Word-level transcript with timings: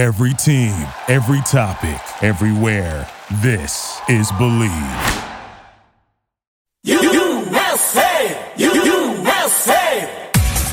Every 0.00 0.32
team, 0.32 0.72
every 1.08 1.42
topic, 1.42 2.00
everywhere. 2.24 3.06
This 3.44 4.00
is 4.08 4.32
Believe. 4.40 4.72
USA! 6.84 8.32
USA! 8.56 10.08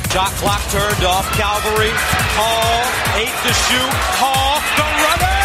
Shot 0.08 0.32
clock 0.40 0.63
turned 0.71 1.04
off. 1.04 1.28
Calvary. 1.36 1.92
Hall. 2.40 2.88
Eight 3.20 3.36
to 3.44 3.52
shoot. 3.68 3.94
Hall. 4.16 4.63
The 4.79 4.87
runner. 4.96 5.44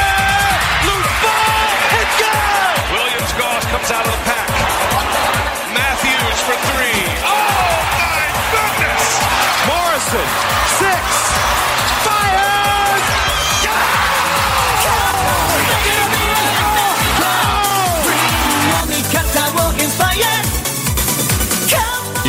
Loose 0.86 1.14
ball. 1.26 1.66
It's 1.98 2.14
good. 2.22 2.78
Williams 2.94 3.34
Goss 3.34 3.66
comes 3.66 3.90
out 3.90 4.06
of 4.06 4.14
the 4.14 4.22
pack. 4.30 4.46
Matthews 5.74 6.38
for 6.46 6.54
three. 6.70 7.02
Oh 7.26 7.74
my 7.98 8.30
goodness. 8.54 9.06
Morrison. 9.66 10.28
Six. 10.78 11.41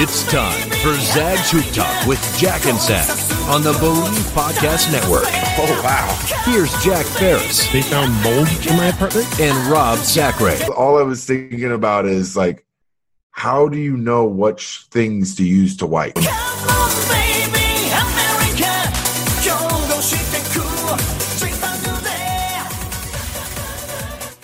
It's 0.06 0.30
time 0.30 0.70
for 0.82 0.96
Zag's 1.00 1.50
Hoop 1.52 1.64
Talk 1.74 2.06
with 2.06 2.20
Jack 2.38 2.66
and 2.66 2.78
Zag 2.78 3.08
on 3.48 3.64
the 3.64 3.72
Believe 3.80 4.26
Podcast 4.36 4.92
Network. 4.92 5.24
Oh, 5.58 5.82
wow. 5.82 6.44
Here's 6.44 6.74
Jack 6.84 7.06
Ferris 7.06 7.72
They 7.72 7.82
found 7.82 8.12
mold 8.22 8.50
in 8.70 8.76
my 8.76 8.88
apartment? 8.88 9.40
and 9.40 9.56
Rob 9.72 10.00
Sacre. 10.00 10.58
all 10.74 11.00
I 11.00 11.04
was 11.04 11.24
thinking 11.26 11.72
about 11.72 12.06
is 12.06 12.36
like, 12.36 12.66
how 13.32 13.70
do 13.70 13.78
you 13.80 13.96
know 13.96 14.26
which 14.26 14.88
things 14.92 15.36
to 15.36 15.46
use 15.46 15.78
to 15.78 15.86
wipe? 15.86 16.18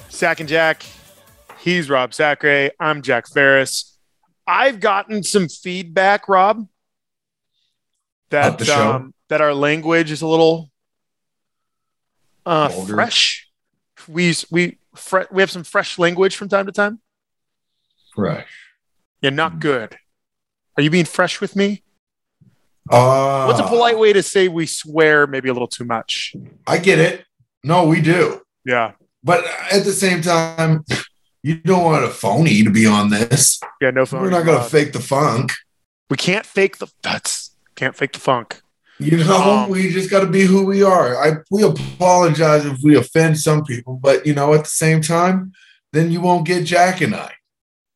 Sack 0.08 0.40
and 0.40 0.48
Jack. 0.48 0.86
He's 1.58 1.90
Rob 1.90 2.14
Sacre. 2.14 2.72
I'm 2.80 3.02
Jack 3.02 3.28
Ferris. 3.28 3.89
I've 4.50 4.80
gotten 4.80 5.22
some 5.22 5.48
feedback, 5.48 6.28
Rob, 6.28 6.68
that 8.32 8.68
um, 8.70 9.14
that 9.28 9.42
our 9.42 9.54
language 9.54 10.12
is 10.12 10.22
a 10.24 10.28
little 10.28 10.72
uh, 12.46 12.70
fresh. 12.70 13.48
We 14.08 14.34
we 14.50 14.80
fre- 14.96 15.30
we 15.32 15.42
have 15.44 15.52
some 15.52 15.64
fresh 15.64 16.00
language 16.00 16.36
from 16.36 16.50
time 16.50 16.66
to 16.66 16.72
time. 16.72 17.00
Fresh. 18.16 18.50
Yeah, 19.22 19.30
not 19.30 19.60
good. 19.60 19.96
Are 20.78 20.82
you 20.82 20.90
being 20.90 21.06
fresh 21.06 21.42
with 21.42 21.56
me? 21.56 21.84
Uh, 22.90 23.46
What's 23.46 23.60
a 23.60 23.68
polite 23.68 24.00
way 24.00 24.14
to 24.14 24.24
say 24.24 24.48
we 24.48 24.66
swear 24.66 25.28
maybe 25.28 25.48
a 25.50 25.54
little 25.54 25.68
too 25.68 25.84
much? 25.84 26.34
I 26.66 26.80
get 26.80 26.98
it. 26.98 27.24
No, 27.64 27.86
we 27.86 28.02
do. 28.02 28.42
Yeah, 28.66 28.94
But 29.24 29.44
at 29.72 29.84
the 29.84 29.92
same 29.92 30.22
time, 30.22 30.84
you 31.44 31.56
don't 31.56 31.84
want 31.84 32.04
a 32.06 32.10
phony 32.10 32.64
to 32.64 32.70
be 32.70 32.86
on 32.86 33.10
this. 33.10 33.60
yeah, 33.82 33.92
no 33.92 34.06
phone. 34.06 34.22
We're 34.22 34.30
not 34.30 34.46
going 34.46 34.62
to 34.62 34.70
fake 34.70 34.94
the 34.94 35.00
funk. 35.00 35.52
We 36.10 36.18
can't 36.18 36.46
fake 36.46 36.78
the 36.78 36.88
that's 37.02 37.56
can't 37.76 37.96
fake 37.96 38.14
the 38.14 38.20
funk. 38.20 38.62
You 39.00 39.18
know, 39.24 39.64
Um, 39.64 39.70
we 39.70 39.92
just 39.92 40.10
got 40.10 40.20
to 40.22 40.28
be 40.28 40.42
who 40.42 40.66
we 40.66 40.84
are. 40.84 41.16
I 41.24 41.38
we 41.50 41.64
apologize 41.64 42.66
if 42.66 42.80
we 42.84 42.98
offend 42.98 43.40
some 43.40 43.64
people, 43.64 43.96
but 44.02 44.26
you 44.26 44.34
know, 44.34 44.54
at 44.54 44.64
the 44.66 44.70
same 44.70 45.02
time, 45.02 45.54
then 45.94 46.12
you 46.12 46.20
won't 46.20 46.46
get 46.46 46.66
Jack 46.66 47.00
and 47.02 47.16
I. 47.16 47.32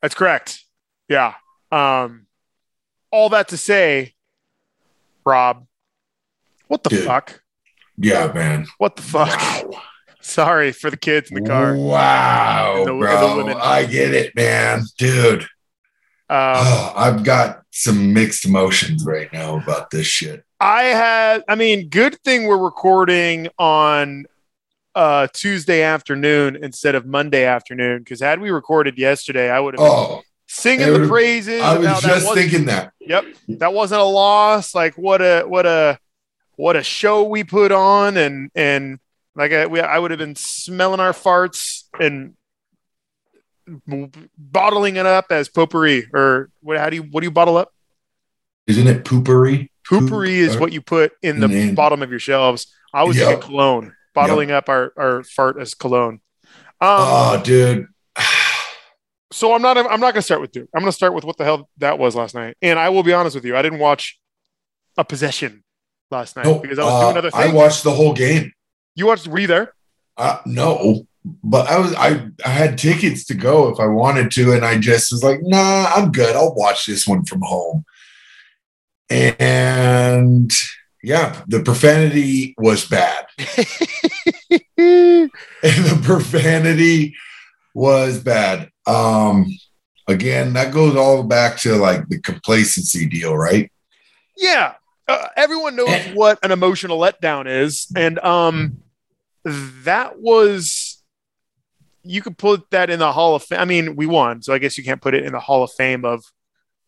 That's 0.02 0.16
correct. 0.16 0.63
Yeah. 1.09 1.33
Um, 1.72 2.28
all 3.11 3.30
that 3.30 3.50
to 3.50 3.57
say, 3.57 4.13
Rob, 5.25 5.66
what 6.67 6.83
the 6.83 6.89
Dude. 6.91 7.03
fuck? 7.05 7.41
Yeah, 7.97 8.31
man. 8.33 8.67
What 8.78 8.95
the 8.95 9.02
fuck? 9.02 9.73
Sorry 10.23 10.71
for 10.71 10.89
the 10.89 10.97
kids 10.97 11.29
in 11.31 11.43
the 11.43 11.47
car. 11.49 11.75
Wow, 11.75 12.75
And 12.77 12.88
the- 12.88 12.93
bro. 12.93 13.53
I 13.59 13.85
get 13.85 14.13
it, 14.13 14.35
man. 14.35 14.83
Dude. 14.97 15.41
Um, 16.29 16.55
Oh, 16.55 16.94
I've 16.95 17.23
got 17.23 17.61
some 17.72 18.13
mixed 18.13 18.45
emotions 18.45 19.06
right 19.06 19.31
now 19.34 19.57
about 19.57 19.89
this 19.91 20.07
shit. 20.07 20.44
I 20.59 20.84
had, 20.84 21.44
I 21.50 21.56
mean, 21.56 21.89
good 21.89 22.17
thing 22.23 22.45
we're 22.47 22.57
recording 22.57 23.50
on 23.59 24.25
uh, 24.95 25.28
Tuesday 25.34 25.81
afternoon 25.81 26.57
instead 26.61 26.95
of 26.95 27.05
Monday 27.05 27.44
afternoon. 27.44 28.00
Because 28.00 28.22
had 28.22 28.40
we 28.40 28.50
recorded 28.50 28.97
yesterday, 28.97 29.50
I 29.51 29.59
would 29.59 29.73
have 29.78 29.81
Oh, 29.85 30.22
singing 30.47 30.94
the 31.01 31.07
praises. 31.07 31.61
I 31.61 31.78
was 31.78 31.88
how 31.88 32.00
that 32.00 32.03
just 32.22 32.34
thinking 32.34 32.66
that. 32.66 32.94
Yep, 33.01 33.25
that 33.59 33.73
wasn't 33.73 34.00
a 34.01 34.05
loss. 34.05 34.73
Like 34.73 34.97
what 34.97 35.22
a 35.22 35.44
what 35.44 35.66
a 35.66 36.00
what 36.55 36.75
a 36.78 36.84
show 36.84 37.23
we 37.23 37.44
put 37.44 37.72
on, 37.73 38.16
and 38.17 38.50
and 38.55 39.00
like 39.35 39.51
I, 39.51 39.66
we, 39.67 39.79
I 39.79 39.97
would 39.97 40.11
have 40.11 40.19
been 40.19 40.35
smelling 40.35 40.99
our 40.99 41.13
farts 41.13 41.83
and 41.99 42.33
bottling 44.38 44.97
it 44.97 45.05
up 45.05 45.25
as 45.31 45.49
potpourri, 45.49 46.07
or 46.13 46.49
what? 46.61 46.77
How 46.77 46.89
do 46.89 46.97
you 46.97 47.03
what 47.03 47.21
do 47.21 47.25
you 47.25 47.31
bottle 47.31 47.57
up? 47.57 47.69
Isn't 48.67 48.88
it 48.88 49.03
poopery? 49.03 49.67
Potpourri 49.88 50.39
is 50.39 50.57
what 50.57 50.72
you 50.72 50.81
put 50.81 51.13
in 51.22 51.39
the 51.39 51.73
bottom 51.75 52.01
of 52.01 52.09
your 52.09 52.19
shelves. 52.19 52.73
I 52.93 53.03
was 53.03 53.17
Yep. 53.17 53.41
cologne, 53.41 53.93
bottling 54.13 54.51
up 54.51 54.69
our 54.69 54.93
our 54.97 55.23
fart 55.23 55.59
as 55.59 55.73
cologne. 55.73 56.22
Um, 56.79 56.79
Oh, 56.81 57.41
dude. 57.43 57.88
so 59.31 59.53
I'm 59.53 59.61
not 59.61 59.77
I'm 59.77 59.99
not 59.99 60.13
gonna 60.13 60.22
start 60.22 60.41
with 60.41 60.51
Duke. 60.51 60.69
I'm 60.75 60.81
gonna 60.81 60.91
start 60.91 61.13
with 61.13 61.23
what 61.23 61.38
the 61.38 61.43
hell 61.43 61.69
that 61.77 61.97
was 61.99 62.16
last 62.16 62.35
night. 62.35 62.55
And 62.61 62.77
I 62.79 62.89
will 62.89 63.03
be 63.03 63.13
honest 63.13 63.35
with 63.35 63.45
you, 63.45 63.55
I 63.55 63.61
didn't 63.61 63.79
watch 63.79 64.19
a 64.97 65.03
possession 65.03 65.63
last 66.11 66.35
night 66.35 66.45
No, 66.45 66.59
because 66.59 66.79
I 66.79 66.83
was 66.83 66.93
uh, 66.93 67.01
doing 67.05 67.17
other 67.17 67.31
things. 67.31 67.43
I 67.43 67.53
watched 67.53 67.83
the 67.83 67.91
whole 67.91 68.13
game. 68.13 68.51
You 68.95 69.07
watched 69.07 69.27
were 69.27 69.39
you 69.39 69.47
there? 69.47 69.73
Uh, 70.17 70.39
no, 70.45 71.07
but 71.43 71.67
I 71.67 71.79
was 71.79 71.93
I 71.95 72.27
I 72.45 72.49
had 72.49 72.77
tickets 72.77 73.25
to 73.25 73.33
go 73.33 73.69
if 73.69 73.79
I 73.79 73.87
wanted 73.87 74.31
to, 74.31 74.53
and 74.53 74.65
I 74.65 74.77
just 74.77 75.11
was 75.11 75.23
like, 75.23 75.39
nah, 75.41 75.91
I'm 75.95 76.11
good. 76.11 76.35
I'll 76.35 76.53
watch 76.53 76.85
this 76.85 77.07
one 77.07 77.25
from 77.25 77.41
home. 77.41 77.85
And 79.09 80.51
yeah, 81.01 81.41
the 81.47 81.61
profanity 81.61 82.55
was 82.57 82.87
bad. 82.87 83.25
and 84.77 85.29
the 85.61 86.01
profanity 86.03 87.15
was 87.73 88.19
bad. 88.19 88.69
Um, 88.85 89.45
again, 90.07 90.53
that 90.53 90.73
goes 90.73 90.95
all 90.95 91.23
back 91.23 91.57
to 91.59 91.75
like 91.75 92.07
the 92.09 92.19
complacency 92.19 93.07
deal, 93.07 93.35
right? 93.35 93.71
Yeah. 94.37 94.75
Uh, 95.07 95.27
everyone 95.35 95.75
knows 95.75 96.01
what 96.13 96.39
an 96.43 96.51
emotional 96.51 96.99
letdown 96.99 97.45
is. 97.47 97.87
And 97.95 98.19
um 98.19 98.82
that 99.45 100.19
was 100.19 101.01
you 102.05 102.21
could 102.21 102.37
put 102.37 102.69
that 102.71 102.89
in 102.89 102.99
the 102.99 103.11
Hall 103.13 103.33
of 103.35 103.43
Fame. 103.43 103.59
I 103.59 103.65
mean, 103.65 103.95
we 103.95 104.05
won, 104.05 104.41
so 104.41 104.53
I 104.53 104.57
guess 104.57 104.77
you 104.77 104.83
can't 104.83 105.01
put 105.01 105.13
it 105.13 105.23
in 105.25 105.31
the 105.31 105.39
Hall 105.39 105.63
of 105.63 105.71
Fame 105.71 106.03
of 106.05 106.23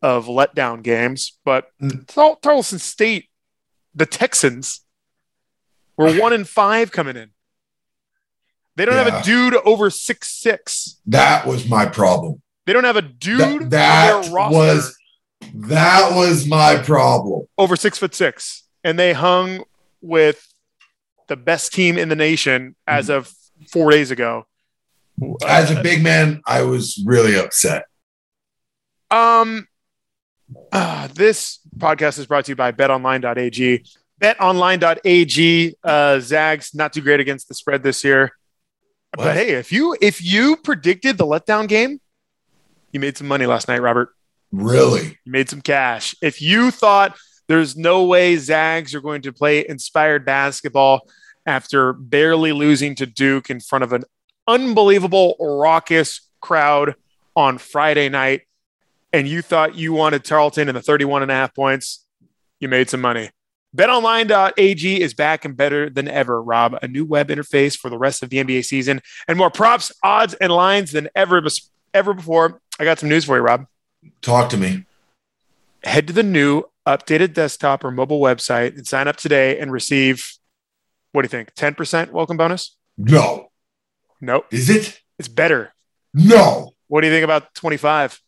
of 0.02 0.26
letdown 0.26 0.82
games. 0.82 1.38
But 1.44 1.68
Mm. 1.80 2.06
Tarleton 2.42 2.78
State, 2.78 3.28
the 3.94 4.06
Texans, 4.06 4.84
were 5.96 6.12
one 6.20 6.32
in 6.32 6.44
five 6.44 6.92
coming 6.92 7.16
in. 7.16 7.30
They 8.76 8.84
don't 8.84 8.94
have 8.96 9.06
a 9.22 9.22
dude 9.22 9.54
over 9.64 9.88
six 9.88 10.28
six. 10.28 11.00
That 11.06 11.46
was 11.46 11.66
my 11.68 11.86
problem. 11.86 12.42
They 12.66 12.72
don't 12.74 12.84
have 12.84 12.96
a 12.96 13.02
dude 13.02 13.70
That, 13.70 14.24
that 14.24 14.50
was 14.50 14.94
that 15.54 16.14
was 16.14 16.46
my 16.46 16.76
problem. 16.76 17.46
over 17.56 17.74
six 17.76 17.96
foot 17.96 18.14
six, 18.14 18.64
and 18.84 18.98
they 18.98 19.14
hung 19.14 19.64
with 20.02 20.46
the 21.28 21.36
best 21.36 21.72
team 21.72 21.98
in 21.98 22.08
the 22.08 22.16
nation 22.16 22.76
as 22.86 23.08
of 23.08 23.32
four 23.70 23.90
days 23.90 24.10
ago. 24.10 24.46
As 25.46 25.70
a 25.70 25.82
big 25.82 26.02
man, 26.02 26.42
I 26.46 26.62
was 26.62 27.02
really 27.06 27.38
upset. 27.38 27.86
Um, 29.10 29.66
uh, 30.72 31.08
this 31.08 31.60
podcast 31.78 32.18
is 32.18 32.26
brought 32.26 32.44
to 32.46 32.52
you 32.52 32.56
by 32.56 32.72
BetOnline.ag. 32.72 33.84
BetOnline.ag. 34.20 35.74
Uh, 35.82 36.20
Zags 36.20 36.74
not 36.74 36.92
too 36.92 37.00
great 37.00 37.20
against 37.20 37.48
the 37.48 37.54
spread 37.54 37.82
this 37.82 38.04
year, 38.04 38.32
What? 39.14 39.24
but 39.24 39.36
hey, 39.36 39.50
if 39.54 39.72
you 39.72 39.96
if 40.00 40.22
you 40.24 40.56
predicted 40.56 41.18
the 41.18 41.26
letdown 41.26 41.68
game, 41.68 42.00
you 42.92 43.00
made 43.00 43.16
some 43.16 43.26
money 43.28 43.46
last 43.46 43.68
night, 43.68 43.80
Robert. 43.82 44.10
Really? 44.52 45.18
You 45.24 45.32
made 45.32 45.48
some 45.50 45.60
cash. 45.60 46.14
If 46.22 46.40
you 46.40 46.70
thought 46.70 47.16
there's 47.48 47.76
no 47.76 48.04
way 48.04 48.36
Zags 48.36 48.94
are 48.94 49.00
going 49.00 49.22
to 49.22 49.32
play 49.32 49.66
inspired 49.66 50.24
basketball 50.24 51.08
after 51.46 51.92
barely 51.92 52.52
losing 52.52 52.94
to 52.96 53.06
Duke 53.06 53.48
in 53.50 53.60
front 53.60 53.84
of 53.84 53.92
an 53.92 54.04
unbelievable, 54.46 55.36
raucous 55.40 56.28
crowd 56.40 56.94
on 57.34 57.58
Friday 57.58 58.08
night, 58.08 58.42
and 59.12 59.28
you 59.28 59.42
thought 59.42 59.74
you 59.74 59.92
wanted 59.92 60.24
Tarleton 60.24 60.68
in 60.68 60.74
the 60.74 60.82
31 60.82 61.22
and 61.22 61.30
a 61.30 61.34
half 61.34 61.54
points, 61.54 62.04
you 62.60 62.68
made 62.68 62.90
some 62.90 63.00
money. 63.00 63.30
BetOnline.ag 63.76 65.02
is 65.02 65.12
back 65.12 65.44
and 65.44 65.56
better 65.56 65.90
than 65.90 66.08
ever, 66.08 66.42
Rob. 66.42 66.78
A 66.82 66.88
new 66.88 67.04
web 67.04 67.28
interface 67.28 67.76
for 67.76 67.90
the 67.90 67.98
rest 67.98 68.22
of 68.22 68.30
the 68.30 68.38
NBA 68.38 68.64
season 68.64 69.02
and 69.28 69.36
more 69.36 69.50
props, 69.50 69.92
odds, 70.02 70.34
and 70.34 70.50
lines 70.50 70.92
than 70.92 71.08
ever, 71.14 71.42
ever 71.92 72.14
before. 72.14 72.60
I 72.78 72.84
got 72.84 72.98
some 72.98 73.08
news 73.08 73.24
for 73.24 73.36
you, 73.36 73.42
Rob 73.42 73.66
Talk 74.22 74.48
to 74.50 74.56
me. 74.56 74.86
head 75.84 76.06
to 76.06 76.12
the 76.12 76.22
new 76.22 76.64
updated 76.86 77.34
desktop 77.34 77.84
or 77.84 77.90
mobile 77.90 78.20
website 78.20 78.76
and 78.76 78.86
sign 78.86 79.08
up 79.08 79.16
today 79.16 79.58
and 79.58 79.72
receive 79.72 80.32
What 81.16 81.22
do 81.22 81.34
you 81.34 81.44
think? 81.44 81.54
10% 81.54 82.10
welcome 82.10 82.36
bonus? 82.36 82.76
No. 82.98 83.48
Nope. 84.20 84.44
Is 84.50 84.68
it? 84.68 85.00
It's 85.18 85.28
better. 85.28 85.72
No. 86.12 86.74
What 86.88 87.00
do 87.00 87.06
you 87.06 87.12
think 87.14 87.24
about 87.24 87.54
25? 87.54 88.20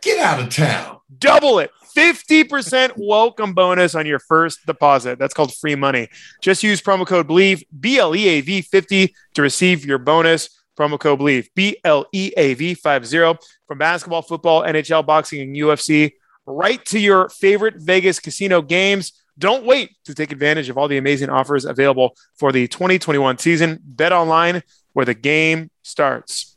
Get 0.00 0.18
out 0.18 0.40
of 0.40 0.48
town. 0.48 1.00
Double 1.18 1.58
it. 1.58 1.70
50% 1.94 2.92
welcome 2.96 3.52
bonus 3.52 3.94
on 3.94 4.06
your 4.06 4.20
first 4.20 4.64
deposit. 4.64 5.18
That's 5.18 5.34
called 5.34 5.54
free 5.54 5.74
money. 5.74 6.08
Just 6.40 6.62
use 6.62 6.80
promo 6.80 7.06
code 7.06 7.28
BLEAV, 7.28 7.64
B 7.78 7.98
L 7.98 8.16
E 8.16 8.26
A 8.26 8.40
V 8.40 8.62
50 8.62 9.14
to 9.34 9.42
receive 9.42 9.84
your 9.84 9.98
bonus. 9.98 10.48
Promo 10.78 10.98
code 10.98 11.20
BLEAV, 11.20 11.48
B 11.54 11.76
L 11.84 12.06
E 12.14 12.32
A 12.38 12.54
V 12.54 12.72
50 12.72 13.36
from 13.66 13.76
basketball, 13.76 14.22
football, 14.22 14.62
NHL, 14.62 15.04
boxing, 15.04 15.42
and 15.42 15.54
UFC 15.54 16.12
right 16.46 16.82
to 16.86 16.98
your 16.98 17.28
favorite 17.28 17.74
Vegas 17.76 18.18
casino 18.18 18.62
games. 18.62 19.12
Don't 19.38 19.64
wait 19.64 19.96
to 20.04 20.14
take 20.14 20.32
advantage 20.32 20.68
of 20.68 20.76
all 20.76 20.88
the 20.88 20.98
amazing 20.98 21.30
offers 21.30 21.64
available 21.64 22.16
for 22.36 22.52
the 22.52 22.66
2021 22.68 23.38
season. 23.38 23.78
Bet 23.82 24.12
online 24.12 24.62
where 24.92 25.04
the 25.04 25.14
game 25.14 25.70
starts. 25.82 26.56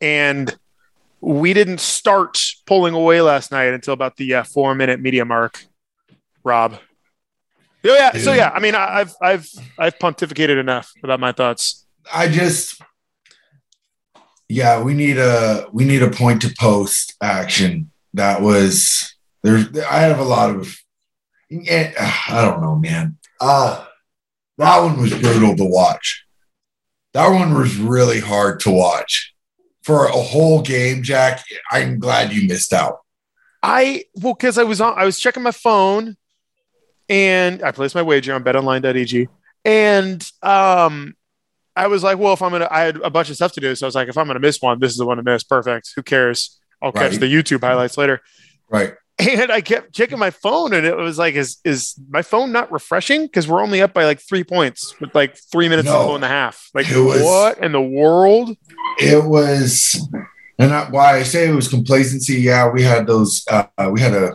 And 0.00 0.56
we 1.20 1.52
didn't 1.52 1.80
start 1.80 2.42
pulling 2.66 2.94
away 2.94 3.20
last 3.20 3.52
night 3.52 3.72
until 3.72 3.94
about 3.94 4.16
the 4.16 4.34
uh, 4.34 4.42
four 4.42 4.74
minute 4.74 5.00
media 5.00 5.24
mark. 5.24 5.64
Rob. 6.42 6.78
Oh 7.84 7.94
yeah. 7.94 8.12
So 8.12 8.32
yeah, 8.32 8.50
I 8.50 8.60
mean, 8.60 8.74
I've 8.74 9.14
I've 9.22 9.48
I've 9.78 9.98
pontificated 9.98 10.58
enough 10.58 10.92
about 11.02 11.20
my 11.20 11.32
thoughts. 11.32 11.86
I 12.12 12.28
just 12.28 12.80
yeah, 14.48 14.82
we 14.82 14.94
need 14.94 15.18
a 15.18 15.66
we 15.72 15.84
need 15.84 16.02
a 16.02 16.10
point 16.10 16.42
to 16.42 16.54
post 16.58 17.14
action. 17.22 17.90
That 18.14 18.42
was 18.42 19.14
there's 19.42 19.66
I 19.78 20.00
have 20.00 20.18
a 20.18 20.24
lot 20.24 20.50
of 20.50 20.76
eh, 21.50 21.92
I 22.28 22.42
don't 22.44 22.60
know, 22.62 22.76
man. 22.76 23.16
Uh 23.40 23.84
that 24.58 24.78
one 24.80 25.00
was 25.00 25.14
brutal 25.14 25.56
to 25.56 25.64
watch. 25.64 26.24
That 27.14 27.28
one 27.28 27.54
was 27.54 27.76
really 27.78 28.20
hard 28.20 28.60
to 28.60 28.70
watch. 28.70 29.34
For 29.82 30.04
a 30.04 30.12
whole 30.12 30.60
game, 30.60 31.02
Jack, 31.02 31.42
I'm 31.72 31.98
glad 31.98 32.32
you 32.32 32.46
missed 32.46 32.72
out. 32.74 32.98
I 33.62 34.04
well, 34.14 34.34
because 34.34 34.58
I 34.58 34.62
was 34.64 34.80
on, 34.80 34.98
I 34.98 35.04
was 35.06 35.18
checking 35.18 35.42
my 35.42 35.50
phone, 35.50 36.16
and 37.08 37.62
I 37.62 37.72
placed 37.72 37.94
my 37.94 38.02
wager 38.02 38.34
on 38.34 38.44
BetOnline.ag, 38.44 39.28
and 39.64 40.30
um, 40.42 41.14
I 41.74 41.86
was 41.86 42.02
like, 42.02 42.18
well, 42.18 42.34
if 42.34 42.42
I'm 42.42 42.50
gonna, 42.52 42.68
I 42.70 42.80
had 42.82 42.96
a 42.98 43.10
bunch 43.10 43.30
of 43.30 43.36
stuff 43.36 43.52
to 43.52 43.60
do, 43.60 43.74
so 43.74 43.86
I 43.86 43.88
was 43.88 43.94
like, 43.94 44.08
if 44.08 44.18
I'm 44.18 44.26
gonna 44.26 44.38
miss 44.38 44.60
one, 44.60 44.78
this 44.78 44.92
is 44.92 44.98
the 44.98 45.06
one 45.06 45.16
to 45.16 45.22
miss. 45.22 45.42
Perfect. 45.42 45.90
Who 45.96 46.02
cares? 46.02 46.58
I'll 46.82 46.92
catch 46.92 47.12
Right. 47.12 47.20
the 47.20 47.26
YouTube 47.34 47.60
highlights 47.62 47.96
later. 47.98 48.20
Right. 48.70 48.94
And 49.28 49.52
I 49.52 49.60
kept 49.60 49.92
checking 49.92 50.18
my 50.18 50.30
phone, 50.30 50.72
and 50.72 50.86
it 50.86 50.96
was 50.96 51.18
like, 51.18 51.34
is 51.34 51.58
is 51.64 51.94
my 52.08 52.22
phone 52.22 52.52
not 52.52 52.72
refreshing? 52.72 53.22
Because 53.26 53.46
we're 53.48 53.62
only 53.62 53.82
up 53.82 53.92
by 53.92 54.04
like 54.04 54.20
three 54.20 54.44
points 54.44 54.98
with 55.00 55.14
like 55.14 55.36
three 55.52 55.68
minutes 55.68 55.88
to 55.88 55.94
No. 55.94 56.06
go 56.08 56.14
in 56.14 56.20
the 56.20 56.28
half. 56.28 56.68
Like, 56.74 56.86
was- 56.88 57.22
what 57.22 57.58
in 57.58 57.72
the 57.72 57.80
world? 57.82 58.56
it 58.98 59.22
was 59.24 60.00
and 60.58 60.72
I, 60.74 60.90
why 60.90 61.16
i 61.18 61.22
say 61.22 61.48
it 61.48 61.54
was 61.54 61.68
complacency 61.68 62.34
yeah 62.34 62.68
we 62.68 62.82
had 62.82 63.06
those 63.06 63.44
uh, 63.48 63.64
we 63.90 64.00
had 64.00 64.12
a 64.12 64.32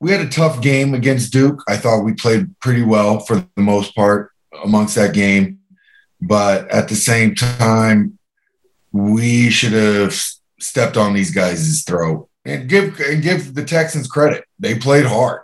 we 0.00 0.10
had 0.10 0.20
a 0.20 0.28
tough 0.28 0.60
game 0.60 0.92
against 0.92 1.32
duke 1.32 1.62
i 1.68 1.76
thought 1.76 2.02
we 2.02 2.12
played 2.14 2.58
pretty 2.60 2.82
well 2.82 3.20
for 3.20 3.36
the 3.56 3.62
most 3.62 3.94
part 3.94 4.32
amongst 4.64 4.96
that 4.96 5.14
game 5.14 5.60
but 6.20 6.68
at 6.70 6.88
the 6.88 6.96
same 6.96 7.34
time 7.34 8.18
we 8.92 9.50
should 9.50 9.72
have 9.72 10.14
stepped 10.60 10.96
on 10.96 11.14
these 11.14 11.30
guys' 11.30 11.82
throat 11.84 12.28
and 12.44 12.68
give 12.68 12.98
and 13.00 13.22
give 13.22 13.54
the 13.54 13.64
texans 13.64 14.06
credit 14.08 14.44
they 14.58 14.74
played 14.74 15.06
hard 15.06 15.40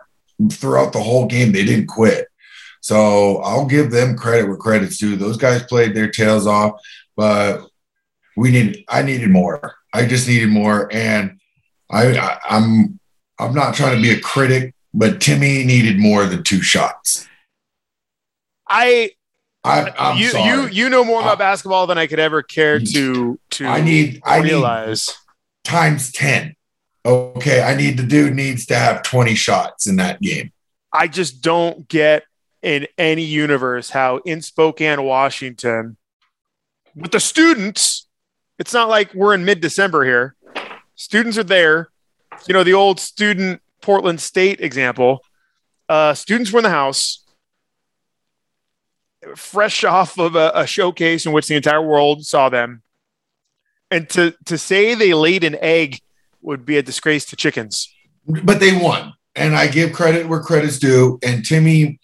throughout 0.50 0.92
the 0.92 1.00
whole 1.00 1.26
game 1.26 1.52
they 1.52 1.64
didn't 1.64 1.86
quit 1.86 2.26
so 2.80 3.38
i'll 3.38 3.66
give 3.66 3.90
them 3.90 4.16
credit 4.16 4.46
where 4.46 4.56
credit's 4.56 4.98
due 4.98 5.16
those 5.16 5.36
guys 5.36 5.62
played 5.64 5.94
their 5.94 6.10
tails 6.10 6.46
off 6.46 6.80
but 7.16 7.66
we 8.36 8.50
need 8.50 8.84
I 8.88 9.02
needed 9.02 9.28
more. 9.30 9.74
I 9.92 10.06
just 10.06 10.26
needed 10.26 10.48
more. 10.48 10.88
And 10.90 11.38
I, 11.90 12.16
I 12.16 12.38
I'm 12.48 12.98
I'm 13.38 13.54
not 13.54 13.74
trying 13.74 13.96
to 13.96 14.00
be 14.02 14.12
a 14.12 14.20
critic, 14.20 14.74
but 14.94 15.18
Timme 15.18 15.66
needed 15.66 15.98
more 15.98 16.24
than 16.24 16.42
two 16.42 16.62
shots. 16.62 17.28
I 18.68 19.10
I, 19.62 19.92
I'm 19.98 20.16
you 20.16 20.28
sorry. 20.28 20.48
you 20.48 20.68
you 20.68 20.88
know 20.88 21.04
more 21.04 21.20
about 21.20 21.32
I- 21.32 21.44
basketball 21.44 21.86
than 21.86 21.98
I 21.98 22.06
could 22.06 22.20
ever 22.20 22.42
care 22.42 22.80
to 22.80 23.38
to 23.50 23.66
I 23.66 23.82
need 23.82 24.22
I 24.24 24.40
need 24.40 24.44
realize. 24.50 25.10
times 25.64 26.10
10. 26.12 26.54
Okay. 27.04 27.62
I 27.62 27.74
need 27.74 27.96
the 27.96 28.02
dude 28.02 28.34
needs 28.34 28.66
to 28.66 28.74
have 28.76 29.02
20 29.02 29.34
shots 29.34 29.86
in 29.86 29.96
that 29.96 30.20
game. 30.20 30.52
I 30.92 31.08
just 31.08 31.40
don't 31.40 31.88
get 31.88 32.24
in 32.62 32.86
any 32.98 33.22
universe 33.22 33.90
how 33.90 34.18
in 34.18 34.42
Spokane, 34.42 35.02
Washington, 35.02 35.96
with 36.94 37.12
the 37.12 37.20
students, 37.20 38.06
it's 38.58 38.74
not 38.74 38.88
like 38.88 39.14
we're 39.14 39.34
in 39.34 39.44
mid 39.44 39.60
December 39.60 40.04
here. 40.04 40.36
Students 40.94 41.38
are 41.38 41.44
there. 41.44 41.88
You 42.46 42.52
know, 42.52 42.64
the 42.64 42.74
old 42.74 43.00
student 43.00 43.62
Portland 43.80 44.20
State 44.20 44.60
example. 44.60 45.20
Uh, 45.88 46.14
students 46.14 46.52
were 46.52 46.58
in 46.58 46.64
the 46.64 46.70
house, 46.70 47.24
fresh 49.34 49.84
off 49.84 50.18
of 50.18 50.36
a, 50.36 50.52
a 50.54 50.66
showcase 50.66 51.26
in 51.26 51.32
which 51.32 51.48
the 51.48 51.56
entire 51.56 51.82
world 51.82 52.24
saw 52.24 52.48
them. 52.48 52.82
And 53.90 54.08
to, 54.10 54.34
to 54.44 54.56
say 54.56 54.94
they 54.94 55.14
laid 55.14 55.42
an 55.42 55.56
egg 55.60 56.00
would 56.42 56.64
be 56.64 56.76
a 56.76 56.82
disgrace 56.82 57.24
to 57.26 57.36
chickens. 57.36 57.92
But 58.26 58.60
they 58.60 58.76
won. 58.76 59.14
And 59.34 59.56
I 59.56 59.68
give 59.68 59.92
credit 59.92 60.28
where 60.28 60.40
credit's 60.40 60.78
due. 60.78 61.18
And 61.22 61.44
Timme 61.44 61.98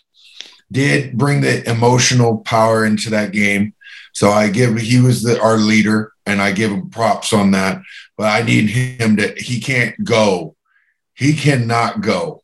did 0.70 1.16
bring 1.16 1.40
the 1.40 1.68
emotional 1.68 2.38
power 2.38 2.84
into 2.84 3.10
that 3.10 3.32
game. 3.32 3.74
So 4.12 4.30
I 4.30 4.48
give 4.48 4.78
he 4.78 5.00
was 5.00 5.22
the 5.22 5.40
our 5.40 5.58
leader 5.58 6.12
and 6.24 6.40
I 6.40 6.52
give 6.52 6.70
him 6.70 6.90
props 6.90 7.32
on 7.32 7.50
that. 7.52 7.82
But 8.16 8.32
I 8.32 8.42
need 8.42 8.70
him 8.70 9.16
to 9.16 9.34
he 9.36 9.60
can't 9.60 10.02
go. 10.04 10.56
He 11.14 11.34
cannot 11.34 12.00
go 12.00 12.42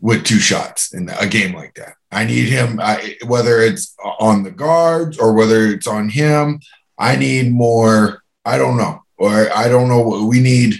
with 0.00 0.24
two 0.24 0.38
shots 0.38 0.94
in 0.94 1.08
a 1.08 1.26
game 1.26 1.54
like 1.54 1.74
that. 1.74 1.94
I 2.12 2.24
need 2.24 2.48
him 2.48 2.78
I, 2.80 3.16
whether 3.26 3.60
it's 3.60 3.94
on 4.18 4.42
the 4.42 4.50
guards 4.50 5.18
or 5.18 5.32
whether 5.32 5.66
it's 5.66 5.86
on 5.86 6.08
him. 6.08 6.60
I 6.98 7.16
need 7.16 7.52
more. 7.52 8.22
I 8.44 8.58
don't 8.58 8.76
know. 8.76 9.02
Or 9.18 9.50
I 9.54 9.68
don't 9.68 9.88
know. 9.88 10.24
We 10.26 10.40
need 10.40 10.76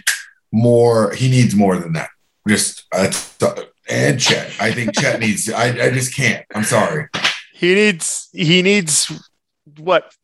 more. 0.53 1.13
He 1.13 1.29
needs 1.29 1.55
more 1.55 1.77
than 1.77 1.93
that. 1.95 2.11
Just 2.47 2.85
uh, 2.93 3.11
and 3.89 4.21
Chet. 4.21 4.53
I 4.61 4.73
think 4.73 4.95
Chet 4.99 5.21
needs. 5.21 5.51
I, 5.51 5.69
I 5.69 5.91
just 5.91 6.15
can't. 6.15 6.45
I'm 6.55 6.65
sorry. 6.65 7.09
He 7.53 7.75
needs 7.75 8.29
he 8.33 8.63
needs 8.63 9.13
what 9.79 10.15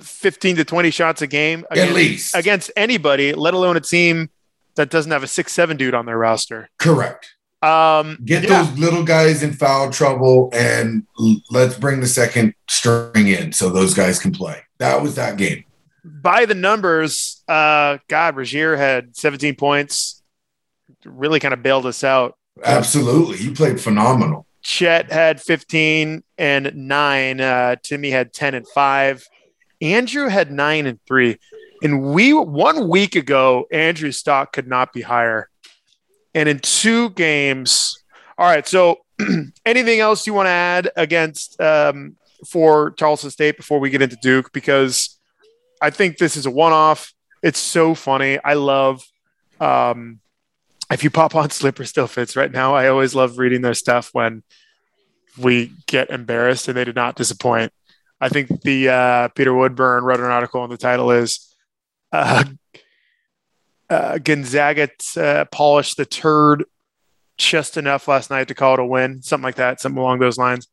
15 0.00 0.56
to 0.56 0.64
20 0.64 0.90
shots 0.90 1.22
a 1.22 1.26
game 1.26 1.64
At 1.70 1.92
least 1.92 2.34
against 2.34 2.70
anybody, 2.76 3.32
let 3.32 3.54
alone 3.54 3.76
a 3.76 3.80
team 3.80 4.30
that 4.76 4.90
doesn't 4.90 5.10
have 5.10 5.22
a 5.22 5.26
six 5.26 5.52
seven 5.52 5.76
dude 5.76 5.94
on 5.94 6.06
their 6.06 6.18
roster. 6.18 6.68
correct. 6.78 7.32
Um, 7.62 8.18
Get 8.24 8.44
yeah. 8.44 8.62
those 8.62 8.78
little 8.78 9.02
guys 9.02 9.42
in 9.42 9.52
foul 9.52 9.90
trouble 9.90 10.50
and 10.52 11.04
let's 11.50 11.76
bring 11.76 12.00
the 12.00 12.06
second 12.06 12.54
string 12.68 13.26
in 13.26 13.52
so 13.52 13.70
those 13.70 13.94
guys 13.94 14.18
can 14.18 14.30
play. 14.30 14.60
That 14.78 15.02
was 15.02 15.14
that 15.16 15.36
game. 15.38 15.64
By 16.06 16.46
the 16.46 16.54
numbers. 16.54 17.42
Uh, 17.48 17.98
God, 18.08 18.36
Rasir 18.36 18.76
had 18.76 19.16
17 19.16 19.56
points, 19.56 20.22
really 21.04 21.40
kind 21.40 21.52
of 21.52 21.62
bailed 21.62 21.86
us 21.86 22.04
out. 22.04 22.36
Absolutely, 22.62 23.36
he 23.38 23.52
played 23.52 23.80
phenomenal. 23.80 24.46
Chet 24.62 25.12
had 25.12 25.40
15 25.40 26.22
and 26.38 26.74
nine. 26.74 27.40
Uh, 27.40 27.76
Timme 27.82 28.10
had 28.10 28.32
10 28.32 28.54
and 28.54 28.66
five. 28.68 29.24
Andrew 29.80 30.28
had 30.28 30.50
nine 30.50 30.86
and 30.86 30.98
three. 31.06 31.38
And 31.82 32.02
we 32.02 32.32
one 32.32 32.88
week 32.88 33.14
ago, 33.14 33.66
Andrew's 33.70 34.18
stock 34.18 34.52
could 34.52 34.66
not 34.66 34.92
be 34.92 35.02
higher. 35.02 35.48
And 36.34 36.48
in 36.48 36.58
two 36.58 37.10
games, 37.10 38.02
all 38.38 38.46
right. 38.46 38.66
So, 38.66 38.98
anything 39.66 40.00
else 40.00 40.26
you 40.26 40.34
want 40.34 40.46
to 40.46 40.50
add 40.50 40.90
against 40.96 41.60
um, 41.60 42.16
for 42.46 42.90
Tarleton 42.90 43.30
State 43.30 43.56
before 43.56 43.78
we 43.78 43.90
get 43.90 44.02
into 44.02 44.16
Duke? 44.20 44.52
Because 44.52 45.15
I 45.80 45.90
think 45.90 46.18
this 46.18 46.36
is 46.36 46.46
a 46.46 46.50
one-off. 46.50 47.12
It's 47.42 47.58
so 47.58 47.94
funny. 47.94 48.38
I 48.42 48.54
love. 48.54 49.04
Um, 49.60 50.20
if 50.90 51.04
you 51.04 51.10
pop 51.10 51.34
on 51.34 51.50
Slipper 51.50 51.84
Still 51.84 52.06
Fits 52.06 52.36
right 52.36 52.50
now, 52.50 52.74
I 52.74 52.88
always 52.88 53.14
love 53.14 53.38
reading 53.38 53.62
their 53.62 53.74
stuff 53.74 54.10
when 54.12 54.42
we 55.38 55.72
get 55.86 56.10
embarrassed 56.10 56.68
and 56.68 56.76
they 56.76 56.84
did 56.84 56.96
not 56.96 57.16
disappoint. 57.16 57.72
I 58.20 58.28
think 58.28 58.62
the 58.62 58.88
uh, 58.88 59.28
Peter 59.28 59.54
Woodburn 59.54 60.04
wrote 60.04 60.20
an 60.20 60.26
article 60.26 60.62
and 60.62 60.72
the 60.72 60.78
title 60.78 61.10
is 61.10 61.54
uh, 62.12 62.44
uh, 63.90 64.18
Gonzaga 64.18 64.88
uh, 65.16 65.44
polished 65.46 65.96
the 65.98 66.06
turd 66.06 66.64
just 67.36 67.76
enough 67.76 68.08
last 68.08 68.30
night 68.30 68.48
to 68.48 68.54
call 68.54 68.74
it 68.74 68.80
a 68.80 68.86
win, 68.86 69.20
something 69.22 69.44
like 69.44 69.56
that, 69.56 69.80
something 69.80 70.00
along 70.00 70.18
those 70.18 70.38
lines. 70.38 70.68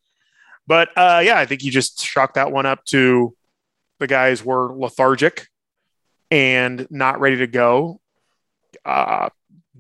But 0.66 0.90
uh, 0.96 1.22
yeah, 1.24 1.38
I 1.38 1.46
think 1.46 1.64
you 1.64 1.72
just 1.72 2.04
chalked 2.04 2.36
that 2.36 2.52
one 2.52 2.66
up 2.66 2.86
to 2.86 3.36
the 4.00 4.08
guys 4.08 4.44
were 4.44 4.74
lethargic 4.76 5.48
and 6.32 6.88
not 6.90 7.20
ready 7.20 7.38
to 7.38 7.48
go. 7.48 8.02
Uh, 8.84 9.30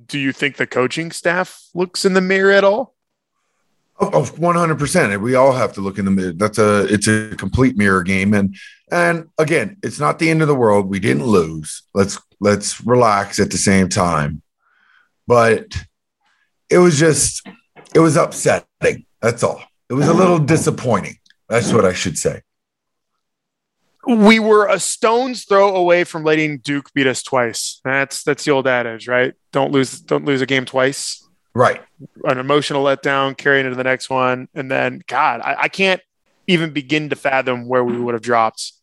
do 0.06 0.20
you 0.20 0.32
think 0.32 0.58
the 0.58 0.68
coaching 0.68 1.12
staff 1.12 1.64
looks 1.74 2.06
in 2.06 2.14
the 2.14 2.22
mirror 2.22 2.52
at 2.52 2.64
all? 2.64 2.96
Of 4.00 4.40
one 4.40 4.56
hundred 4.56 4.80
percent, 4.80 5.22
we 5.22 5.36
all 5.36 5.54
have 5.54 5.74
to 5.74 5.82
look 5.82 6.00
in 6.00 6.06
the 6.06 6.12
mirror. 6.12 6.34
That's 6.34 6.58
a 6.58 6.86
it's 6.92 7.08
a 7.08 7.36
complete 7.38 7.78
mirror 7.78 8.02
game, 8.04 8.34
and 8.34 8.56
and 8.92 9.30
again, 9.38 9.78
it's 9.84 10.00
not 10.00 10.18
the 10.18 10.30
end 10.30 10.42
of 10.42 10.48
the 10.48 10.56
world. 10.56 10.90
We 10.90 11.00
didn't 11.00 11.26
lose. 11.26 11.84
Let's 11.94 12.20
let's 12.40 12.82
relax 12.86 13.40
at 13.40 13.52
the 13.52 13.58
same 13.58 13.90
time, 13.90 14.42
but 15.28 15.76
it 16.70 16.80
was 16.80 16.98
just 16.98 17.48
it 17.94 18.00
was 18.00 18.18
upsetting. 18.18 19.06
That's 19.22 19.44
all. 19.44 19.62
It 19.90 19.94
was 19.94 20.08
a 20.08 20.14
little 20.14 20.40
disappointing. 20.40 21.20
That's 21.48 21.72
what 21.72 21.86
I 21.86 21.94
should 21.94 22.18
say. 22.18 22.42
We 24.06 24.40
were 24.40 24.68
a 24.68 24.80
stone's 24.80 25.46
throw 25.46 25.76
away 25.76 26.04
from 26.04 26.24
letting 26.24 26.58
Duke 26.60 26.92
beat 26.94 27.08
us 27.08 27.24
twice. 27.24 27.80
That's 27.86 28.24
that's 28.24 28.44
the 28.44 28.52
old 28.52 28.68
adage, 28.68 29.08
right? 29.08 29.34
Don't 29.52 29.72
lose 29.72 30.00
don't 30.02 30.26
lose 30.26 30.42
a 30.42 30.46
game 30.46 30.66
twice. 30.66 31.26
Right. 31.56 31.82
An 32.26 32.38
emotional 32.40 32.84
letdown, 32.84 33.38
carrying 33.38 33.66
into 33.66 33.78
the 33.78 33.84
next 33.84 34.10
one, 34.10 34.50
and 34.56 34.70
then 34.70 35.04
God, 35.08 35.40
I, 35.42 35.56
I 35.64 35.68
can't 35.70 36.02
even 36.48 36.72
begin 36.74 37.10
to 37.12 37.16
fathom 37.16 37.68
where 37.68 37.84
we 37.84 37.98
would 37.98 38.14
have 38.14 38.24
dropped. 38.24 38.74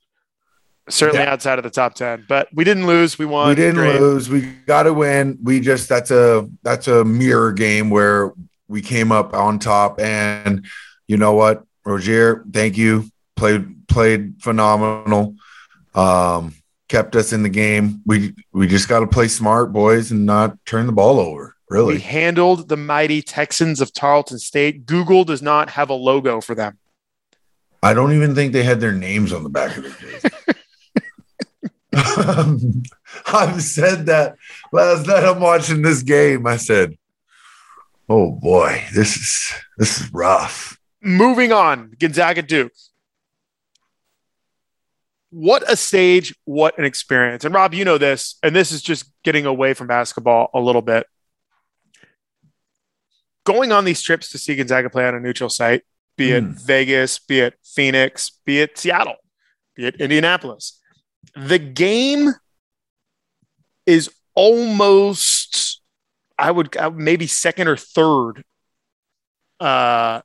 Certainly 0.88 1.24
Yeah. 1.24 1.32
outside 1.32 1.58
of 1.58 1.64
the 1.64 1.70
top 1.70 1.94
ten, 1.94 2.24
but 2.28 2.48
we 2.54 2.64
didn't 2.64 2.86
lose. 2.86 3.18
We 3.18 3.26
won. 3.26 3.48
we 3.48 3.54
didn't 3.54 3.74
Great. 3.76 4.00
lose. 4.00 4.30
We 4.30 4.40
got 4.66 4.84
to 4.84 4.94
win. 4.94 5.38
We 5.42 5.60
just 5.60 5.88
that's 5.88 6.10
a 6.10 6.48
that's 6.62 6.88
a 6.88 7.04
mirror 7.04 7.52
game 7.52 7.90
where 7.90 8.32
we 8.68 8.80
came 8.80 9.12
up 9.12 9.34
on 9.34 9.58
top, 9.58 10.00
and 10.00 10.64
you 11.06 11.16
know 11.16 11.34
what, 11.34 11.64
Roger, 11.84 12.44
thank 12.52 12.76
you. 12.78 13.04
Played 13.40 13.88
played 13.88 14.34
phenomenal. 14.42 15.34
Um, 15.94 16.54
kept 16.88 17.16
us 17.16 17.32
in 17.32 17.42
the 17.42 17.48
game. 17.48 18.02
We 18.04 18.34
we 18.52 18.66
just 18.66 18.86
got 18.86 19.00
to 19.00 19.06
play 19.06 19.28
smart, 19.28 19.72
boys, 19.72 20.10
and 20.10 20.26
not 20.26 20.62
turn 20.66 20.84
the 20.84 20.92
ball 20.92 21.18
over. 21.18 21.56
Really, 21.70 21.94
we 21.94 22.00
handled 22.00 22.68
the 22.68 22.76
mighty 22.76 23.22
Texans 23.22 23.80
of 23.80 23.94
Tarleton 23.94 24.38
State. 24.38 24.84
Google 24.84 25.24
does 25.24 25.40
not 25.40 25.70
have 25.70 25.88
a 25.88 25.94
logo 25.94 26.42
for 26.42 26.54
them. 26.54 26.76
I 27.82 27.94
don't 27.94 28.12
even 28.12 28.34
think 28.34 28.52
they 28.52 28.62
had 28.62 28.78
their 28.78 28.92
names 28.92 29.32
on 29.32 29.42
the 29.42 29.48
back 29.48 29.74
of 29.74 29.84
the 29.84 29.90
jersey. 29.98 30.28
I've 33.26 33.62
said 33.62 34.04
that 34.04 34.36
last 34.70 35.06
night. 35.06 35.24
I'm 35.24 35.40
watching 35.40 35.80
this 35.80 36.02
game. 36.02 36.46
I 36.46 36.58
said, 36.58 36.98
"Oh 38.06 38.32
boy, 38.32 38.84
this 38.92 39.16
is 39.16 39.54
this 39.78 39.98
is 39.98 40.12
rough." 40.12 40.78
Moving 41.00 41.52
on, 41.52 41.94
Gonzaga 41.98 42.42
Duke. 42.42 42.72
What 45.30 45.70
a 45.70 45.76
stage, 45.76 46.34
what 46.44 46.76
an 46.78 46.84
experience. 46.84 47.44
And 47.44 47.54
Rob, 47.54 47.72
you 47.72 47.84
know 47.84 47.98
this, 47.98 48.36
and 48.42 48.54
this 48.54 48.72
is 48.72 48.82
just 48.82 49.10
getting 49.22 49.46
away 49.46 49.74
from 49.74 49.86
basketball 49.86 50.50
a 50.52 50.60
little 50.60 50.82
bit. 50.82 51.06
Going 53.44 53.72
on 53.72 53.84
these 53.84 54.02
trips 54.02 54.30
to 54.30 54.38
see 54.38 54.56
Gonzaga 54.56 54.90
play 54.90 55.06
on 55.06 55.14
a 55.14 55.20
neutral 55.20 55.48
site, 55.48 55.82
be 56.16 56.32
it 56.32 56.44
Mm. 56.44 56.60
Vegas, 56.60 57.18
be 57.20 57.40
it 57.40 57.54
Phoenix, 57.64 58.32
be 58.44 58.60
it 58.60 58.76
Seattle, 58.76 59.16
be 59.76 59.86
it 59.86 60.00
Indianapolis, 60.00 60.80
the 61.36 61.58
game 61.58 62.32
is 63.86 64.10
almost, 64.34 65.80
I 66.38 66.50
would 66.50 66.76
maybe 66.94 67.26
second 67.26 67.68
or 67.68 67.76
third 67.76 68.44
uh, 69.60 70.22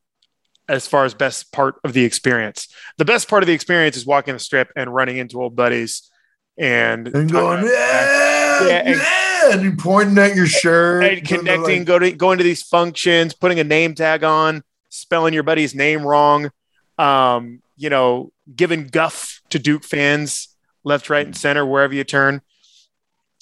as 0.67 0.88
far 0.88 1.05
as 1.05 1.13
best 1.13 1.51
part 1.51 1.75
of 1.84 1.93
the 1.93 2.03
experience. 2.03 2.67
The 2.98 3.05
best 3.05 3.27
part 3.29 3.43
of 3.43 3.48
the 3.48 3.53
experience 3.53 3.98
is 3.98 4.05
walking 4.05 4.34
the 4.34 4.39
strip 4.39 4.72
and 4.75 4.93
running 4.93 5.17
into 5.17 5.41
old 5.41 5.55
buddies 5.55 6.10
and, 6.57 7.07
And 7.07 7.31
going, 7.31 7.65
yeah, 7.65 7.72
Yeah, 7.72 8.67
yeah, 8.67 8.81
and- 8.86 9.01
and, 9.45 9.62
you 9.62 9.75
pointing 9.75 10.17
at 10.17 10.36
your 10.36 10.48
shirt, 10.48 11.03
and 11.03 11.27
connecting, 11.27 11.84
go 11.84 12.00
to, 12.00 12.12
going 12.12 12.39
to 12.39 12.43
these 12.43 12.63
functions, 12.63 13.36
putting 13.36 13.60
a 13.60 13.63
name 13.63 13.93
tag 13.93 14.24
on, 14.24 14.63
spelling 14.89 15.36
your 15.36 15.43
buddy's 15.43 15.75
name 15.75 16.01
wrong, 16.01 16.50
um, 16.98 17.62
you 17.77 17.91
know, 17.91 18.31
giving 18.55 18.88
guff 18.88 19.41
to 19.51 19.60
Duke 19.60 19.84
fans 19.84 20.48
left, 20.84 21.12
right, 21.12 21.27
and 21.27 21.38
center 21.38 21.63
wherever 21.63 21.93
you 21.93 22.03
turn. 22.03 22.41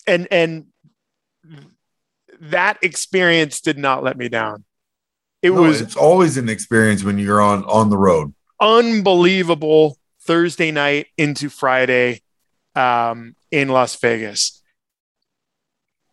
And 0.05 0.27
and 0.29 0.65
that 2.41 2.79
experience 2.81 3.61
did 3.61 3.77
not 3.77 4.03
let 4.03 4.17
me 4.17 4.27
down. 4.27 4.65
It 5.43 5.51
No, 5.51 5.61
was 5.61 5.81
it's 5.81 5.95
always 5.95 6.37
an 6.37 6.49
experience 6.49 7.03
when 7.03 7.19
you're 7.19 7.41
on 7.41 7.63
on 7.65 7.89
the 7.91 7.97
road. 7.97 8.33
unbelievable 8.59 9.97
Thursday 10.21 10.71
night 10.71 11.07
into 11.17 11.49
Friday 11.49 12.21
um, 12.75 13.35
in 13.51 13.67
Las 13.67 13.95
Vegas. 13.99 14.63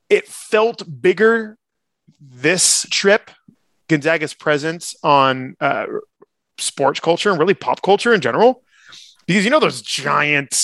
It 0.08 0.26
felt 0.26 0.82
bigger 1.00 1.56
this 2.20 2.84
trip, 2.90 3.30
Gonzaga's 3.88 4.34
presence 4.34 4.96
on 5.04 5.54
uh, 5.60 5.86
sports 6.58 6.98
culture 6.98 7.30
and 7.30 7.38
really 7.38 7.54
pop 7.54 7.82
culture 7.82 8.12
in 8.12 8.20
general. 8.20 8.64
Because 9.26 9.44
you 9.44 9.50
know 9.50 9.60
those 9.60 9.80
giant 9.80 10.56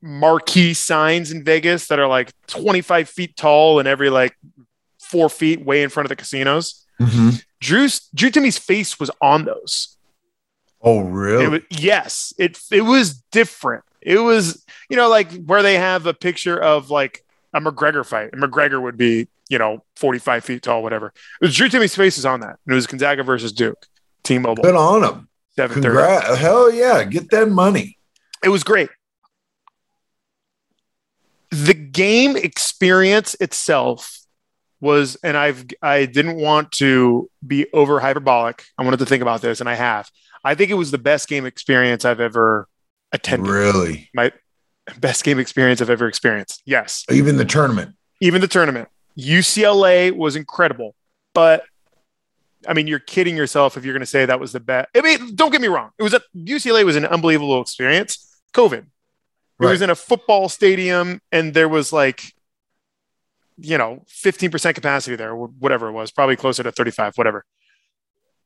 marquee 0.00 0.74
signs 0.74 1.32
in 1.32 1.42
Vegas 1.42 1.88
that 1.88 1.98
are 1.98 2.06
like 2.06 2.30
25 2.46 3.08
feet 3.08 3.36
tall 3.36 3.80
and 3.80 3.88
every 3.88 4.10
like 4.10 4.36
four 5.00 5.28
feet 5.28 5.64
way 5.64 5.82
in 5.82 5.88
front 5.90 6.04
of 6.04 6.08
the 6.10 6.16
casinos. 6.16 6.85
Mm-hmm. 7.00 7.30
Drew's 7.60 8.08
Drew 8.14 8.30
Timme's 8.30 8.58
face 8.58 8.98
was 8.98 9.10
on 9.20 9.44
those. 9.44 9.96
Oh, 10.82 11.00
It 11.00 11.10
really? 11.10 11.48
was, 11.48 11.60
yes, 11.70 12.32
it 12.38 12.58
it 12.70 12.82
was 12.82 13.14
different. 13.32 13.84
It 14.00 14.18
was 14.18 14.64
you 14.88 14.96
know 14.96 15.08
like 15.08 15.32
where 15.44 15.62
they 15.62 15.74
have 15.78 16.06
a 16.06 16.14
picture 16.14 16.58
of 16.60 16.90
like 16.90 17.24
a 17.52 17.60
McGregor 17.60 18.04
fight, 18.06 18.30
and 18.32 18.42
McGregor 18.42 18.80
would 18.80 18.96
be 18.96 19.28
you 19.48 19.58
know 19.58 19.82
forty 19.96 20.18
five 20.18 20.44
feet 20.44 20.62
tall, 20.62 20.82
whatever. 20.82 21.08
It 21.40 21.46
was 21.46 21.54
Drew 21.56 21.68
Timme's 21.68 21.94
face 21.94 22.18
is 22.18 22.26
on 22.26 22.40
that, 22.40 22.58
and 22.66 22.72
it 22.72 22.74
was 22.74 22.86
Gonzaga 22.86 23.22
versus 23.22 23.52
Duke, 23.52 23.86
T-Mobile, 24.22 24.62
Good 24.62 24.74
on 24.76 25.28
thirty. 25.56 25.74
Congrats. 25.74 26.36
Hell 26.38 26.70
yeah. 26.72 27.02
Get 27.04 27.30
that 27.30 27.48
money. 27.48 27.98
It 28.44 28.50
was 28.50 28.62
great. 28.62 28.90
The 31.50 31.74
game 31.74 32.36
experience 32.36 33.34
itself 33.40 34.20
was, 34.86 35.16
and 35.22 35.36
I've 35.36 35.66
I 35.82 36.06
didn't 36.06 36.36
want 36.36 36.72
to 36.72 37.30
be 37.46 37.66
over 37.72 38.00
hyperbolic. 38.00 38.64
I 38.78 38.84
wanted 38.84 39.00
to 39.00 39.06
think 39.06 39.22
about 39.22 39.42
this, 39.42 39.60
and 39.60 39.68
I 39.68 39.74
have. 39.74 40.10
I 40.42 40.54
think 40.54 40.70
it 40.70 40.74
was 40.74 40.90
the 40.90 40.98
best 40.98 41.28
game 41.28 41.44
experience 41.44 42.04
I've 42.04 42.20
ever 42.20 42.68
attended. 43.12 43.50
Really? 43.50 44.08
my 44.14 44.32
best 44.98 45.24
game 45.24 45.38
experience 45.38 45.80
I've 45.82 45.90
ever 45.90 46.06
experienced. 46.06 46.62
Yes. 46.64 47.04
Even 47.10 47.36
the 47.36 47.44
tournament. 47.44 47.96
Even 48.20 48.40
the 48.40 48.48
tournament. 48.48 48.88
UCLA 49.18 50.14
was 50.14 50.36
incredible, 50.36 50.94
but 51.34 51.64
I 52.68 52.74
mean, 52.74 52.86
you're 52.86 52.98
kidding 52.98 53.36
yourself 53.36 53.76
if 53.76 53.84
you're 53.84 53.94
going 53.94 54.00
to 54.00 54.06
say 54.06 54.26
that 54.26 54.40
was 54.40 54.52
the 54.52 54.60
best. 54.60 54.88
I 54.94 55.00
mean, 55.00 55.34
don't 55.34 55.50
get 55.50 55.60
me 55.60 55.68
wrong. 55.68 55.90
It 55.98 56.02
was 56.02 56.14
a 56.14 56.20
UCLA 56.36 56.84
was 56.84 56.96
an 56.96 57.04
unbelievable 57.06 57.60
experience. 57.60 58.40
COVID. 58.54 58.86
It 59.58 59.64
was 59.64 59.80
in 59.80 59.88
a 59.88 59.94
football 59.94 60.50
stadium 60.50 61.20
and 61.32 61.54
there 61.54 61.68
was 61.68 61.92
like, 61.92 62.34
you 63.58 63.78
know, 63.78 64.04
15% 64.08 64.74
capacity 64.74 65.16
there, 65.16 65.34
whatever 65.34 65.88
it 65.88 65.92
was, 65.92 66.10
probably 66.10 66.36
closer 66.36 66.62
to 66.62 66.72
35, 66.72 67.16
whatever. 67.16 67.44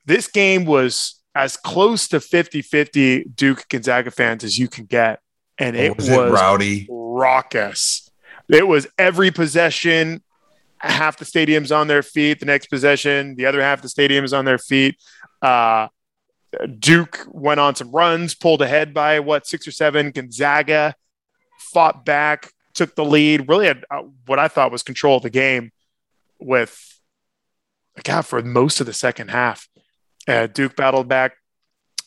This 0.06 0.28
game 0.28 0.64
was 0.64 1.20
as 1.34 1.56
close 1.56 2.08
to 2.08 2.20
50 2.20 2.62
50 2.62 3.24
Duke 3.34 3.68
Gonzaga 3.68 4.10
fans 4.10 4.44
as 4.44 4.58
you 4.58 4.68
can 4.68 4.86
get. 4.86 5.20
And 5.58 5.76
it 5.76 5.96
was 5.96 6.08
was, 6.08 6.30
it 6.30 6.32
rowdy? 6.32 6.86
raucous. 6.88 8.10
It 8.48 8.66
was 8.66 8.86
every 8.98 9.30
possession, 9.30 10.22
half 10.78 11.18
the 11.18 11.24
stadium's 11.24 11.70
on 11.70 11.86
their 11.86 12.02
feet. 12.02 12.40
The 12.40 12.46
next 12.46 12.66
possession, 12.66 13.36
the 13.36 13.46
other 13.46 13.60
half 13.60 13.82
the 13.82 13.88
stadium 13.88 14.24
is 14.24 14.32
on 14.32 14.44
their 14.44 14.58
feet. 14.58 14.96
Uh, 15.42 15.88
Duke 16.78 17.26
went 17.28 17.60
on 17.60 17.76
some 17.76 17.92
runs, 17.92 18.34
pulled 18.34 18.62
ahead 18.62 18.92
by 18.92 19.20
what 19.20 19.46
six 19.46 19.68
or 19.68 19.70
seven. 19.70 20.10
Gonzaga 20.10 20.94
fought 21.58 22.04
back, 22.04 22.52
took 22.74 22.94
the 22.94 23.04
lead. 23.04 23.48
Really 23.48 23.66
had 23.66 23.84
uh, 23.90 24.02
what 24.26 24.38
I 24.38 24.48
thought 24.48 24.72
was 24.72 24.82
control 24.82 25.16
of 25.18 25.22
the 25.22 25.30
game 25.30 25.70
with, 26.38 26.98
a 27.96 28.02
God, 28.02 28.22
for 28.22 28.42
most 28.42 28.80
of 28.80 28.86
the 28.86 28.92
second 28.92 29.28
half. 29.30 29.68
Uh, 30.28 30.46
Duke 30.46 30.76
battled 30.76 31.08
back. 31.08 31.32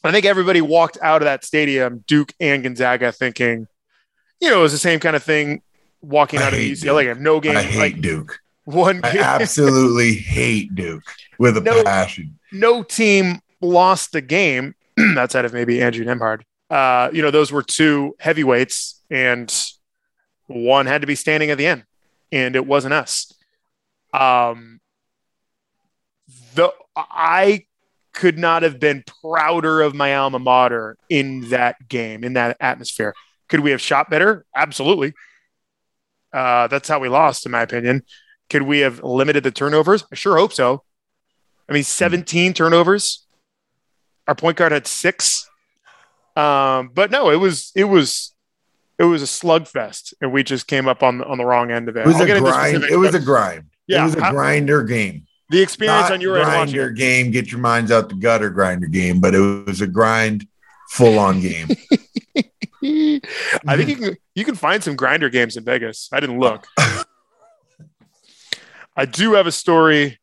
I 0.03 0.11
think 0.11 0.25
everybody 0.25 0.61
walked 0.61 0.97
out 1.01 1.21
of 1.21 1.25
that 1.25 1.43
stadium, 1.45 2.03
Duke 2.07 2.33
and 2.39 2.61
Gonzaga, 2.63 3.11
thinking, 3.11 3.67
you 4.41 4.49
know, 4.49 4.59
it 4.59 4.63
was 4.63 4.71
the 4.73 4.77
same 4.77 4.99
kind 4.99 5.15
of 5.15 5.23
thing 5.23 5.61
walking 6.01 6.39
I 6.41 6.43
out 6.43 6.53
of 6.53 6.59
the 6.59 6.71
UCLA 6.71 7.03
game. 7.13 7.23
No 7.23 7.39
game, 7.39 7.55
I 7.55 7.61
hate 7.63 7.79
like 7.79 8.01
Duke. 8.01 8.39
one 8.65 8.99
I 9.03 9.13
game, 9.13 9.21
absolutely 9.23 10.13
hate 10.15 10.75
Duke 10.75 11.03
with 11.39 11.55
a 11.57 11.61
No. 11.61 11.83
passion. 11.83 12.37
no 12.51 12.83
team 12.83 13.39
lost 13.61 14.11
the 14.11 14.19
game 14.21 14.75
outside 15.17 15.45
of 15.45 15.53
maybe 15.53 15.81
Andrew 15.81 16.03
Nembhard. 16.05 16.41
Uh, 16.69 17.09
you 17.13 17.21
know, 17.21 17.31
those 17.31 17.51
were 17.53 17.63
two 17.63 18.15
heavyweights, 18.19 19.01
and 19.09 19.53
one 20.47 20.85
had 20.85 21.01
to 21.01 21.07
be 21.07 21.15
standing 21.15 21.49
at 21.49 21.57
the 21.57 21.67
end, 21.67 21.85
and 22.31 22.55
it 22.55 22.65
wasn't 22.65 22.93
us. 22.93 23.33
Um, 24.13 24.79
the 26.55 26.71
I 26.95 27.65
could 28.13 28.37
not 28.37 28.63
have 28.63 28.79
been 28.79 29.03
prouder 29.21 29.81
of 29.81 29.95
my 29.95 30.15
alma 30.15 30.39
mater 30.39 30.97
in 31.09 31.49
that 31.49 31.87
game, 31.87 32.23
in 32.23 32.33
that 32.33 32.57
atmosphere. 32.59 33.13
Could 33.49 33.61
we 33.61 33.71
have 33.71 33.81
shot 33.81 34.09
better? 34.09 34.45
Absolutely. 34.55 35.13
Uh, 36.31 36.67
that's 36.67 36.87
how 36.87 36.99
we 36.99 37.09
lost, 37.09 37.45
in 37.45 37.51
my 37.51 37.61
opinion. 37.61 38.03
Could 38.49 38.63
we 38.63 38.79
have 38.79 39.03
limited 39.03 39.43
the 39.43 39.51
turnovers? 39.51 40.05
I 40.11 40.15
sure 40.15 40.37
hope 40.37 40.53
so. 40.53 40.83
I 41.67 41.73
mean, 41.73 41.83
17 41.83 42.53
turnovers. 42.53 43.25
Our 44.27 44.35
point 44.35 44.57
guard 44.57 44.71
had 44.71 44.87
six. 44.87 45.49
Um, 46.35 46.91
but 46.93 47.11
no, 47.11 47.29
it 47.29 47.35
was 47.35 47.71
it 47.75 47.83
was 47.83 48.32
it 48.99 49.03
was 49.05 49.21
a 49.21 49.25
slugfest, 49.25 50.13
and 50.21 50.31
we 50.31 50.43
just 50.43 50.67
came 50.67 50.87
up 50.87 51.03
on 51.03 51.21
on 51.23 51.37
the 51.37 51.45
wrong 51.45 51.71
end 51.71 51.89
of 51.89 51.97
it. 51.97 52.01
It 52.01 52.07
was 52.07 52.15
I'll 52.17 52.31
a 52.31 52.39
grind. 52.39 52.83
It 52.83 52.97
was 52.97 53.15
a 53.15 53.19
grind. 53.19 53.65
Yeah, 53.87 54.01
it 54.01 54.05
was 54.05 54.15
a 54.15 54.31
grinder 54.31 54.83
game. 54.83 55.25
the 55.49 55.61
experience 55.61 56.03
Not 56.03 56.13
on 56.13 56.21
your 56.21 56.37
end 56.37 56.45
grind 56.45 56.59
watching 56.59 56.75
your 56.75 56.89
it. 56.89 56.95
game, 56.95 57.31
get 57.31 57.51
your 57.51 57.59
minds 57.59 57.91
out 57.91 58.09
the 58.09 58.15
gutter 58.15 58.49
grinder 58.49 58.87
game, 58.87 59.19
but 59.19 59.35
it 59.35 59.39
was 59.39 59.81
a 59.81 59.87
grind 59.87 60.47
full 60.89 61.19
on 61.19 61.41
game. 61.41 61.67
I 63.65 63.77
think 63.77 63.89
you 63.89 63.95
can 63.95 64.17
you 64.35 64.45
can 64.45 64.55
find 64.55 64.83
some 64.83 64.95
grinder 64.95 65.29
games 65.29 65.57
in 65.57 65.63
Vegas. 65.63 66.09
I 66.11 66.19
didn't 66.19 66.39
look. 66.39 66.67
I 68.95 69.05
do 69.05 69.33
have 69.33 69.47
a 69.47 69.51
story 69.51 70.19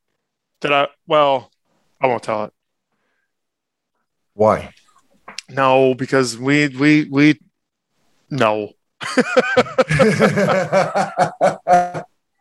that 0.61 0.73
I 0.73 0.89
well, 1.07 1.51
I 2.01 2.07
won't 2.07 2.23
tell 2.23 2.45
it. 2.45 2.53
Why? 4.35 4.73
No, 5.49 5.95
because 5.95 6.39
we 6.39 6.69
we 6.69 7.05
we 7.11 7.41
no. 8.31 8.73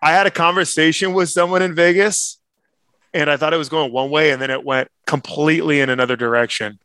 I 0.01 0.11
had 0.11 0.27
a 0.27 0.31
conversation 0.31 1.13
with 1.13 1.29
someone 1.29 1.61
in 1.61 1.75
Vegas 1.75 2.39
and 3.13 3.29
I 3.29 3.37
thought 3.37 3.53
it 3.53 3.57
was 3.57 3.69
going 3.69 3.91
one 3.91 4.09
way 4.09 4.31
and 4.31 4.41
then 4.41 4.51
it 4.51 4.63
went 4.63 4.89
completely 5.05 5.79
in 5.81 5.89
another 5.89 6.15
direction. 6.15 6.79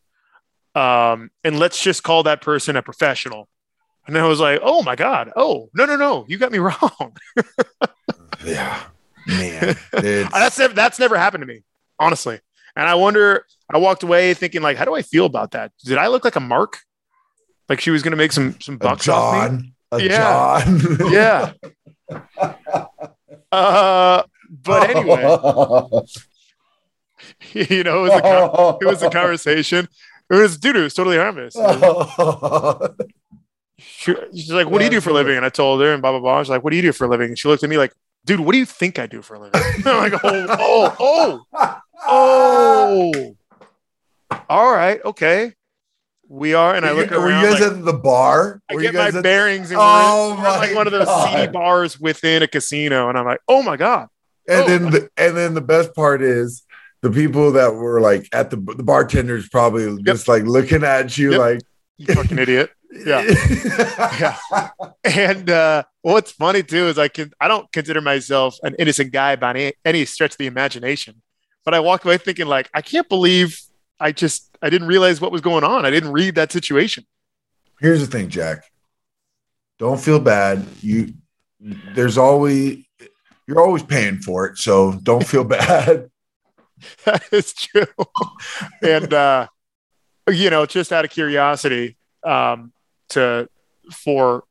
Um, 0.74 1.30
and 1.44 1.58
let's 1.58 1.80
just 1.80 2.02
call 2.02 2.24
that 2.24 2.40
person 2.40 2.76
a 2.76 2.82
professional. 2.82 3.48
And 4.06 4.18
I 4.18 4.26
was 4.26 4.40
like, 4.40 4.60
oh 4.62 4.82
my 4.82 4.96
God. 4.96 5.32
Oh, 5.36 5.70
no, 5.74 5.86
no, 5.86 5.96
no. 5.96 6.24
You 6.28 6.38
got 6.38 6.52
me 6.52 6.58
wrong. 6.60 7.16
yeah, 8.44 8.82
man. 9.26 9.76
That's 9.92 10.58
never 10.58 10.74
that's 10.74 10.98
never 10.98 11.16
happened 11.16 11.42
to 11.42 11.46
me, 11.46 11.62
honestly. 11.98 12.40
And 12.76 12.88
I 12.88 12.96
wonder, 12.96 13.46
I 13.72 13.78
walked 13.78 14.02
away 14.02 14.34
thinking, 14.34 14.60
like, 14.60 14.76
how 14.76 14.84
do 14.84 14.94
I 14.94 15.02
feel 15.02 15.26
about 15.26 15.52
that? 15.52 15.70
Did 15.84 15.96
I 15.96 16.08
look 16.08 16.24
like 16.24 16.36
a 16.36 16.40
mark? 16.40 16.80
Like 17.68 17.80
she 17.80 17.90
was 17.90 18.02
gonna 18.02 18.16
make 18.16 18.32
some 18.32 18.60
some 18.60 18.74
a 18.76 18.78
bucks 18.78 19.08
off 19.08 19.52
me? 19.52 19.72
A 19.92 20.02
Yeah. 20.02 20.64
John. 20.64 20.98
Yeah. 21.12 21.52
Uh 23.52 24.22
but 24.50 24.90
anyway, 24.90 25.22
you 27.52 27.84
know, 27.84 28.04
it 28.04 28.08
was 28.08 28.20
a 28.22 28.78
it 28.80 28.86
was 28.86 29.02
a 29.02 29.10
conversation. 29.10 29.88
It 30.30 30.34
was 30.34 30.58
dude, 30.58 30.76
it 30.76 30.82
was 30.82 30.94
totally 30.94 31.16
harmless. 31.16 31.54
She, 33.78 34.14
she's 34.32 34.50
like, 34.52 34.68
"What 34.68 34.78
do 34.78 34.84
you 34.84 34.90
do 34.90 35.00
for 35.00 35.10
a 35.10 35.12
living?" 35.14 35.36
And 35.36 35.44
I 35.44 35.50
told 35.50 35.80
her, 35.80 35.92
and 35.92 36.02
blah 36.02 36.10
blah 36.12 36.20
blah. 36.20 36.42
She's 36.42 36.50
like, 36.50 36.64
"What 36.64 36.70
do 36.70 36.76
you 36.76 36.82
do 36.82 36.92
for 36.92 37.04
a 37.04 37.08
living?" 37.08 37.28
And 37.28 37.38
she 37.38 37.48
looked 37.48 37.62
at 37.62 37.70
me 37.70 37.78
like, 37.78 37.92
"Dude, 38.24 38.40
what 38.40 38.52
do 38.52 38.58
you 38.58 38.66
think 38.66 38.98
I 38.98 39.06
do 39.06 39.22
for 39.22 39.34
a 39.34 39.40
living?" 39.40 39.60
I'm 39.84 40.10
like, 40.10 40.20
"Oh, 40.24 40.96
oh, 41.00 41.44
oh, 41.54 41.80
oh. 42.06 43.36
All 44.48 44.72
right, 44.72 45.00
okay. 45.04 45.54
We 46.34 46.54
are." 46.54 46.74
And 46.74 46.84
I 46.84 46.92
look 46.92 47.10
Were 47.10 47.18
around. 47.18 47.42
you 47.44 47.50
guys 47.50 47.60
like, 47.60 47.72
at 47.78 47.84
the 47.84 47.92
bar? 47.92 48.60
I 48.70 48.74
Were 48.74 48.80
get 48.82 48.92
you 48.92 48.98
my 48.98 49.04
guys 49.06 49.16
at- 49.16 49.22
bearings 49.22 49.70
and 49.70 49.78
Oh 49.80 50.34
we're, 50.36 50.42
we're 50.42 50.50
like 50.50 50.74
one 50.74 50.86
of 50.86 50.92
those 50.92 51.24
seedy 51.24 51.46
bars 51.52 51.98
within 52.00 52.42
a 52.42 52.48
casino, 52.48 53.08
and 53.08 53.16
I'm 53.18 53.24
like, 53.24 53.40
"Oh 53.48 53.62
my 53.62 53.76
god." 53.76 54.08
And 54.48 54.62
Oh. 54.64 54.66
then 54.66 54.90
the, 54.90 55.08
and 55.16 55.36
then 55.36 55.54
the 55.54 55.60
best 55.62 55.94
part 55.94 56.22
is 56.22 56.62
the 57.02 57.10
people 57.10 57.52
that 57.52 57.74
were 57.74 58.00
like 58.00 58.28
at 58.32 58.50
the 58.50 58.56
the 58.56 58.82
bartenders 58.82 59.48
probably 59.48 60.02
just 60.02 60.28
like 60.28 60.42
looking 60.44 60.84
at 60.84 61.16
you 61.16 61.30
Yep. 61.32 61.38
like 61.40 61.60
You 61.98 62.14
fucking 62.14 62.38
idiot. 62.38 62.70
Yeah. 62.92 63.24
Yeah. 64.20 64.70
And 65.04 65.50
uh, 65.50 65.82
what's 66.02 66.30
funny 66.32 66.62
too 66.62 66.86
is 66.88 66.98
I 66.98 67.08
can 67.08 67.32
I 67.40 67.48
don't 67.48 67.70
consider 67.72 68.00
myself 68.00 68.56
an 68.62 68.74
innocent 68.78 69.12
guy 69.12 69.36
by 69.36 69.50
any, 69.50 69.72
any 69.84 70.04
stretch 70.04 70.32
of 70.32 70.38
the 70.38 70.46
imagination, 70.46 71.20
but 71.64 71.74
I 71.74 71.80
walk 71.80 72.04
away 72.04 72.18
thinking 72.18 72.46
like 72.46 72.70
I 72.74 72.82
can't 72.82 73.08
believe 73.08 73.58
I 74.00 74.12
just 74.12 74.56
I 74.60 74.70
didn't 74.70 74.88
realize 74.88 75.20
what 75.20 75.32
was 75.32 75.40
going 75.40 75.64
on. 75.64 75.84
I 75.84 75.90
didn't 75.90 76.12
read 76.12 76.34
that 76.36 76.52
situation. 76.52 77.06
Here's 77.80 78.00
the 78.00 78.06
thing, 78.06 78.28
Jack. 78.28 78.64
Don't 79.78 80.00
feel 80.00 80.20
bad. 80.20 80.66
You 80.80 81.14
there's 81.60 82.18
always 82.18 82.84
you're 83.46 83.60
always 83.60 83.82
paying 83.82 84.18
for 84.18 84.46
it, 84.46 84.58
so 84.58 84.92
don't 85.02 85.26
feel 85.26 85.44
bad. 85.44 86.10
that 87.04 87.22
is 87.32 87.52
true. 87.52 87.86
and 88.82 89.12
uh, 89.12 89.46
you 90.28 90.50
know, 90.50 90.66
just 90.66 90.92
out 90.92 91.04
of 91.04 91.10
curiosity, 91.10 91.96
um, 92.24 92.72
to 93.10 93.48
for 93.92 94.44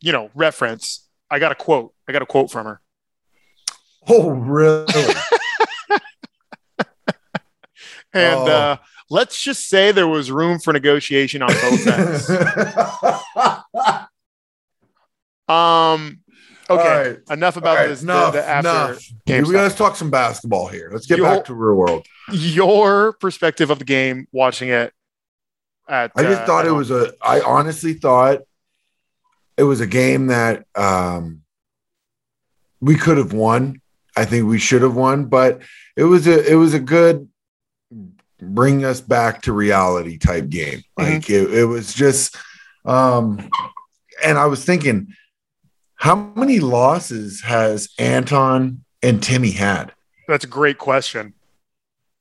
you 0.00 0.12
know 0.12 0.30
reference, 0.34 1.08
I 1.30 1.38
got 1.38 1.52
a 1.52 1.54
quote. 1.54 1.92
I 2.08 2.12
got 2.12 2.22
a 2.22 2.26
quote 2.26 2.50
from 2.50 2.66
her. 2.66 2.80
Oh, 4.08 4.30
really? 4.30 4.86
And 8.12 8.34
Oh. 8.40 8.46
uh, 8.46 8.76
let's 9.08 9.40
just 9.42 9.68
say 9.68 9.92
there 9.92 10.08
was 10.08 10.30
room 10.30 10.58
for 10.58 10.72
negotiation 10.72 11.42
on 11.42 11.48
both 11.48 11.86
ends. 11.86 12.30
Um, 15.48 16.20
okay, 16.68 17.08
right. 17.08 17.18
enough 17.30 17.56
about 17.56 17.76
right, 17.76 17.88
this. 17.88 18.02
enough, 18.04 18.32
the, 18.34 18.40
the 18.40 18.48
after 18.48 18.68
enough. 18.70 19.02
game 19.26 19.42
we 19.44 19.54
let's 19.56 19.74
talk 19.74 19.96
some 19.96 20.10
basketball 20.10 20.68
here. 20.68 20.90
Let's 20.92 21.06
get 21.06 21.18
You- 21.18 21.24
back 21.24 21.44
to 21.46 21.54
real 21.54 21.74
world. 21.74 22.06
Your 22.32 23.14
perspective 23.14 23.70
of 23.70 23.80
the 23.80 23.84
game, 23.84 24.28
watching 24.32 24.68
it. 24.68 24.92
At, 25.88 26.12
I 26.14 26.22
just 26.22 26.42
uh, 26.42 26.46
thought 26.46 26.66
it 26.66 26.70
was 26.70 26.92
a. 26.92 27.12
I 27.20 27.40
honestly 27.40 27.94
thought 27.94 28.42
it 29.56 29.64
was 29.64 29.80
a 29.80 29.88
game 29.88 30.28
that 30.28 30.64
um, 30.76 31.42
we 32.80 32.94
could 32.94 33.18
have 33.18 33.32
won. 33.32 33.80
I 34.16 34.24
think 34.24 34.46
we 34.46 34.60
should 34.60 34.82
have 34.82 34.94
won, 34.94 35.24
but 35.24 35.62
it 35.96 36.04
was 36.04 36.28
a. 36.28 36.48
It 36.48 36.54
was 36.54 36.74
a 36.74 36.78
good 36.78 37.28
bring 38.40 38.84
us 38.84 39.00
back 39.00 39.42
to 39.42 39.52
reality 39.52 40.18
type 40.18 40.48
game. 40.48 40.82
Mm-hmm. 40.98 41.02
Like 41.02 41.30
it, 41.30 41.52
it 41.52 41.64
was 41.64 41.92
just. 41.94 42.36
Um, 42.84 43.48
and 44.24 44.38
I 44.38 44.46
was 44.46 44.64
thinking, 44.64 45.14
how 45.94 46.14
many 46.34 46.60
losses 46.60 47.42
has 47.42 47.90
Anton 47.98 48.84
and 49.02 49.20
Timme 49.20 49.52
had? 49.54 49.92
That's 50.28 50.44
a 50.44 50.48
great 50.48 50.78
question. 50.78 51.34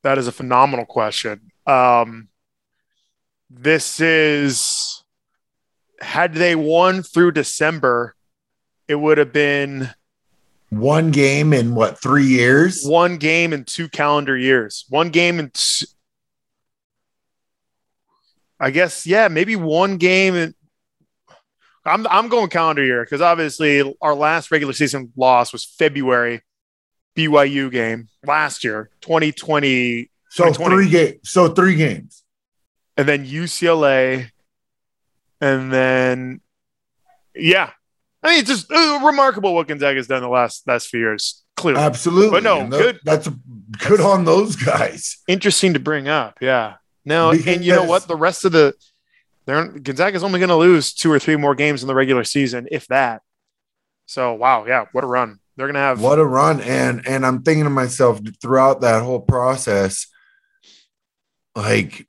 That 0.03 0.17
is 0.17 0.27
a 0.27 0.31
phenomenal 0.31 0.85
question. 0.85 1.51
Um, 1.65 2.29
this 3.49 3.99
is 3.99 5.03
had 6.01 6.33
they 6.33 6.55
won 6.55 7.03
through 7.03 7.31
December, 7.31 8.15
it 8.87 8.95
would 8.95 9.17
have 9.17 9.33
been 9.33 9.89
One 10.69 11.11
game 11.11 11.53
in 11.53 11.75
what 11.75 12.01
three 12.01 12.25
years? 12.25 12.83
one 12.85 13.17
game 13.17 13.53
in 13.53 13.65
two 13.65 13.89
calendar 13.89 14.37
years. 14.37 14.85
One 14.89 15.09
game 15.09 15.39
in, 15.39 15.51
t- 15.53 15.87
I 18.59 18.71
guess, 18.71 19.05
yeah, 19.07 19.27
maybe 19.29 19.55
one 19.55 19.97
game. 19.97 20.35
In, 20.35 20.53
I'm 21.85 22.05
I'm 22.07 22.27
going 22.29 22.49
calendar 22.49 22.83
year 22.83 23.03
because 23.03 23.21
obviously 23.21 23.95
our 24.01 24.13
last 24.13 24.51
regular 24.51 24.73
season 24.73 25.11
loss 25.15 25.53
was 25.53 25.63
February 25.65 26.41
BYU 27.15 27.71
game 27.71 28.09
last 28.25 28.63
year, 28.63 28.89
2020, 29.01 30.09
So 30.29 30.45
2020. 30.45 30.75
three 30.75 30.89
games. 30.89 31.19
So 31.29 31.47
three 31.49 31.75
games. 31.75 32.23
and 32.97 33.07
then 33.07 33.25
UCLA, 33.25 34.29
and 35.41 35.71
then 35.71 36.41
yeah, 37.33 37.71
I 38.21 38.29
mean, 38.31 38.39
it's 38.39 38.49
just 38.49 38.69
uh, 38.71 38.99
remarkable 39.03 39.55
what 39.55 39.67
Gonzaga 39.67 39.95
has 39.95 40.07
done 40.07 40.21
the 40.21 40.27
last 40.29 40.67
last 40.67 40.87
few 40.89 40.99
years. 40.99 41.43
Clearly, 41.55 41.81
Absolutely. 41.81 42.29
But 42.31 42.43
no, 42.43 42.67
tho- 42.69 42.77
good- 42.77 42.99
That's 43.03 43.27
a, 43.27 43.33
good 43.87 44.01
on 44.01 44.25
those 44.25 44.55
guys. 44.57 45.17
interesting 45.27 45.73
to 45.73 45.79
bring 45.79 46.07
up. 46.07 46.37
Yeah. 46.41 46.75
No, 47.09 47.31
and 47.31 47.65
you 47.65 47.73
know 47.73 47.85
what? 47.85 48.07
The 48.07 48.15
rest 48.15 48.45
of 48.45 48.51
the 48.51 48.75
they're 49.47 49.67
Gonzaga's 49.67 50.23
only 50.23 50.39
going 50.39 50.49
to 50.49 50.55
lose 50.55 50.93
two 50.93 51.11
or 51.11 51.17
three 51.17 51.37
more 51.37 51.55
games 51.55 51.81
in 51.81 51.87
the 51.87 51.95
regular 51.95 52.23
season, 52.23 52.67
if 52.69 52.85
that. 52.89 53.23
So 54.05 54.35
wow, 54.35 54.67
yeah, 54.67 54.85
what 54.91 55.03
a 55.03 55.07
run! 55.07 55.39
They're 55.55 55.65
going 55.65 55.73
to 55.73 55.79
have 55.79 55.99
What 55.99 56.19
a 56.19 56.25
run. 56.25 56.61
And 56.61 57.07
and 57.07 57.25
I'm 57.25 57.41
thinking 57.41 57.63
to 57.63 57.71
myself 57.71 58.21
throughout 58.39 58.81
that 58.81 59.01
whole 59.01 59.21
process, 59.21 60.05
like, 61.55 62.05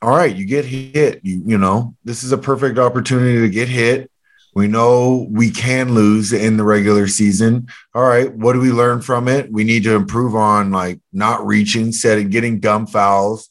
all 0.00 0.16
right, 0.16 0.34
you 0.34 0.46
get 0.46 0.64
hit. 0.64 1.18
You 1.24 1.42
you 1.44 1.58
know, 1.58 1.96
this 2.04 2.22
is 2.22 2.30
a 2.30 2.38
perfect 2.38 2.78
opportunity 2.78 3.40
to 3.40 3.50
get 3.50 3.66
hit. 3.66 4.12
We 4.54 4.68
know 4.68 5.26
we 5.28 5.50
can 5.50 5.92
lose 5.92 6.32
in 6.32 6.56
the 6.56 6.62
regular 6.62 7.08
season. 7.08 7.66
All 7.96 8.04
right, 8.04 8.32
what 8.32 8.52
do 8.52 8.60
we 8.60 8.70
learn 8.70 9.00
from 9.00 9.26
it? 9.26 9.50
We 9.50 9.64
need 9.64 9.82
to 9.82 9.96
improve 9.96 10.36
on 10.36 10.70
like 10.70 11.00
not 11.12 11.44
reaching, 11.44 11.90
setting, 11.90 12.30
getting 12.30 12.60
dumb 12.60 12.86
fouls. 12.86 13.48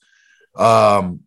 Um, 0.56 1.22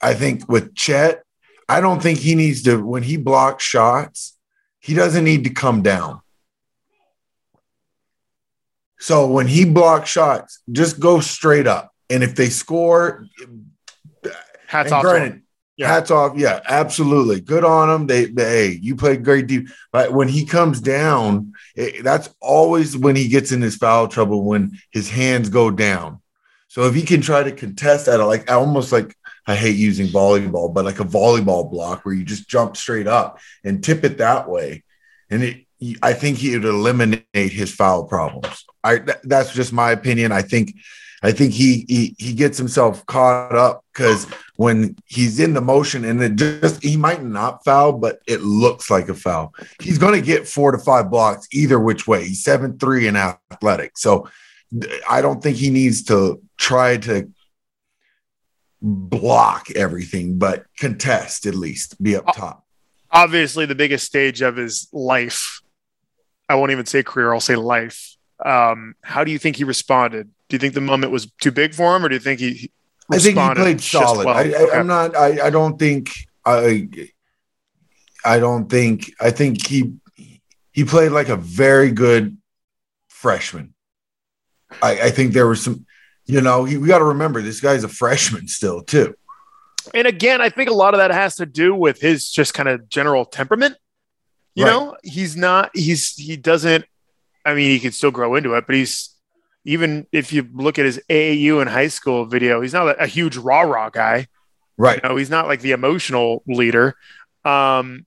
I 0.00 0.14
think 0.14 0.48
with 0.48 0.74
Chet, 0.74 1.22
I 1.68 1.80
don't 1.80 2.02
think 2.02 2.18
he 2.18 2.34
needs 2.34 2.62
to 2.62 2.84
when 2.84 3.02
he 3.02 3.16
blocks 3.16 3.64
shots, 3.64 4.36
he 4.80 4.94
doesn't 4.94 5.24
need 5.24 5.44
to 5.44 5.50
come 5.50 5.82
down. 5.82 6.20
So 9.00 9.26
when 9.26 9.46
he 9.46 9.64
blocks 9.64 10.10
shots, 10.10 10.60
just 10.70 10.98
go 10.98 11.20
straight 11.20 11.66
up. 11.66 11.92
And 12.10 12.22
if 12.24 12.34
they 12.34 12.48
score, 12.48 13.26
hats 14.66 14.90
off. 14.90 15.02
granted, 15.02 15.42
Yeah. 15.76 15.88
hats 15.88 16.10
off. 16.10 16.36
Yeah, 16.36 16.60
absolutely. 16.66 17.40
Good 17.40 17.64
on 17.64 17.88
them. 17.88 18.06
They, 18.06 18.24
they 18.24 18.42
hey, 18.42 18.78
you 18.80 18.96
played 18.96 19.24
great 19.24 19.46
deep. 19.46 19.68
But 19.92 20.12
when 20.12 20.26
he 20.26 20.44
comes 20.44 20.80
down, 20.80 21.52
it, 21.76 22.02
that's 22.02 22.28
always 22.40 22.96
when 22.96 23.14
he 23.14 23.28
gets 23.28 23.52
in 23.52 23.60
his 23.60 23.76
foul 23.76 24.08
trouble 24.08 24.42
when 24.44 24.78
his 24.90 25.08
hands 25.10 25.48
go 25.48 25.70
down. 25.70 26.20
So 26.68 26.84
if 26.84 26.94
he 26.94 27.02
can 27.02 27.20
try 27.20 27.42
to 27.42 27.52
contest 27.52 28.08
at 28.08 28.20
it, 28.20 28.24
like 28.24 28.50
almost 28.50 28.92
like 28.92 29.16
I 29.46 29.56
hate 29.56 29.76
using 29.76 30.06
volleyball, 30.08 30.72
but 30.72 30.84
like 30.84 31.00
a 31.00 31.04
volleyball 31.04 31.70
block 31.70 32.04
where 32.04 32.14
you 32.14 32.24
just 32.24 32.48
jump 32.48 32.76
straight 32.76 33.06
up 33.06 33.40
and 33.64 33.82
tip 33.82 34.04
it 34.04 34.18
that 34.18 34.48
way, 34.48 34.84
and 35.30 35.42
it, 35.42 35.66
I 36.02 36.12
think 36.12 36.38
he 36.38 36.52
would 36.52 36.66
eliminate 36.66 37.24
his 37.32 37.74
foul 37.74 38.04
problems. 38.04 38.64
I 38.84 38.98
th- 38.98 39.18
that's 39.24 39.52
just 39.52 39.72
my 39.72 39.92
opinion. 39.92 40.32
I 40.32 40.42
think 40.42 40.74
I 41.22 41.32
think 41.32 41.52
he 41.52 41.84
he 41.88 42.14
he 42.18 42.34
gets 42.34 42.58
himself 42.58 43.04
caught 43.06 43.54
up 43.54 43.84
because 43.92 44.26
when 44.56 44.96
he's 45.06 45.40
in 45.40 45.54
the 45.54 45.60
motion 45.60 46.04
and 46.04 46.22
it 46.22 46.36
just 46.36 46.82
he 46.82 46.96
might 46.96 47.24
not 47.24 47.64
foul, 47.64 47.92
but 47.92 48.20
it 48.26 48.42
looks 48.42 48.90
like 48.90 49.08
a 49.08 49.14
foul. 49.14 49.54
He's 49.80 49.98
going 49.98 50.14
to 50.14 50.24
get 50.24 50.46
four 50.46 50.72
to 50.72 50.78
five 50.78 51.10
blocks 51.10 51.48
either 51.52 51.80
which 51.80 52.06
way. 52.06 52.28
He's 52.28 52.44
seven 52.44 52.78
three 52.78 53.08
and 53.08 53.16
athletic, 53.16 53.96
so 53.96 54.28
I 55.08 55.22
don't 55.22 55.42
think 55.42 55.56
he 55.56 55.70
needs 55.70 56.04
to 56.04 56.42
try 56.58 56.96
to 56.98 57.30
block 58.82 59.70
everything, 59.74 60.38
but 60.38 60.66
contest 60.78 61.46
at 61.46 61.54
least, 61.54 62.00
be 62.02 62.16
up 62.16 62.34
top. 62.34 62.64
Obviously, 63.10 63.64
the 63.64 63.74
biggest 63.74 64.04
stage 64.04 64.42
of 64.42 64.56
his 64.56 64.88
life. 64.92 65.62
I 66.48 66.54
won't 66.54 66.70
even 66.72 66.86
say 66.86 67.02
career. 67.02 67.32
I'll 67.32 67.40
say 67.40 67.56
life. 67.56 68.16
Um, 68.44 68.94
how 69.02 69.24
do 69.24 69.32
you 69.32 69.38
think 69.38 69.56
he 69.56 69.64
responded? 69.64 70.30
Do 70.48 70.54
you 70.54 70.58
think 70.58 70.74
the 70.74 70.80
moment 70.80 71.12
was 71.12 71.30
too 71.40 71.50
big 71.50 71.74
for 71.74 71.96
him, 71.96 72.04
or 72.04 72.08
do 72.08 72.14
you 72.14 72.20
think 72.20 72.40
he? 72.40 72.70
I 73.10 73.18
think 73.18 73.38
he 73.38 73.54
played 73.54 73.80
solid. 73.80 74.26
well? 74.26 74.36
I, 74.36 74.44
Okay. 74.44 74.72
I'm 74.72 74.86
not. 74.86 75.16
I, 75.16 75.46
I 75.46 75.50
don't 75.50 75.78
think. 75.78 76.10
I. 76.44 76.88
I 78.24 78.38
don't 78.38 78.68
think. 78.68 79.12
I 79.20 79.30
think 79.30 79.66
he 79.66 79.94
he 80.72 80.84
played 80.84 81.12
like 81.12 81.28
a 81.28 81.36
very 81.36 81.90
good 81.90 82.36
freshman. 83.08 83.74
I, 84.82 85.00
I 85.02 85.10
think 85.10 85.32
there 85.32 85.46
was 85.46 85.62
some. 85.62 85.86
You 86.28 86.42
know, 86.42 86.60
we 86.62 86.86
got 86.86 86.98
to 86.98 87.04
remember 87.04 87.40
this 87.40 87.60
guy's 87.60 87.84
a 87.84 87.88
freshman 87.88 88.46
still 88.48 88.82
too. 88.82 89.14
And 89.94 90.06
again, 90.06 90.42
I 90.42 90.50
think 90.50 90.68
a 90.68 90.74
lot 90.74 90.92
of 90.92 90.98
that 90.98 91.10
has 91.10 91.36
to 91.36 91.46
do 91.46 91.74
with 91.74 92.00
his 92.02 92.30
just 92.30 92.52
kind 92.52 92.68
of 92.68 92.88
general 92.90 93.24
temperament. 93.24 93.76
You 94.54 94.64
Right. 94.64 94.70
know, 94.70 94.96
he's 95.02 95.36
not, 95.36 95.70
he's, 95.74 96.14
he 96.16 96.36
doesn't, 96.36 96.84
I 97.46 97.54
mean, 97.54 97.70
he 97.70 97.80
can 97.80 97.92
still 97.92 98.10
grow 98.10 98.34
into 98.34 98.52
it, 98.54 98.66
but 98.66 98.76
he's, 98.76 99.14
even 99.64 100.06
if 100.12 100.30
you 100.32 100.46
look 100.52 100.78
at 100.78 100.84
his 100.84 101.00
AAU 101.08 101.62
in 101.62 101.68
high 101.68 101.88
school 101.88 102.26
video, 102.26 102.60
he's 102.60 102.74
not 102.74 102.88
a, 102.88 103.04
a 103.04 103.06
huge 103.06 103.36
rah 103.38 103.62
rah 103.62 103.88
guy. 103.88 104.26
Right. 104.76 105.00
You 105.02 105.08
know, 105.08 105.16
he's 105.16 105.30
not 105.30 105.46
like 105.46 105.60
the 105.60 105.72
emotional 105.72 106.42
leader. 106.46 106.94
Um, 107.44 108.04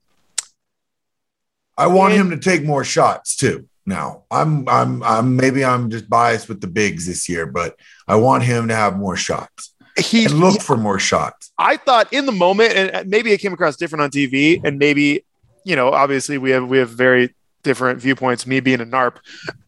I 1.76 1.88
want 1.88 2.14
And- 2.14 2.20
him 2.22 2.30
to 2.30 2.36
take 2.38 2.62
more 2.64 2.84
shots 2.84 3.34
too. 3.34 3.68
Now, 3.84 4.22
I'm 4.30 4.68
I'm 4.68 5.02
I'm 5.02 5.34
maybe 5.34 5.64
I'm 5.64 5.90
just 5.90 6.08
biased 6.08 6.48
with 6.48 6.60
the 6.60 6.68
bigs 6.68 7.04
this 7.06 7.28
year, 7.28 7.46
but 7.46 7.74
I 8.12 8.16
want 8.16 8.42
him 8.42 8.68
to 8.68 8.74
have 8.74 8.96
more 8.98 9.16
shots 9.16 9.72
he, 9.98 10.26
look 10.28 10.60
for 10.62 10.76
more 10.76 10.98
shots. 10.98 11.52
I 11.58 11.76
thought 11.76 12.12
in 12.12 12.26
the 12.26 12.32
moment, 12.32 12.72
and 12.74 13.08
maybe 13.08 13.32
it 13.32 13.38
came 13.38 13.52
across 13.52 13.76
different 13.76 14.02
on 14.02 14.10
TV, 14.10 14.60
and 14.64 14.78
maybe, 14.78 15.24
you 15.64 15.76
know, 15.76 15.88
obviously 15.90 16.38
we 16.38 16.50
have 16.50 16.66
we 16.66 16.78
have 16.78 16.90
very 16.90 17.34
different 17.62 18.00
viewpoints. 18.00 18.46
Me 18.46 18.60
being 18.60 18.80
a 18.80 18.86
narp, 18.86 19.16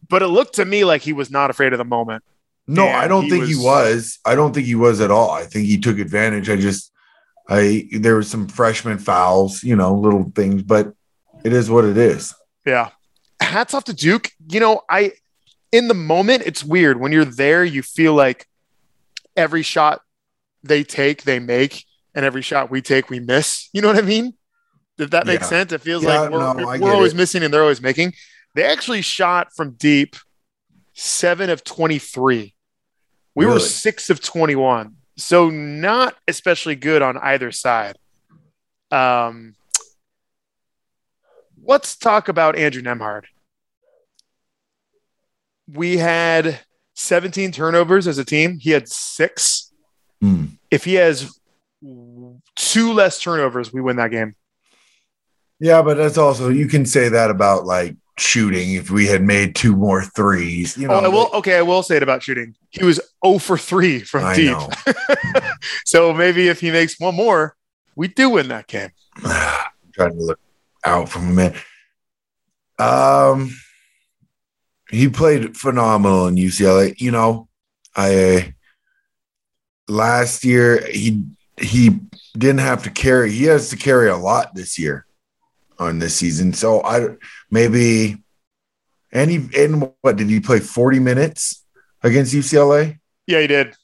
but 0.09 0.21
it 0.21 0.27
looked 0.27 0.55
to 0.55 0.65
me 0.65 0.83
like 0.83 1.01
he 1.01 1.13
was 1.13 1.29
not 1.29 1.49
afraid 1.49 1.73
of 1.73 1.77
the 1.77 1.85
moment. 1.85 2.23
No, 2.67 2.87
And 2.87 2.95
I 2.95 3.07
don't 3.07 3.25
he 3.25 3.29
think 3.29 3.45
he 3.45 3.55
was- 3.55 3.63
was. 3.63 4.19
I 4.25 4.33
don't 4.35 4.53
think 4.53 4.65
he 4.65 4.75
was 4.75 4.99
at 4.99 5.11
all. 5.11 5.29
I 5.31 5.43
think 5.43 5.67
he 5.67 5.77
took 5.77 5.99
advantage. 5.99 6.49
I 6.49 6.55
just, 6.55 6.91
I 7.47 7.87
there 7.91 8.15
were 8.15 8.23
some 8.23 8.47
freshman 8.47 8.97
fouls, 8.97 9.63
you 9.63 9.75
know, 9.75 9.93
little 9.93 10.31
things, 10.35 10.63
but 10.63 10.93
it 11.43 11.53
is 11.53 11.69
what 11.69 11.85
it 11.85 11.97
is. 11.97 12.33
Yeah, 12.65 12.89
hats 13.39 13.75
off 13.75 13.83
to 13.85 13.93
Duke. 13.93 14.31
You 14.49 14.59
know, 14.59 14.81
I 14.89 15.13
in 15.71 15.87
the 15.87 15.93
moment 15.93 16.43
it's 16.45 16.63
weird 16.63 16.99
when 16.99 17.11
you're 17.11 17.25
there. 17.25 17.63
You 17.63 17.81
feel 17.81 18.13
like 18.13 18.47
every 19.35 19.61
shot 19.63 20.01
they 20.63 20.83
take, 20.83 21.23
they 21.23 21.39
make, 21.39 21.85
and 22.13 22.25
every 22.25 22.41
shot 22.41 22.71
we 22.71 22.81
take, 22.81 23.09
we 23.09 23.19
miss. 23.19 23.69
You 23.73 23.81
know 23.81 23.87
what 23.89 23.97
I 23.97 24.01
mean? 24.01 24.33
If 24.97 25.09
that 25.11 25.27
makes 25.27 25.43
Yeah. 25.43 25.49
sense, 25.49 25.71
it 25.73 25.81
feels 25.81 26.03
Yeah, 26.03 26.19
like 26.21 26.31
we're, 26.31 26.53
no, 26.53 26.79
we're 26.79 26.93
always 26.93 27.13
it. 27.13 27.17
missing 27.17 27.43
and 27.43 27.53
they're 27.53 27.61
always 27.61 27.81
making. 27.81 28.13
They 28.53 28.63
actually 28.63 29.01
shot 29.01 29.49
from 29.55 29.71
deep 29.71 30.15
seven 30.93 31.49
of 31.49 31.63
23. 31.65 32.55
We 33.35 33.45
were 33.45 33.59
six 33.59 34.09
of 34.09 34.21
21. 34.21 34.95
So 35.17 35.49
not 35.49 36.15
especially 36.27 36.75
good 36.75 37.01
on 37.01 37.17
either 37.17 37.51
side. 37.51 37.97
Um, 38.91 39.55
let's 41.61 41.97
talk 41.97 42.29
about 42.29 42.55
Andrew 42.55 42.81
Nembhard. 42.81 43.23
We 45.67 45.97
had 45.97 46.59
17 46.95 47.51
turnovers 47.51 48.07
as 48.07 48.17
a 48.17 48.25
team. 48.25 48.59
He 48.59 48.71
had 48.71 48.87
six. 48.87 49.71
Hmm. 50.21 50.45
If 50.71 50.85
he 50.85 50.95
has 50.95 51.39
two 52.55 52.93
less 52.93 53.19
turnovers, 53.19 53.73
we 53.73 53.81
win 53.81 53.97
that 53.97 54.11
game. 54.11 54.35
Yeah, 55.59 55.81
but 55.81 55.95
that's 55.95 56.17
also 56.17 56.49
you 56.49 56.67
can 56.67 56.85
say 56.85 57.09
that 57.09 57.31
about 57.31 57.65
like 57.65 57.95
shooting. 58.17 58.73
If 58.73 58.91
we 58.91 59.07
had 59.07 59.21
made 59.21 59.55
two 59.55 59.75
more 59.75 60.03
threes, 60.03 60.77
you 60.77 60.87
know, 60.87 60.95
oh, 60.95 61.05
I 61.05 61.07
will. 61.07 61.29
Okay, 61.35 61.57
I 61.57 61.61
will 61.61 61.83
say 61.83 61.97
it 61.97 62.03
about 62.03 62.23
shooting. 62.23 62.55
He 62.71 62.83
was 62.83 62.99
0 63.25 63.39
for 63.39 63.57
3 63.57 63.99
from 63.99 64.25
I 64.25 64.35
deep. 64.35 64.57
So 65.85 66.13
maybe 66.13 66.47
if 66.47 66.59
he 66.59 66.71
makes 66.71 66.99
one 66.99 67.15
more, 67.15 67.55
we 67.95 68.07
do 68.07 68.31
win 68.31 68.49
that 68.49 68.67
game. 68.67 68.89
I'm 69.23 69.71
trying 69.93 70.17
to 70.17 70.23
look 70.23 70.39
out 70.85 71.09
from 71.09 71.29
a 71.29 71.33
minute. 71.33 71.61
Um, 72.77 73.55
he 74.89 75.09
played 75.09 75.57
phenomenal 75.57 76.27
in 76.27 76.35
UCLA. 76.35 76.99
You 76.99 77.11
know, 77.11 77.47
I 77.95 78.53
last 79.87 80.43
year 80.43 80.85
he 80.87 81.23
he 81.59 81.99
didn't 82.37 82.59
have 82.59 82.83
to 82.83 82.89
carry. 82.89 83.31
He 83.31 83.45
has 83.45 83.69
to 83.69 83.77
carry 83.77 84.09
a 84.09 84.17
lot 84.17 84.53
this 84.55 84.77
year 84.77 85.05
on 85.79 85.99
this 85.99 86.15
season. 86.15 86.53
So 86.53 86.83
I 86.83 87.15
maybe 87.49 88.17
and 89.11 89.31
he 89.31 89.47
and 89.57 89.91
what 90.01 90.17
did 90.17 90.29
he 90.29 90.39
play 90.39 90.59
forty 90.59 90.99
minutes 90.99 91.63
against 92.03 92.33
UCLA? 92.33 92.99
Yeah, 93.27 93.41
he 93.41 93.47
did. 93.47 93.75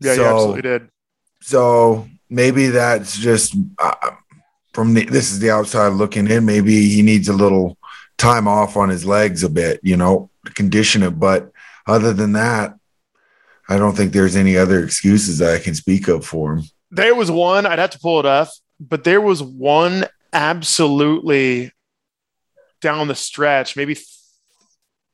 Yeah, 0.00 0.12
he 0.12 0.16
So- 0.16 0.34
absolutely 0.34 0.62
did. 0.62 0.88
So 1.40 2.08
maybe 2.28 2.66
that's 2.68 3.16
just 3.16 3.54
uh, 3.78 4.10
from 4.74 4.94
the 4.94 5.04
this 5.04 5.30
is 5.32 5.38
the 5.38 5.50
outside 5.50 5.88
looking 5.92 6.26
in. 6.28 6.44
Maybe 6.44 6.88
he 6.88 7.00
needs 7.02 7.28
a 7.28 7.32
little 7.32 7.77
time 8.18 8.46
off 8.46 8.76
on 8.76 8.88
his 8.88 9.04
legs 9.04 9.42
a 9.42 9.48
bit, 9.48 9.80
you 9.82 9.96
know, 9.96 10.30
condition 10.54 11.02
it. 11.02 11.18
But 11.18 11.50
other 11.86 12.12
than 12.12 12.32
that, 12.32 12.74
I 13.68 13.78
don't 13.78 13.96
think 13.96 14.12
there's 14.12 14.36
any 14.36 14.56
other 14.56 14.82
excuses 14.82 15.38
that 15.38 15.54
I 15.54 15.58
can 15.58 15.74
speak 15.74 16.08
of 16.08 16.24
for 16.24 16.54
him. 16.54 16.64
There 16.90 17.14
was 17.14 17.30
one, 17.30 17.66
I'd 17.66 17.78
have 17.78 17.90
to 17.90 17.98
pull 17.98 18.18
it 18.20 18.26
up, 18.26 18.48
but 18.80 19.04
there 19.04 19.20
was 19.20 19.42
one 19.42 20.06
absolutely 20.32 21.72
down 22.80 23.08
the 23.08 23.14
stretch, 23.14 23.76
maybe 23.76 23.96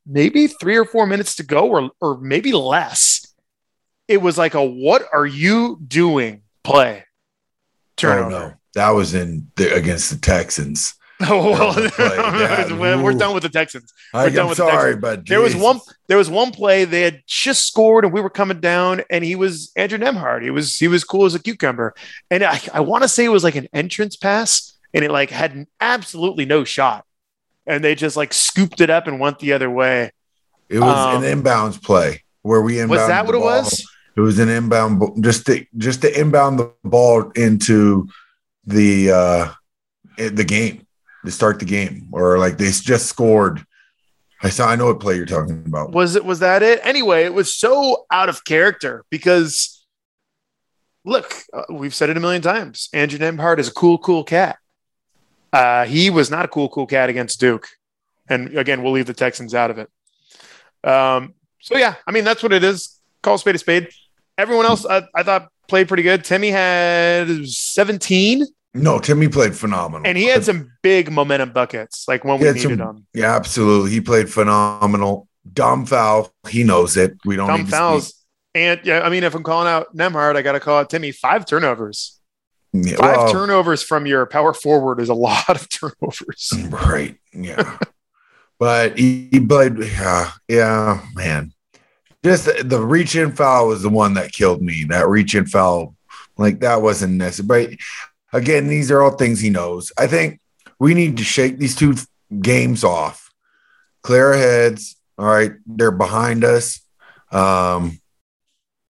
maybe 0.07 0.47
three 0.47 0.77
or 0.77 0.85
four 0.85 1.07
minutes 1.07 1.37
to 1.37 1.43
go, 1.43 1.69
or 1.69 1.91
or 2.01 2.19
maybe 2.19 2.53
less. 2.53 3.35
It 4.07 4.21
was 4.21 4.37
like 4.37 4.55
a 4.55 4.63
what 4.63 5.03
are 5.13 5.27
you 5.27 5.79
doing 5.87 6.43
play 6.63 7.05
oh, 7.05 7.11
turnover. 7.97 8.37
Oh, 8.37 8.49
no. 8.49 8.55
That 8.75 8.91
was 8.91 9.15
in 9.15 9.51
the, 9.57 9.75
against 9.75 10.11
the 10.11 10.19
Texans. 10.19 10.95
Oh, 11.31 11.51
well, 11.53 11.73
Play, 11.73 12.17
yeah. 12.17 12.79
we're 12.79 13.03
we're 13.03 13.13
Ooh. 13.13 13.19
done 13.19 13.35
with 13.35 13.45
the 13.45 13.49
Texans. 13.49 13.93
I, 14.13 14.29
done 14.29 14.41
am 14.41 14.49
with 14.49 14.59
the 14.59 14.69
sorry, 14.69 14.95
Texans. 14.95 15.01
but 15.01 15.27
There 15.27 15.41
was 15.41 15.57
one. 15.57 15.81
There 16.07 16.19
was 16.19 16.29
one 16.29 16.51
play 16.51 16.85
they 16.85 17.01
had 17.01 17.23
just 17.27 17.67
scored, 17.67 18.05
and 18.05 18.13
we 18.13 18.21
were 18.21 18.31
coming 18.31 18.61
down, 18.61 19.03
and 19.11 19.25
he 19.25 19.35
was 19.35 19.73
Andrew 19.77 19.99
Nembhard. 19.99 20.43
He 20.43 20.51
was 20.51 20.77
he 20.77 20.89
was 20.89 21.03
cool 21.03 21.25
as 21.25 21.35
a 21.35 21.43
cucumber, 21.43 21.95
and 22.31 22.45
I, 22.45 22.61
I 22.75 22.81
want 22.81 23.03
to 23.05 23.09
say 23.09 23.25
it 23.25 23.31
was 23.31 23.45
like 23.45 23.55
an 23.55 23.69
entrance 23.73 24.17
pass, 24.17 24.77
and 24.93 25.05
it 25.05 25.11
like 25.11 25.31
had 25.31 25.67
absolutely 25.81 26.45
no 26.45 26.65
shot, 26.65 27.07
and 27.67 27.83
they 27.83 27.95
just 27.95 28.17
like 28.17 28.35
scooped 28.35 28.81
it 28.81 28.91
up 28.91 29.07
and 29.07 29.19
went 29.19 29.39
the 29.39 29.55
other 29.55 29.71
way. 29.71 30.11
It 30.69 30.81
was 30.81 31.17
um, 31.17 31.25
an 31.25 31.43
inbounds 31.43 31.83
play 31.83 32.23
where 32.43 32.61
we 32.61 32.81
inbound. 32.81 32.91
Was 32.91 33.09
that 33.09 33.25
what 33.25 33.35
it 33.35 33.41
was? 33.41 33.87
It 34.17 34.21
was 34.21 34.39
an 34.39 34.49
inbound, 34.49 35.25
just 35.25 35.47
to 35.47 35.65
just 35.79 36.03
to 36.03 36.21
inbound 36.21 36.59
the 36.59 36.71
ball 36.85 37.31
into 37.31 38.09
the 38.67 39.11
uh 39.11 39.53
the 40.17 40.45
game 40.45 40.84
to 41.25 41.31
start 41.31 41.59
the 41.59 41.65
game, 41.65 42.09
or 42.13 42.39
like 42.39 42.59
they 42.59 42.67
just 42.67 43.07
scored. 43.07 43.65
I 44.43 44.51
saw. 44.51 44.69
I 44.69 44.77
know 44.77 44.87
what 44.87 45.01
play 45.01 45.17
you're 45.17 45.27
talking 45.27 45.65
about. 45.67 45.93
Was 45.93 46.17
it 46.17 46.25
was 46.25 46.41
that 46.41 46.63
it? 46.63 46.81
Anyway, 46.83 47.25
it 47.25 47.35
was 47.35 47.55
so 47.55 48.07
out 48.11 48.29
of 48.29 48.45
character 48.45 49.05
because 49.11 49.85
look, 51.05 51.35
uh, 51.53 51.63
we've 51.71 51.95
said 51.95 52.11
it 52.11 52.17
a 52.17 52.21
million 52.21 52.43
times. 52.43 52.89
Andrew 52.93 53.19
Nembhard 53.19 53.59
is 53.59 53.69
a 53.69 53.73
cool, 53.73 53.99
cool 53.99 54.25
cat. 54.25 54.59
Uh, 55.53 55.85
he 55.85 56.11
was 56.11 56.31
not 56.31 56.45
a 56.45 56.49
cool, 56.49 56.69
cool 56.69 56.87
cat 56.87 57.09
against 57.09 57.41
Duke, 57.41 57.69
and 58.29 58.57
again, 58.59 58.83
we'll 58.83 58.93
leave 58.93 59.07
the 59.07 59.15
Texans 59.15 59.55
out 59.55 59.71
of 59.71 59.79
it. 59.79 59.89
Um, 60.83 61.35
so 61.61 61.79
yeah, 61.79 61.95
I 62.07 62.13
mean 62.13 62.25
that's 62.25 62.43
what 62.43 62.53
it 62.53 62.65
is. 62.65 63.01
Call 63.23 63.39
spade 63.39 63.55
a 63.55 63.59
spade. 63.59 63.89
Everyone 64.37 64.67
else, 64.67 64.85
I, 64.85 65.07
I 65.15 65.23
thought 65.23 65.49
played 65.69 65.89
pretty 65.89 66.03
good. 66.03 66.25
Timme 66.25 66.51
had 66.51 67.47
17, 67.47 68.45
No, 68.75 68.99
Timme 68.99 69.33
played 69.33 69.55
phenomenal. 69.57 70.07
and 70.07 70.19
he 70.19 70.25
had 70.27 70.45
some 70.45 70.73
big 70.83 71.11
momentum 71.13 71.53
buckets, 71.53 72.07
like 72.09 72.25
when 72.25 72.39
He 72.39 72.45
we 72.45 72.51
needed 72.53 72.63
some- 72.63 72.77
them. 72.79 73.07
Yeah, 73.15 73.35
absolutely. 73.37 73.93
He 73.93 74.01
played 74.01 74.29
phenomenal. 74.29 75.29
Dumb 75.53 75.87
foul. 75.87 76.33
He 76.49 76.65
knows 76.65 76.97
it. 76.97 77.17
We 77.25 77.37
don't 77.37 77.47
Dumb 77.49 77.61
need 77.61 77.69
fouls. 77.71 78.09
speak- 78.09 78.17
And 78.57 78.81
yeah, 78.85 79.01
I 79.03 79.11
mean, 79.11 79.23
if 79.25 79.35
I'm 79.35 79.43
calling 79.45 79.69
out 79.69 79.95
Nembhard, 79.97 80.37
I 80.37 80.43
got 80.43 80.53
to 80.53 80.61
call 80.61 80.79
out 80.79 80.91
Timme. 80.91 81.15
Five 81.15 81.47
turnovers. 81.47 82.19
Yeah, 82.73 82.97
Five 82.97 83.17
well, 83.17 83.33
turnovers 83.33 83.85
from 83.85 84.07
your 84.07 84.27
power 84.27 84.53
forward 84.53 84.99
is 85.01 85.09
a 85.09 85.15
lot 85.29 85.49
of 85.49 85.69
turnovers. 85.69 86.53
Right. 86.71 87.17
Yeah. 87.33 87.79
but 88.59 88.99
he, 88.99 89.29
he 89.31 89.39
played. 89.41 89.79
Yeah. 89.79 90.31
Yeah. 90.49 91.01
Man. 91.15 91.53
Just 92.25 92.47
the, 92.47 92.65
the 92.65 92.81
reach 92.81 93.15
in 93.15 93.33
foul 93.33 93.69
was 93.69 93.83
the 93.83 93.91
one 93.91 94.15
that 94.15 94.33
killed 94.33 94.63
me. 94.63 94.85
That 94.89 95.09
reach 95.09 95.35
in 95.35 95.47
foul, 95.47 95.95
like 96.39 96.61
that 96.61 96.81
wasn't 96.83 97.13
necessary. 97.15 97.67
But 97.67 97.79
again, 98.35 98.67
these 98.69 98.91
are 98.91 99.01
all 99.01 99.13
things 99.13 99.41
he 99.41 99.49
knows. 99.49 99.93
I 99.97 100.07
think 100.07 100.41
we 100.79 100.93
need 100.93 101.17
to 101.17 101.25
shake 101.25 101.59
these 101.59 101.75
two 101.75 101.95
games 102.43 102.85
off, 102.85 103.33
clear 104.03 104.33
our 104.33 104.35
heads. 104.35 104.97
All 105.17 105.27
right. 105.27 105.53
They're 105.65 105.93
behind 105.93 106.45
us. 106.45 106.81
Um, 107.31 108.01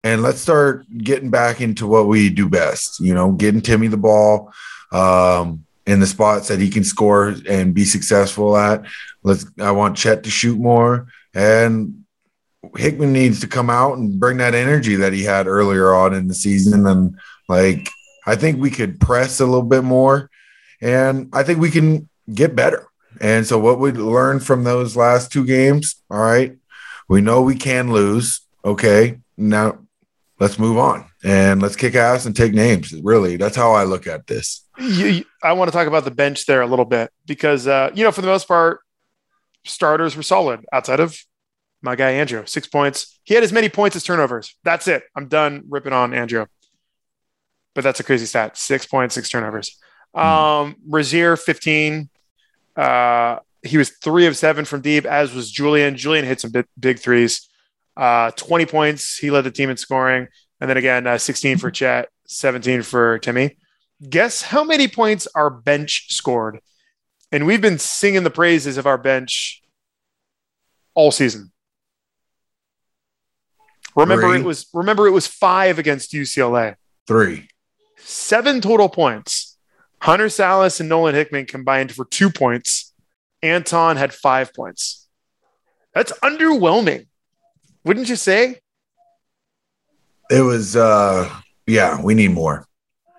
and 0.05 0.23
let's 0.23 0.41
start 0.41 0.85
getting 0.97 1.31
back 1.31 1.61
into 1.61 1.87
what 1.87 2.09
we 2.09 2.29
do 2.29 2.49
best, 2.49 3.01
you 3.01 3.15
know, 3.15 3.33
getting 3.33 3.61
Timme 3.61 3.91
the 3.91 3.97
ball. 3.97 4.53
Um, 4.93 5.65
in 5.87 6.01
the 6.01 6.07
spots 6.07 6.49
that 6.49 6.61
he 6.61 6.69
can 6.69 6.85
score 6.85 7.35
and 7.49 7.73
be 7.73 7.87
successful 7.87 8.59
at. 8.59 8.85
Let's 9.23 9.47
I 9.59 9.71
want 9.71 9.97
Chet 9.97 10.23
to 10.25 10.31
shoot 10.31 10.59
more 10.59 11.09
and 11.35 12.05
Hickman 12.77 13.13
needs 13.13 13.41
to 13.41 13.47
come 13.47 13.71
out 13.71 13.97
and 13.97 14.21
bring 14.21 14.37
that 14.37 14.55
energy 14.55 14.97
that 14.97 15.15
he 15.15 15.25
had 15.25 15.47
earlier 15.47 15.95
on 15.95 16.13
in 16.13 16.29
the 16.29 16.35
season 16.35 16.87
and 16.87 17.19
like 17.49 17.89
I 18.29 18.37
think 18.37 18.61
we 18.61 18.71
could 18.71 19.01
press 19.01 19.41
a 19.41 19.47
little 19.47 19.63
bit 19.63 19.85
more 19.85 20.31
and 20.83 21.31
I 21.33 21.43
think 21.43 21.61
we 21.61 21.71
can 21.71 22.11
get 22.33 22.55
better. 22.55 22.87
And 23.23 23.47
so 23.47 23.59
what 23.59 23.81
we 23.81 23.91
learned 23.91 24.45
from 24.45 24.65
those 24.65 24.97
last 24.97 25.33
two 25.33 25.47
games, 25.47 26.03
all 26.11 26.21
right, 26.21 26.55
we 27.09 27.23
know 27.23 27.41
we 27.41 27.57
can 27.57 27.91
lose. 27.91 28.43
Okay. 28.63 29.19
Now 29.39 29.79
let's 30.39 30.59
move 30.59 30.77
on 30.77 31.07
and 31.25 31.63
let's 31.63 31.75
kick 31.75 31.95
ass 31.95 32.27
and 32.27 32.37
take 32.37 32.53
names. 32.53 32.93
Really, 32.93 33.39
that's 33.39 33.57
how 33.57 33.73
I 33.73 33.85
look 33.85 34.07
at 34.07 34.27
this. 34.27 34.63
You, 34.79 35.25
I 35.43 35.55
want 35.55 35.69
to 35.69 35.73
talk 35.73 35.89
about 35.89 36.05
the 36.05 36.11
bench 36.11 36.45
there 36.45 36.61
a 36.61 36.67
little 36.67 36.85
bit 36.85 37.11
because, 37.25 37.67
uh, 37.67 37.91
you 37.95 38.05
know, 38.05 38.13
for 38.13 38.21
the 38.21 38.29
most 38.29 38.47
part, 38.47 38.81
starters 39.65 40.17
were 40.17 40.23
solid 40.23 40.67
outside 40.71 41.01
of 41.01 41.19
my 41.81 41.97
guy, 41.97 42.11
Andrew. 42.11 42.45
Six 42.45 42.67
points. 42.67 43.19
He 43.25 43.35
had 43.35 43.43
as 43.43 43.53
many 43.55 43.71
points 43.71 43.97
as 43.97 44.05
turnovers. 44.05 44.55
That's 44.65 44.87
it. 44.87 45.05
I'm 45.17 45.29
done 45.29 45.65
ripping 45.69 45.95
on 45.95 46.13
Andrew. 46.13 46.45
But 47.79 47.85
that's 47.85 48.01
a 48.01 48.03
crazy 48.03 48.27
stat. 48.27 48.57
Six 48.57 48.87
points, 48.87 49.15
six 49.15 49.29
turnovers. 49.29 49.79
Um, 50.13 50.75
Rasir, 50.91 51.39
15. 51.39 52.09
Uh, 52.75 53.37
he 53.63 53.79
was 53.79 53.91
three 53.91 54.27
of 54.27 54.37
seven 54.37 54.65
from 54.65 54.81
deep, 54.81 55.07
as 55.07 55.33
was 55.33 55.49
Julian. 55.49 55.97
Julian 55.97 56.25
hit 56.25 56.41
some 56.41 56.51
big, 56.51 56.67
big 56.77 56.99
threes. 56.99 57.49
Uh, 57.97 58.33
20 58.33 58.67
points. 58.67 59.17
He 59.19 59.31
led 59.31 59.43
the 59.43 59.53
team 59.53 59.71
in 59.71 59.77
scoring. 59.77 60.27
And 60.61 60.69
then 60.69 60.77
again, 60.77 61.07
uh, 61.07 61.19
16 61.19 61.59
for 61.59 61.71
Chet, 61.71 62.09
17 62.27 62.83
for 62.83 63.21
Timme. 63.21 63.55
Guess 64.11 64.43
how 64.43 64.65
many 64.65 64.89
points 64.89 65.29
our 65.37 65.49
bench 65.49 66.13
scored? 66.13 66.59
And 67.31 67.47
we've 67.47 67.61
been 67.61 67.79
singing 67.79 68.25
the 68.25 68.31
praises 68.31 68.77
of 68.77 68.89
our 68.89 68.99
bench 68.99 69.63
all 70.97 71.13
season. 71.13 71.53
Remember 73.95 74.31
Three. 74.31 74.41
it 74.41 74.45
was 74.45 74.67
remember 74.75 75.07
it 75.07 75.13
was 75.13 75.29
5 75.29 75.79
against 75.79 76.13
UCLA. 76.13 76.75
Three. 77.07 77.49
7 77.99 78.61
total 78.61 78.89
points. 78.89 79.57
Hunter 80.01 80.27
Sallis 80.27 80.81
and 80.81 80.89
Nolan 80.89 81.15
Hickman 81.15 81.47
combined 81.47 81.93
for 81.93 82.05
2 82.05 82.31
points. 82.31 82.93
Anton 83.43 83.97
had 83.97 84.13
5 84.15 84.55
points. 84.55 85.09
That's 85.95 86.13
underwhelming. 86.21 87.07
Wouldn't 87.85 88.09
you 88.09 88.17
say? 88.17 88.61
It 90.31 90.43
was 90.43 90.77
uh 90.77 91.31
yeah, 91.67 92.01
we 92.01 92.15
need 92.15 92.33
more. 92.33 92.67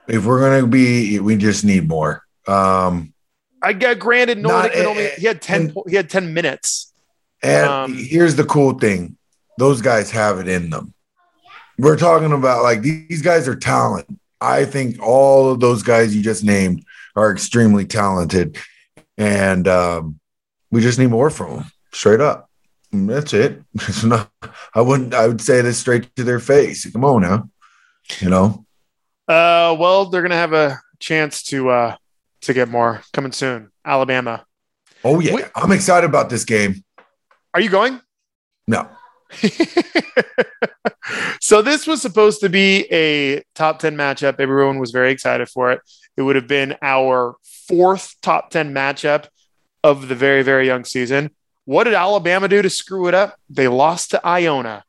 If 0.08 0.26
we're 0.26 0.40
gonna 0.40 0.68
be 0.68 1.20
we 1.20 1.36
just 1.38 1.66
need 1.66 1.88
more. 1.88 2.24
Um 2.48 3.14
I 3.62 3.74
got 3.74 4.00
granted 4.00 4.38
Nolan 4.38 4.66
Hickman 4.66 4.86
only 4.86 5.10
he 5.18 5.26
had 5.28 5.42
10 5.42 5.62
and- 5.62 5.78
he 5.88 5.96
had 5.96 6.10
10 6.10 6.34
minutes. 6.34 6.94
and 7.42 7.68
Um, 7.68 7.94
here's 7.96 8.36
the 8.36 8.46
cool 8.46 8.78
thing. 8.78 9.18
Those 9.58 9.82
guys 9.82 10.12
have 10.12 10.40
it 10.40 10.48
in 10.48 10.70
them. 10.70 10.94
We're 11.78 11.98
talking 11.98 12.32
about 12.32 12.64
like 12.64 12.82
these 12.82 13.22
guys 13.22 13.48
are 13.48 13.56
talent. 13.56 14.08
I 14.42 14.66
think 14.66 15.02
all 15.02 15.52
of 15.52 15.60
those 15.60 15.84
guys 15.84 16.16
you 16.16 16.22
just 16.22 16.44
named 16.44 16.84
are 17.16 17.32
extremely 17.32 17.86
talented. 17.86 18.58
And 19.18 19.68
um 19.68 20.20
we 20.72 20.82
just 20.82 21.00
need 21.00 21.08
more 21.08 21.30
from 21.30 21.56
them. 21.56 21.66
Straight 21.92 22.22
up. 22.22 22.50
And 22.92 23.10
that's 23.10 23.34
it. 23.34 23.62
It's 23.76 24.04
not 24.04 24.32
I 24.74 24.82
wouldn't 24.82 25.14
I 25.14 25.28
would 25.28 25.42
say 25.42 25.62
this 25.62 25.80
straight 25.80 26.16
to 26.16 26.24
their 26.24 26.40
face. 26.40 26.90
Come 26.92 27.06
on 27.06 27.22
now. 27.22 27.50
You 28.20 28.30
know? 28.30 28.66
Uh, 29.28 29.76
well, 29.78 30.06
they're 30.06 30.24
gonna 30.24 30.36
have 30.36 30.54
a 30.54 30.80
chance 31.00 31.44
to 31.44 31.70
uh 31.70 31.96
to 32.42 32.54
get 32.54 32.70
more 32.70 33.02
coming 33.14 33.32
soon. 33.32 33.72
Alabama. 33.86 34.46
Oh 35.04 35.20
yeah. 35.20 35.34
Wait. 35.36 35.46
I'm 35.56 35.72
excited 35.72 36.08
about 36.08 36.30
this 36.30 36.46
game. 36.46 36.84
Are 37.54 37.62
you 37.62 37.70
going? 37.70 38.00
No. 38.68 38.88
so 41.42 41.62
this 41.62 41.86
was 41.88 42.02
supposed 42.02 42.42
to 42.42 42.50
be 42.50 42.86
a 42.92 43.44
top 43.56 43.80
10 43.80 43.96
matchup. 43.96 44.40
Everyone 44.40 44.80
was 44.80 44.92
very 44.92 45.12
excited 45.12 45.50
for 45.50 45.72
it. 45.72 45.82
It 46.18 46.24
would 46.24 46.36
have 46.36 46.48
been 46.48 46.76
our 46.82 47.36
fourth 47.68 48.16
top 48.22 48.50
10 48.50 48.74
matchup 48.74 49.28
of 49.84 50.08
the 50.08 50.16
very, 50.16 50.44
very 50.44 50.66
young 50.66 50.84
season. 50.84 51.32
What 51.66 51.84
did 51.84 51.94
Alabama 51.94 52.48
do 52.48 52.62
to 52.62 52.70
screw 52.70 53.08
it 53.08 53.14
up? 53.14 53.40
They 53.50 53.68
lost 53.68 54.12
to 54.12 54.26
Iona. 54.26 54.84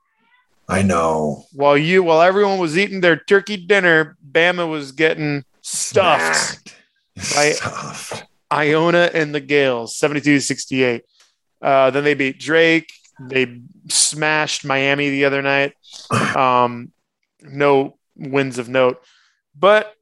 I 0.68 0.82
know. 0.82 1.44
While 1.52 1.76
you 1.76 2.02
while 2.02 2.22
everyone 2.22 2.58
was 2.58 2.78
eating 2.78 3.00
their 3.00 3.16
turkey 3.16 3.56
dinner, 3.56 4.16
Bama 4.26 4.70
was 4.70 4.92
getting 4.92 5.44
stuffed. 5.62 6.74
Stuffed. 7.18 8.24
Iona 8.52 9.10
and 9.12 9.34
the 9.34 9.40
Gaels, 9.40 9.96
72 9.96 10.40
68. 10.40 11.02
Uh, 11.60 11.90
then 11.90 12.04
they 12.04 12.14
beat 12.14 12.38
Drake. 12.38 12.92
They 13.28 13.60
smashed 13.88 14.64
Miami 14.64 15.10
the 15.10 15.24
other 15.26 15.42
night. 15.42 15.74
Um, 16.36 16.92
no 17.42 17.98
wins 18.16 18.58
of 18.58 18.68
note, 18.68 19.02
but 19.54 19.94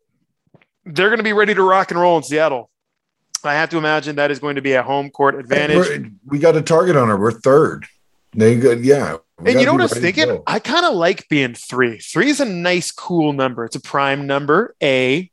they're 0.84 1.08
going 1.08 1.18
to 1.18 1.24
be 1.24 1.32
ready 1.32 1.54
to 1.54 1.62
rock 1.62 1.90
and 1.90 2.00
roll 2.00 2.16
in 2.16 2.22
Seattle. 2.22 2.70
I 3.44 3.54
have 3.54 3.70
to 3.70 3.78
imagine 3.78 4.16
that 4.16 4.30
is 4.30 4.38
going 4.38 4.56
to 4.56 4.62
be 4.62 4.72
a 4.72 4.82
home 4.82 5.10
court 5.10 5.34
advantage. 5.36 5.76
We're- 6.26 6.38
got 6.40 6.56
a 6.56 6.62
target 6.62 6.96
on 6.96 7.08
her. 7.08 7.16
We're 7.16 7.32
third. 7.32 7.86
They 8.34 8.56
good. 8.56 8.84
Yeah. 8.84 9.18
And 9.44 9.60
you 9.60 9.66
know 9.66 9.72
what 9.72 9.80
I 9.80 9.84
was 9.84 9.92
thinking? 9.92 10.42
I 10.46 10.58
kind 10.58 10.84
of 10.84 10.94
like 10.94 11.28
being 11.28 11.54
three. 11.54 11.98
Three 11.98 12.28
is 12.28 12.40
a 12.40 12.44
nice, 12.44 12.90
cool 12.90 13.32
number. 13.32 13.64
It's 13.64 13.76
a 13.76 13.80
prime 13.80 14.26
number. 14.26 14.74
A. 14.82 15.30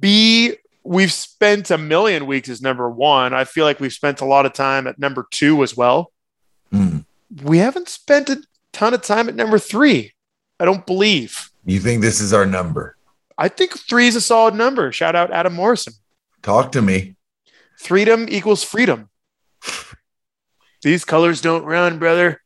B. 0.00 0.54
We've 0.84 1.12
spent 1.12 1.72
a 1.72 1.78
million 1.78 2.26
weeks 2.26 2.48
as 2.48 2.62
number 2.62 2.88
one. 2.88 3.34
I 3.34 3.44
feel 3.44 3.64
like 3.64 3.80
we've 3.80 3.92
spent 3.92 4.20
a 4.20 4.24
lot 4.24 4.46
of 4.46 4.52
time 4.52 4.86
at 4.86 5.00
number 5.00 5.26
two 5.32 5.64
as 5.64 5.76
well. 5.76 6.12
Mm. 6.72 7.04
We 7.42 7.58
haven't 7.58 7.88
spent 7.88 8.28
a 8.28 8.42
ton 8.72 8.94
of 8.94 9.02
time 9.02 9.28
at 9.28 9.34
number 9.34 9.58
three. 9.58 10.12
I 10.60 10.64
don't 10.64 10.86
believe. 10.86 11.50
You 11.64 11.80
think 11.80 12.02
this 12.02 12.20
is 12.20 12.32
our 12.32 12.46
number? 12.46 12.96
I 13.38 13.48
think 13.48 13.78
three 13.78 14.06
is 14.06 14.16
a 14.16 14.20
solid 14.20 14.54
number. 14.54 14.90
Shout 14.92 15.14
out 15.14 15.30
Adam 15.30 15.54
Morrison. 15.54 15.92
Talk 16.42 16.72
to 16.72 16.82
me. 16.82 17.16
Freedom 17.78 18.26
equals 18.28 18.62
freedom. 18.62 19.10
These 20.82 21.04
colors 21.04 21.40
don't 21.40 21.64
run, 21.64 21.98
brother. 21.98 22.40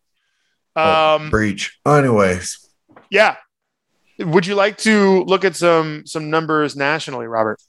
Oh, 0.77 1.17
Um, 1.17 1.31
Breach. 1.31 1.79
Anyways, 1.87 2.67
Yeah. 3.11 3.37
Would 4.19 4.47
you 4.47 4.55
like 4.55 4.77
to 4.79 5.25
look 5.25 5.45
at 5.45 5.57
some 5.57 6.05
some 6.07 6.29
numbers 6.31 6.77
nationally, 6.77 7.27
Robert? 7.27 7.61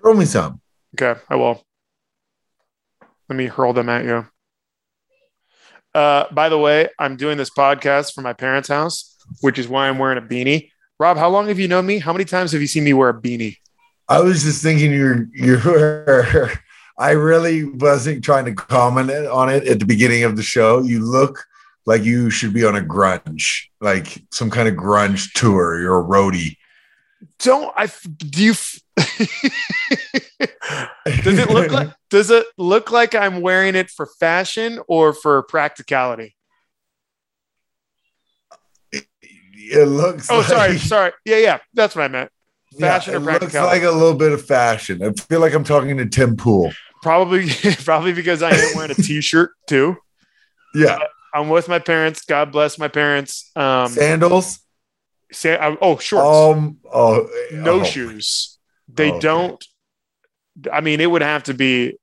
throw 0.00 0.14
me 0.14 0.24
some. 0.24 0.60
Okay, 0.94 1.20
I 1.28 1.36
will. 1.36 1.64
Let 3.28 3.36
me 3.36 3.46
hurl 3.46 3.72
them 3.72 3.88
at 3.88 4.04
you. 4.04 4.26
Uh, 5.94 6.24
by 6.32 6.48
the 6.48 6.58
way, 6.58 6.88
I'm 6.98 7.16
doing 7.16 7.36
this 7.36 7.50
podcast 7.50 8.14
from 8.14 8.24
my 8.24 8.32
parents' 8.32 8.68
house, 8.68 9.16
which 9.40 9.58
is 9.58 9.68
why 9.68 9.88
I'm 9.88 9.98
wearing 9.98 10.18
a 10.18 10.26
beanie. 10.26 10.70
Rob, 10.98 11.16
how 11.16 11.28
long 11.28 11.48
have 11.48 11.58
you 11.58 11.66
known 11.66 11.86
me? 11.86 11.98
How 11.98 12.12
many 12.12 12.24
times 12.24 12.52
have 12.52 12.60
you 12.60 12.66
seen 12.66 12.84
me 12.84 12.92
wear 12.92 13.08
a 13.08 13.14
beanie? 13.14 13.56
I 14.08 14.20
was 14.20 14.42
just 14.42 14.62
thinking 14.62 14.92
you're 14.92 15.28
you're. 15.32 16.50
I 16.98 17.12
really 17.12 17.64
wasn't 17.64 18.22
trying 18.22 18.44
to 18.44 18.52
comment 18.52 19.10
on 19.10 19.48
it 19.48 19.66
at 19.66 19.78
the 19.78 19.86
beginning 19.86 20.24
of 20.24 20.36
the 20.36 20.42
show. 20.42 20.82
You 20.82 21.00
look 21.00 21.42
like 21.86 22.04
you 22.04 22.28
should 22.28 22.52
be 22.52 22.64
on 22.64 22.76
a 22.76 22.82
grunge, 22.82 23.68
like 23.80 24.22
some 24.30 24.50
kind 24.50 24.68
of 24.68 24.74
grunge 24.74 25.32
tour. 25.32 25.80
You're 25.80 25.98
a 25.98 26.04
roadie. 26.04 26.58
Don't 27.38 27.72
I? 27.76 27.88
Do 28.18 28.44
you? 28.44 28.54
Does 31.22 31.38
it 31.38 31.50
look 31.50 31.70
like? 31.70 31.88
Does 32.10 32.30
it 32.32 32.44
look 32.58 32.90
like 32.90 33.14
I'm 33.14 33.40
wearing 33.40 33.76
it 33.76 33.88
for 33.88 34.04
fashion 34.18 34.80
or 34.88 35.12
for 35.12 35.44
practicality? 35.44 36.34
it 39.70 39.86
looks. 39.86 40.30
Oh, 40.30 40.38
like, 40.38 40.46
sorry, 40.46 40.78
sorry. 40.78 41.12
Yeah, 41.24 41.36
yeah, 41.36 41.58
that's 41.72 41.94
what 41.94 42.02
I 42.02 42.08
meant. 42.08 42.30
Yeah, 42.72 42.98
Fashion 42.98 43.14
it 43.14 43.16
or 43.18 43.20
looks 43.20 43.54
like 43.54 43.82
a 43.82 43.90
little 43.90 44.14
bit 44.14 44.32
of 44.32 44.44
fashion. 44.44 45.02
I 45.02 45.12
feel 45.12 45.40
like 45.40 45.54
I'm 45.54 45.64
talking 45.64 45.96
to 45.96 46.06
Tim 46.06 46.36
Pool. 46.36 46.72
Probably, 47.02 47.48
probably 47.84 48.12
because 48.12 48.42
I 48.42 48.50
am 48.50 48.76
wearing 48.76 48.92
a 48.92 48.94
t-shirt 48.94 49.50
too. 49.66 49.96
Yeah, 50.74 50.98
I'm 51.34 51.48
with 51.48 51.68
my 51.68 51.78
parents. 51.78 52.22
God 52.22 52.52
bless 52.52 52.78
my 52.78 52.88
parents. 52.88 53.50
Um, 53.56 53.88
sandals. 53.88 54.60
say, 55.32 55.58
oh, 55.60 55.98
shorts, 55.98 56.58
Um. 56.58 56.78
Oh. 56.92 57.28
no 57.52 57.80
oh. 57.80 57.84
shoes. 57.84 58.58
They 58.94 59.10
Oh, 59.10 59.14
okay. 59.14 59.20
don't. 59.20 59.64
I 60.72 60.80
mean, 60.80 61.00
it 61.00 61.10
would 61.10 61.22
have 61.22 61.44
to 61.44 61.54
be 61.54 61.96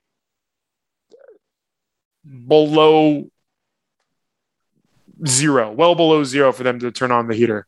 below 2.48 3.30
zero, 5.26 5.72
well 5.72 5.96
below 5.96 6.24
zero, 6.24 6.52
for 6.52 6.64
them 6.64 6.80
to 6.80 6.92
turn 6.92 7.12
on 7.12 7.28
the 7.28 7.36
heater. 7.36 7.68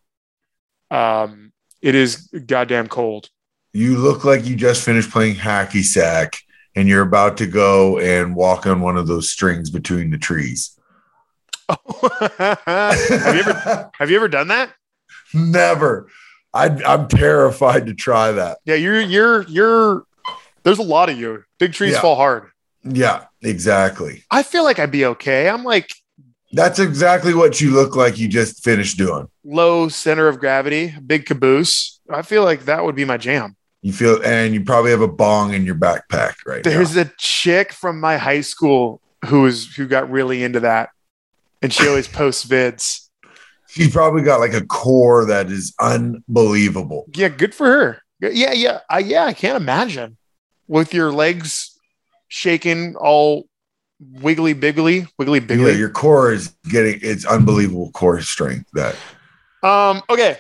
Um, 0.91 1.51
it 1.82 1.95
is 1.95 2.27
goddamn 2.45 2.88
cold. 2.88 3.29
You 3.73 3.97
look 3.97 4.23
like 4.23 4.45
you 4.45 4.55
just 4.55 4.84
finished 4.84 5.12
playing 5.12 5.36
hacky 5.36 5.84
sack, 5.84 6.38
and 6.75 6.88
you're 6.88 7.03
about 7.03 7.38
to 7.38 7.47
go 7.47 7.99
and 7.99 8.36
walk 8.36 8.65
on 8.65 8.82
one 8.82 8.97
of 8.97 9.08
those 9.08 9.29
strings 9.29 9.69
between 9.69 10.10
the 10.10 10.17
trees. 10.17 10.75
have 11.69 13.36
you 13.36 13.41
ever 13.41 13.91
have 13.93 14.10
you 14.10 14.15
ever 14.15 14.27
done 14.27 14.47
that? 14.47 14.73
Never. 15.34 16.08
I, 16.53 16.65
I'm 16.85 17.07
terrified 17.07 17.85
to 17.88 17.93
try 17.93 18.31
that. 18.31 18.57
Yeah, 18.65 18.75
you're 18.75 19.01
you're 19.01 19.43
you're. 19.43 20.03
There's 20.63 20.79
a 20.79 20.83
lot 20.83 21.09
of 21.09 21.17
you. 21.17 21.43
Big 21.59 21.73
trees 21.73 21.93
Yeah. 21.93 22.01
fall 22.01 22.15
hard. 22.15 22.49
Yeah, 22.83 23.25
exactly. 23.41 24.23
I 24.31 24.43
feel 24.43 24.63
like 24.63 24.79
I'd 24.79 24.91
be 24.91 25.05
okay. 25.05 25.49
I'm 25.49 25.63
like 25.63 25.89
That's 26.51 26.79
exactly 26.79 27.33
what 27.33 27.62
you 27.62 27.71
look 27.71 27.95
like 27.95 28.17
you 28.17 28.27
just 28.27 28.63
finished 28.63 28.97
doing. 28.97 29.27
low 29.43 29.89
center 29.89 30.27
of 30.27 30.39
gravity, 30.39 30.93
big 31.05 31.25
caboose. 31.25 31.99
I 32.09 32.21
feel 32.23 32.43
like 32.43 32.65
that 32.65 32.83
would 32.83 32.95
be 32.95 33.05
my 33.05 33.17
jam. 33.17 33.55
You 33.81 33.93
feel, 33.93 34.21
and 34.25 34.53
you 34.53 34.63
probably 34.63 34.91
have 34.91 35.01
a 35.01 35.07
bong 35.07 35.53
in 35.53 35.65
your 35.65 35.75
backpack 35.75 36.33
right 36.45 36.63
There's 36.63 36.95
now. 36.95 37.03
a 37.03 37.12
chick 37.17 37.71
from 37.71 37.99
my 37.99 38.17
high 38.17 38.41
school 38.41 38.99
who 39.25 39.45
is 39.45 39.73
who 39.75 39.88
got 39.88 40.09
really 40.09 40.43
into 40.43 40.62
that, 40.62 40.89
and 41.62 41.71
she 41.71 41.88
always 41.88 42.07
posts 42.07 42.45
vids. 42.45 43.08
She's 43.69 43.91
probably 43.91 44.23
got 44.23 44.39
like 44.39 44.53
a 44.53 44.65
core 44.65 45.25
that 45.25 45.51
is 45.51 45.75
unbelievable. 45.79 47.05
Yeah, 47.13 47.29
good 47.29 47.53
for 47.53 47.67
her. 47.67 48.01
Yeah, 48.19 48.51
yeah, 48.51 48.79
I, 48.89 48.99
yeah. 48.99 49.25
I 49.25 49.34
can't 49.34 49.55
imagine 49.58 50.17
with 50.67 50.93
your 50.93 51.12
legs 51.12 51.79
shaking 52.27 52.95
all 52.95 53.47
wiggly 53.99 54.55
biggly, 54.55 55.08
wiggly 55.17 55.39
Yeah, 55.39 55.77
your 55.77 55.89
core 55.89 56.32
is 56.32 56.49
getting 56.69 56.99
it's 57.03 57.25
unbelievable 57.25 57.91
core 57.91 58.21
strength. 58.21 58.69
That 58.73 58.95
um. 59.62 60.01
Okay, 60.10 60.38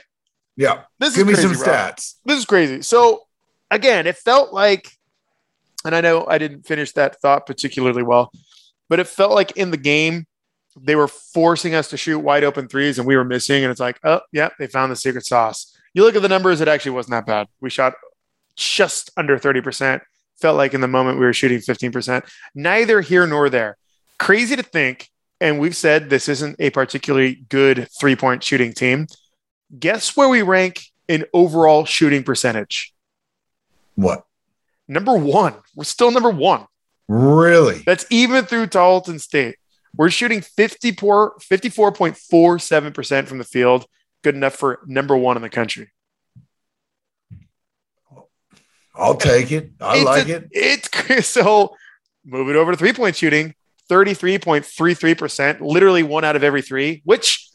yeah. 0.57 0.81
this 0.97 1.15
Give 1.15 1.27
me 1.27 1.33
is 1.33 1.41
some 1.41 1.51
crazy, 1.51 1.69
Rob. 1.69 1.95
stats. 1.95 2.15
This 2.25 2.39
is 2.39 2.45
crazy. 2.45 2.81
So 2.81 3.21
again, 3.69 4.07
it 4.07 4.17
felt 4.17 4.53
like, 4.53 4.91
and 5.85 5.95
I 5.95 6.01
know 6.01 6.25
I 6.27 6.39
didn't 6.39 6.63
finish 6.63 6.93
that 6.93 7.21
thought 7.21 7.45
particularly 7.45 8.03
well, 8.03 8.31
but 8.89 8.99
it 8.99 9.07
felt 9.07 9.33
like 9.33 9.51
in 9.51 9.71
the 9.71 9.77
game 9.77 10.25
they 10.77 10.95
were 10.95 11.07
forcing 11.07 11.75
us 11.75 11.89
to 11.89 11.97
shoot 11.97 12.19
wide 12.19 12.43
open 12.43 12.67
threes 12.67 12.99
and 12.99 13.07
we 13.07 13.15
were 13.15 13.23
missing. 13.23 13.63
And 13.63 13.71
it's 13.71 13.79
like, 13.79 13.99
oh, 14.03 14.21
yeah, 14.31 14.49
they 14.59 14.67
found 14.67 14.91
the 14.91 14.95
secret 14.95 15.25
sauce. 15.25 15.75
You 15.93 16.03
look 16.03 16.15
at 16.15 16.21
the 16.21 16.29
numbers, 16.29 16.61
it 16.61 16.67
actually 16.67 16.91
wasn't 16.91 17.11
that 17.11 17.25
bad. 17.25 17.47
We 17.59 17.69
shot 17.69 17.93
just 18.55 19.09
under 19.17 19.37
30%. 19.37 20.01
Felt 20.39 20.57
like 20.57 20.73
in 20.73 20.81
the 20.81 20.87
moment 20.87 21.19
we 21.19 21.25
were 21.25 21.33
shooting 21.33 21.59
15%. 21.59 22.27
Neither 22.55 23.01
here 23.01 23.27
nor 23.27 23.49
there. 23.49 23.77
Crazy 24.19 24.55
to 24.55 24.63
think. 24.63 25.09
And 25.41 25.59
we've 25.59 25.75
said 25.75 26.09
this 26.09 26.27
isn't 26.29 26.57
a 26.59 26.69
particularly 26.69 27.45
good 27.49 27.87
three 27.97 28.15
point 28.15 28.43
shooting 28.43 28.73
team. 28.73 29.07
Guess 29.77 30.17
where 30.17 30.29
we 30.29 30.41
rank 30.41 30.83
in 31.07 31.25
overall 31.33 31.85
shooting 31.85 32.23
percentage? 32.23 32.93
What? 33.95 34.25
Number 34.87 35.15
one. 35.15 35.55
We're 35.75 35.83
still 35.85 36.11
number 36.11 36.29
one. 36.29 36.65
Really? 37.07 37.81
That's 37.85 38.05
even 38.09 38.45
through 38.45 38.67
Tarleton 38.67 39.19
State. 39.19 39.57
We're 39.95 40.09
shooting 40.09 40.41
54, 40.41 41.37
54.47% 41.39 43.27
from 43.27 43.37
the 43.37 43.43
field. 43.43 43.85
Good 44.23 44.35
enough 44.35 44.55
for 44.55 44.79
number 44.85 45.15
one 45.17 45.35
in 45.37 45.41
the 45.41 45.49
country. 45.49 45.91
I'll 48.95 49.15
take 49.15 49.51
it. 49.51 49.71
I 49.79 49.95
It's 49.97 50.05
like 50.05 50.27
a- 50.27 50.35
it. 50.35 50.47
It's 50.51 51.27
so 51.27 51.75
move 52.25 52.49
it 52.49 52.55
over 52.55 52.71
to 52.71 52.77
three 52.77 52.93
point 52.93 53.15
shooting 53.15 53.53
33.33%, 53.89 55.61
literally 55.61 56.03
one 56.03 56.23
out 56.23 56.35
of 56.35 56.43
every 56.43 56.61
three, 56.61 57.01
which, 57.05 57.49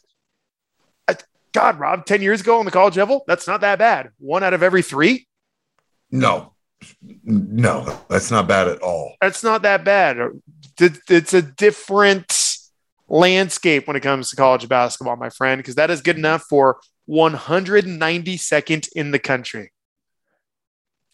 uh, 1.07 1.13
God, 1.53 1.79
Rob, 1.79 2.05
10 2.05 2.21
years 2.21 2.41
ago 2.41 2.59
on 2.59 2.65
the 2.65 2.71
college 2.71 2.97
level, 2.97 3.23
that's 3.25 3.47
not 3.47 3.61
that 3.61 3.79
bad. 3.79 4.09
One 4.17 4.43
out 4.43 4.53
of 4.53 4.61
every 4.61 4.81
three. 4.81 5.27
No, 6.11 6.53
no, 7.23 7.99
that's 8.09 8.31
not 8.31 8.47
bad 8.47 8.67
at 8.67 8.81
all. 8.81 9.15
That's 9.21 9.43
not 9.43 9.61
that 9.63 9.83
bad. 9.83 10.17
It's 10.79 11.33
a 11.33 11.41
different 11.41 12.57
landscape 13.07 13.87
when 13.87 13.95
it 13.95 14.01
comes 14.01 14.29
to 14.29 14.35
college 14.35 14.67
basketball, 14.67 15.15
my 15.15 15.29
friend, 15.29 15.59
because 15.59 15.75
that 15.75 15.89
is 15.89 16.01
good 16.01 16.17
enough 16.17 16.43
for 16.49 16.79
192nd 17.09 18.89
in 18.95 19.11
the 19.11 19.19
country. 19.19 19.71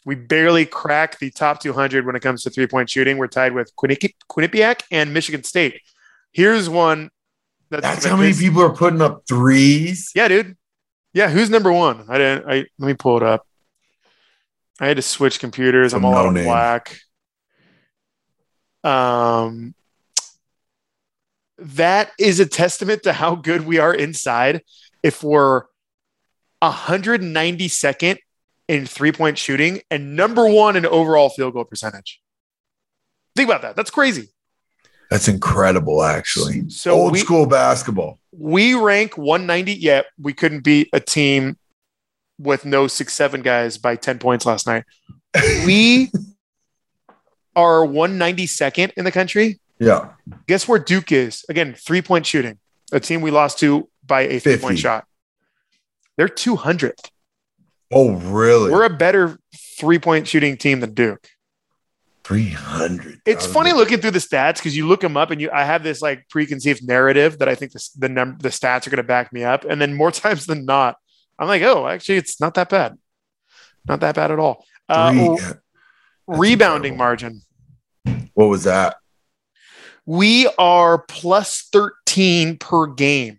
We 0.04 0.16
barely 0.16 0.66
crack 0.66 1.18
the 1.18 1.30
top 1.30 1.60
200 1.60 2.04
when 2.06 2.16
it 2.16 2.22
comes 2.22 2.42
to 2.42 2.50
three 2.50 2.66
point 2.66 2.90
shooting. 2.90 3.18
We're 3.18 3.28
tied 3.28 3.54
with 3.54 3.74
Quinnipi- 3.76 4.14
Quinnipiac 4.28 4.82
and 4.90 5.14
Michigan 5.14 5.44
State. 5.44 5.80
Here's 6.32 6.68
one 6.68 7.10
that's, 7.70 7.82
That's 7.82 8.04
how 8.04 8.16
many 8.16 8.34
people 8.34 8.62
are 8.62 8.74
putting 8.74 9.00
up 9.00 9.22
threes. 9.26 10.12
Yeah, 10.14 10.28
dude. 10.28 10.56
Yeah, 11.14 11.30
who's 11.30 11.48
number 11.48 11.72
one? 11.72 12.04
I 12.08 12.18
didn't. 12.18 12.46
I 12.46 12.66
let 12.78 12.86
me 12.86 12.94
pull 12.94 13.16
it 13.16 13.22
up. 13.22 13.46
I 14.82 14.88
had 14.88 14.96
to 14.96 15.02
switch 15.02 15.38
computers. 15.38 15.94
I'm 15.94 16.04
all 16.04 16.16
out 16.16 16.26
of 16.26 16.34
black. 16.44 16.98
Um, 18.82 19.76
that 21.58 22.10
is 22.18 22.40
a 22.40 22.46
testament 22.46 23.04
to 23.04 23.12
how 23.12 23.36
good 23.36 23.64
we 23.64 23.78
are 23.78 23.94
inside. 23.94 24.62
If 25.04 25.22
we're 25.22 25.62
192nd 26.64 28.18
in 28.66 28.86
three 28.86 29.12
point 29.12 29.38
shooting 29.38 29.82
and 29.88 30.16
number 30.16 30.48
one 30.48 30.74
in 30.74 30.84
overall 30.84 31.28
field 31.28 31.54
goal 31.54 31.64
percentage. 31.64 32.20
Think 33.36 33.48
about 33.48 33.62
that. 33.62 33.76
That's 33.76 33.90
crazy. 33.90 34.30
That's 35.10 35.28
incredible, 35.28 36.02
actually. 36.02 36.68
So 36.70 36.90
Old 36.92 37.12
we- 37.12 37.20
school 37.20 37.46
basketball. 37.46 38.18
we 38.32 38.74
rank 38.74 39.16
190 39.16 39.74
yet 39.74 40.06
we 40.18 40.32
couldn't 40.32 40.64
beat 40.64 40.88
a 40.92 40.98
team 40.98 41.56
with 42.38 42.64
no 42.64 42.86
six 42.86 43.12
seven 43.12 43.42
guys 43.42 43.78
by 43.78 43.96
10 43.96 44.18
points 44.18 44.44
last 44.46 44.66
night 44.66 44.84
we 45.66 46.10
are 47.54 47.80
192nd 47.86 48.92
in 48.96 49.04
the 49.04 49.12
country 49.12 49.60
Yeah. 49.78 50.10
guess 50.46 50.66
where 50.66 50.78
duke 50.78 51.12
is 51.12 51.44
again 51.48 51.74
three 51.74 52.02
point 52.02 52.26
shooting 52.26 52.58
a 52.92 53.00
team 53.00 53.20
we 53.20 53.30
lost 53.30 53.58
to 53.60 53.88
by 54.04 54.22
a 54.22 54.38
three 54.40 54.52
50. 54.52 54.62
point 54.66 54.78
shot 54.78 55.04
they're 56.16 56.28
200th 56.28 57.08
Oh, 57.94 58.12
really? 58.12 58.70
we're 58.70 58.84
a 58.84 58.90
better 58.90 59.38
three 59.78 59.98
point 59.98 60.26
shooting 60.26 60.56
team 60.56 60.80
than 60.80 60.94
duke 60.94 61.28
300. 62.24 63.20
It's 63.26 63.46
funny 63.46 63.72
looking 63.72 63.98
through 64.00 64.12
the 64.12 64.20
stats 64.20 64.54
because 64.58 64.76
you 64.76 64.86
look 64.86 65.00
them 65.00 65.16
up 65.16 65.30
and 65.32 65.40
you 65.40 65.50
I 65.50 65.64
have 65.64 65.82
this 65.82 66.00
like 66.00 66.28
preconceived 66.30 66.86
narrative 66.86 67.38
that 67.40 67.48
I 67.48 67.56
think 67.56 67.72
the 67.72 67.88
the, 67.98 68.08
num- 68.08 68.38
the 68.38 68.48
stats 68.50 68.86
are 68.86 68.90
going 68.90 68.98
to 68.98 69.02
back 69.02 69.32
me 69.32 69.42
up, 69.42 69.64
and 69.64 69.80
then 69.82 69.92
more 69.94 70.10
times 70.24 70.46
than 70.46 70.64
not, 70.64 70.96
I'm 71.38 71.48
like, 71.48 71.62
oh, 71.62 71.86
actually, 71.86 72.16
it's 72.18 72.40
not 72.40 72.54
that 72.54 72.68
bad, 72.68 72.96
not 73.86 74.00
that 74.00 74.14
bad 74.14 74.30
at 74.30 74.38
all. 74.38 74.64
Uh, 74.88 75.12
Three- 75.12 75.28
re- 75.28 76.38
rebounding 76.38 76.94
incredible. 76.94 76.98
margin, 78.06 78.28
What 78.34 78.46
was 78.46 78.64
that? 78.64 78.96
we 80.04 80.48
are 80.58 80.98
plus 80.98 81.68
13 81.72 82.58
per 82.58 82.86
game. 82.88 83.38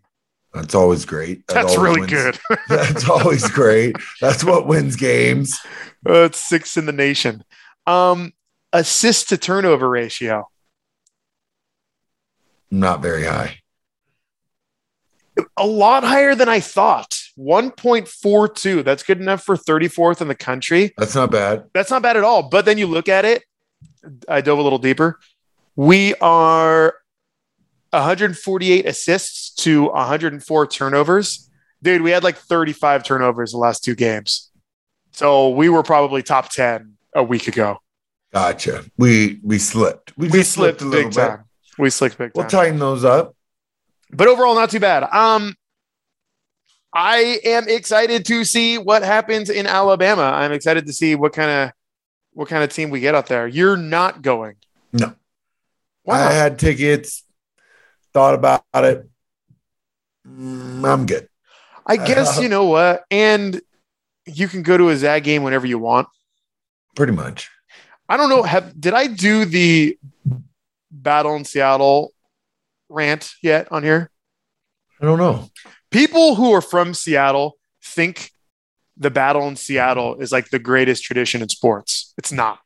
That's 0.54 0.76
always 0.76 1.04
great. 1.06 1.46
That 1.48 1.54
That's 1.56 1.76
always 1.78 1.84
really 1.98 2.00
wins- 2.02 2.12
good. 2.12 2.60
That's 2.70 3.10
always 3.10 3.50
great. 3.50 3.96
That's 4.22 4.44
what 4.44 4.68
wins 4.68 4.96
games. 4.96 5.60
Uh, 6.06 6.24
it's 6.26 6.38
sixth 6.38 6.76
in 6.78 6.86
the 6.86 6.92
nation. 6.92 7.46
Um, 7.88 8.34
assist 8.74 9.30
to 9.30 9.38
turnover 9.38 9.90
ratio. 9.90 10.50
Not 12.70 13.02
very 13.02 13.24
high. 13.24 13.60
a 15.56 15.66
lot 15.66 16.04
higher 16.04 16.36
than 16.36 16.50
I 16.50 16.60
thought. 16.60 17.23
1.42. 17.38 18.84
That's 18.84 19.04
good 19.04 19.20
enough 19.20 19.44
for 19.44 19.56
34th 19.56 20.22
in 20.22 20.28
the 20.28 20.36
country. 20.36 20.94
That's 20.98 21.16
not 21.16 21.32
bad. 21.32 21.66
That's 21.74 21.92
not 21.92 22.02
bad 22.02 22.18
at 22.18 22.24
all. 22.24 22.44
But 22.50 22.66
then 22.66 22.78
you 22.78 22.88
look 22.88 23.10
at 23.10 23.26
it, 23.26 23.44
I 24.28 24.42
dove 24.42 24.60
a 24.60 24.62
little 24.62 24.80
deeper. 24.80 25.20
We 25.76 26.14
are 26.16 26.94
148 27.92 28.86
assists 28.86 29.54
to 29.64 29.86
104 29.86 30.68
turnovers. 30.68 31.50
Dude, 31.82 32.02
we 32.02 32.12
had 32.12 32.24
like 32.24 32.38
35 32.38 33.04
turnovers 33.04 33.52
the 33.52 33.58
last 33.58 33.84
two 33.84 33.96
games. 33.96 34.50
So 35.12 35.50
we 35.50 35.70
were 35.70 35.84
probably 35.84 36.24
top 36.24 36.50
10 36.50 36.94
a 37.16 37.24
week 37.24 37.48
ago. 37.48 37.80
Gotcha. 38.34 38.86
We 38.98 39.40
we 39.44 39.60
slipped. 39.60 40.18
We, 40.18 40.28
We 40.28 40.40
just 40.40 40.54
slipped 40.54 40.82
a 40.82 40.86
little 40.86 41.10
big 41.10 41.16
bit. 41.16 41.28
time. 41.28 41.44
We 41.78 41.90
slipped 41.92 42.18
big 42.18 42.32
We'll 42.34 42.48
tighten 42.48 42.80
those 42.80 43.04
up. 43.06 43.36
but 44.12 44.28
overall, 44.28 44.56
not 44.56 44.72
too 44.72 44.80
bad. 44.80 45.04
Um, 45.04 45.56
I 46.94 47.40
am 47.44 47.68
excited 47.68 48.26
to 48.26 48.46
see 48.46 48.78
what 48.78 49.02
happens 49.02 49.50
in 49.50 49.66
Alabama. 49.66 50.24
I'm 50.24 50.52
excited 50.52 50.86
to 50.86 50.94
see 50.94 51.16
what 51.16 51.34
kind 51.34 51.50
of 51.50 51.72
what 52.34 52.48
kind 52.48 52.64
of 52.64 52.72
team 52.72 52.90
we 52.90 53.00
get 53.00 53.16
out 53.16 53.28
there. 53.28 53.48
You're 53.48 53.78
not 53.78 54.22
going. 54.22 54.56
No. 54.92 55.14
Wow. 56.06 56.16
I 56.16 56.32
had 56.32 56.60
tickets, 56.60 57.24
thought 58.14 58.36
about 58.36 58.64
it. 58.76 59.10
Mm, 60.28 60.88
I'm 60.88 61.06
good. 61.06 61.28
I 61.86 61.98
guess 61.98 62.40
you 62.42 62.50
know 62.50 62.66
what, 62.66 63.04
and 63.10 63.60
you 64.26 64.48
can 64.48 64.62
go 64.62 64.78
to 64.78 64.90
a 64.90 64.96
Zag 64.96 65.24
game 65.24 65.44
whenever 65.44 65.66
you 65.66 65.80
want. 65.80 66.08
Pretty 66.96 67.14
much. 67.14 67.50
I 68.08 68.18
don't 68.18 68.30
know. 68.30 68.44
Have 68.44 68.80
did 68.80 68.94
I 68.94 69.08
do 69.08 69.46
the 69.46 69.98
battle 70.92 71.36
in 71.36 71.46
Seattle 71.46 72.14
rant 72.90 73.34
yet 73.42 73.72
on 73.72 73.84
here? 73.84 74.12
I 75.02 75.06
don't 75.06 75.18
know. 75.18 75.50
People 75.94 76.34
who 76.36 76.52
are 76.54 76.62
from 76.62 76.96
Seattle 76.96 77.58
think 77.84 78.32
the 78.98 79.12
battle 79.12 79.48
in 79.48 79.56
Seattle 79.56 80.16
is 80.16 80.32
like 80.32 80.50
the 80.50 80.60
greatest 80.60 81.04
tradition 81.04 81.42
in 81.44 81.50
sports. 81.50 82.14
It's 82.18 82.32
not. 82.32 82.60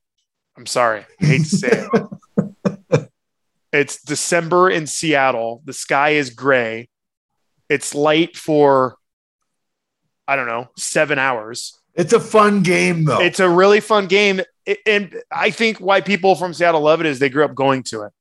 I'm 0.58 0.66
sorry. 0.66 1.06
I 1.22 1.26
hate 1.26 1.40
to 1.40 1.46
say 1.46 1.88
it. 1.94 3.10
it's 3.74 4.02
December 4.02 4.70
in 4.70 4.88
Seattle. 4.88 5.62
The 5.66 5.74
sky 5.74 6.12
is 6.12 6.30
gray. 6.30 6.90
It's 7.70 7.94
light 7.94 8.38
for, 8.38 8.96
I 10.28 10.38
don't 10.38 10.48
know, 10.48 10.70
seven 10.78 11.20
hours. 11.20 11.78
It's 11.96 12.14
a 12.14 12.20
fun 12.22 12.64
game 12.64 13.04
though. 13.06 13.20
It's 13.20 13.42
a 13.42 13.50
really 13.50 13.82
fun 13.82 14.08
game. 14.08 14.42
And 14.86 15.16
I 15.32 15.52
think 15.52 15.80
why 15.80 16.00
people 16.00 16.36
from 16.36 16.54
Seattle 16.54 16.82
love 16.82 17.02
it 17.02 17.06
is 17.06 17.20
they 17.20 17.30
grew 17.30 17.44
up 17.44 17.56
going 17.56 17.84
to 17.84 18.04
it. 18.04 18.14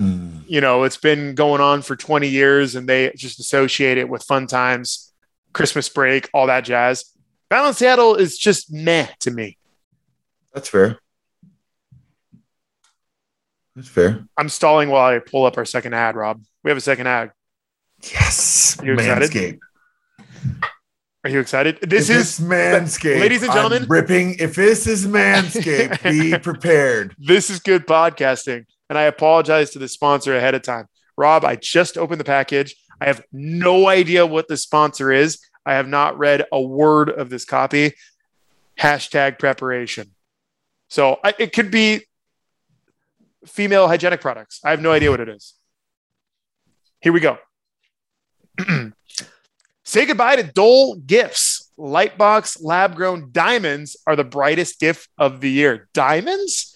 Mm. 0.00 0.31
You 0.52 0.60
know, 0.60 0.82
it's 0.82 0.98
been 0.98 1.34
going 1.34 1.62
on 1.62 1.80
for 1.80 1.96
20 1.96 2.28
years 2.28 2.74
and 2.74 2.86
they 2.86 3.10
just 3.16 3.40
associate 3.40 3.96
it 3.96 4.06
with 4.06 4.22
fun 4.22 4.46
times, 4.46 5.10
Christmas 5.54 5.88
break, 5.88 6.28
all 6.34 6.48
that 6.48 6.60
jazz. 6.66 7.06
Battle 7.48 7.68
in 7.68 7.74
Seattle 7.74 8.16
is 8.16 8.36
just 8.36 8.70
meh 8.70 9.06
to 9.20 9.30
me. 9.30 9.56
That's 10.52 10.68
fair. 10.68 10.98
That's 13.74 13.88
fair. 13.88 14.26
I'm 14.36 14.50
stalling 14.50 14.90
while 14.90 15.06
I 15.14 15.20
pull 15.20 15.46
up 15.46 15.56
our 15.56 15.64
second 15.64 15.94
ad, 15.94 16.16
Rob. 16.16 16.42
We 16.62 16.70
have 16.70 16.76
a 16.76 16.82
second 16.82 17.06
ad. 17.06 17.30
Yes. 18.02 18.76
You 18.84 18.92
excited? 18.92 19.30
Manscaped. 19.30 19.58
Are 21.24 21.30
you 21.30 21.40
excited? 21.40 21.78
This 21.80 22.10
If 22.10 22.16
is 22.18 22.40
Manscaped. 22.40 23.20
ladies 23.20 23.40
and 23.42 23.52
I'm 23.52 23.56
gentlemen- 23.56 23.88
ripping. 23.88 24.34
If 24.38 24.54
this 24.54 24.86
is 24.86 25.06
Manscaped, 25.06 26.02
be 26.02 26.36
prepared. 26.42 27.14
this 27.18 27.48
is 27.48 27.60
good 27.60 27.86
podcasting. 27.86 28.66
And 28.92 28.98
I 28.98 29.04
apologize 29.04 29.70
to 29.70 29.78
the 29.78 29.88
sponsor 29.88 30.36
ahead 30.36 30.54
of 30.54 30.60
time. 30.60 30.86
Rob, 31.16 31.46
I 31.46 31.56
just 31.56 31.96
opened 31.96 32.20
the 32.20 32.24
package. 32.24 32.76
I 33.00 33.06
have 33.06 33.24
no 33.32 33.88
idea 33.88 34.26
what 34.26 34.48
the 34.48 34.58
sponsor 34.58 35.10
is. 35.10 35.38
I 35.64 35.72
have 35.76 35.88
not 35.88 36.18
read 36.18 36.44
a 36.52 36.60
word 36.60 37.08
of 37.08 37.30
this 37.30 37.46
copy. 37.46 37.94
Hashtag 38.78 39.38
preparation. 39.38 40.10
So 40.88 41.18
I, 41.24 41.32
it 41.38 41.54
could 41.54 41.70
be 41.70 42.02
female 43.46 43.88
hygienic 43.88 44.20
products. 44.20 44.60
I 44.62 44.68
have 44.72 44.82
no 44.82 44.92
idea 44.92 45.10
what 45.10 45.20
it 45.20 45.30
is. 45.30 45.54
Here 47.00 47.14
we 47.14 47.20
go. 47.20 47.38
Say 49.84 50.04
goodbye 50.04 50.36
to 50.36 50.42
Dole 50.42 50.96
gifts. 50.96 51.72
Lightbox 51.78 52.58
lab 52.62 52.94
grown 52.94 53.30
diamonds 53.32 53.96
are 54.06 54.16
the 54.16 54.24
brightest 54.24 54.80
gift 54.80 55.08
of 55.16 55.40
the 55.40 55.50
year. 55.50 55.88
Diamonds? 55.94 56.71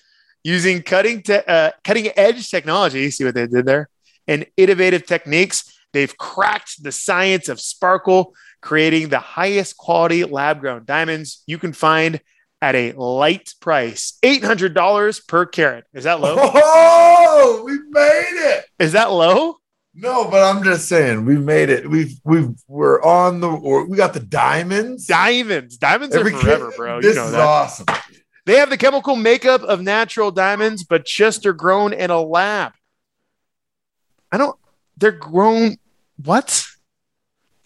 Using 0.46 0.80
cutting, 0.82 1.22
te- 1.22 1.42
uh, 1.48 1.72
cutting 1.82 2.08
edge 2.16 2.48
technology, 2.48 3.10
see 3.10 3.24
what 3.24 3.34
they 3.34 3.48
did 3.48 3.66
there, 3.66 3.88
and 4.28 4.46
innovative 4.56 5.04
techniques, 5.04 5.76
they've 5.92 6.16
cracked 6.16 6.84
the 6.84 6.92
science 6.92 7.48
of 7.48 7.60
sparkle, 7.60 8.32
creating 8.62 9.08
the 9.08 9.18
highest 9.18 9.76
quality 9.76 10.22
lab 10.22 10.60
grown 10.60 10.84
diamonds 10.84 11.42
you 11.48 11.58
can 11.58 11.72
find 11.72 12.20
at 12.62 12.76
a 12.76 12.92
light 12.92 13.54
price 13.60 14.18
$800 14.22 15.26
per 15.26 15.46
carat. 15.46 15.84
Is 15.92 16.04
that 16.04 16.20
low? 16.20 16.36
Oh, 17.38 17.62
we 17.64 17.78
made 17.90 18.56
it. 18.56 18.64
Is 18.78 18.92
that 18.92 19.10
low? 19.10 19.56
No, 19.94 20.30
but 20.30 20.42
I'm 20.42 20.62
just 20.62 20.88
saying 20.88 21.24
we 21.24 21.36
made 21.38 21.70
it. 21.70 21.88
We've 21.88 22.12
we've 22.22 22.50
we're 22.68 23.02
on 23.02 23.40
the 23.40 23.48
we 23.88 23.96
got 23.96 24.12
the 24.14 24.20
diamonds. 24.20 25.06
Diamonds. 25.06 25.76
Diamonds 25.78 26.14
are 26.14 26.28
forever, 26.28 26.70
kid- 26.70 26.76
bro. 26.76 27.00
This 27.00 27.14
you 27.16 27.20
know 27.20 27.26
is 27.26 27.32
that. 27.32 27.40
awesome. 27.40 27.86
They 28.46 28.56
have 28.56 28.70
the 28.70 28.76
chemical 28.76 29.16
makeup 29.16 29.62
of 29.62 29.82
natural 29.82 30.30
diamonds, 30.30 30.84
but 30.84 31.04
just 31.04 31.44
are 31.46 31.52
grown 31.52 31.92
in 31.92 32.10
a 32.10 32.20
lab. 32.20 32.72
I 34.30 34.38
don't, 34.38 34.56
they're 34.96 35.10
grown. 35.10 35.76
What? 36.24 36.66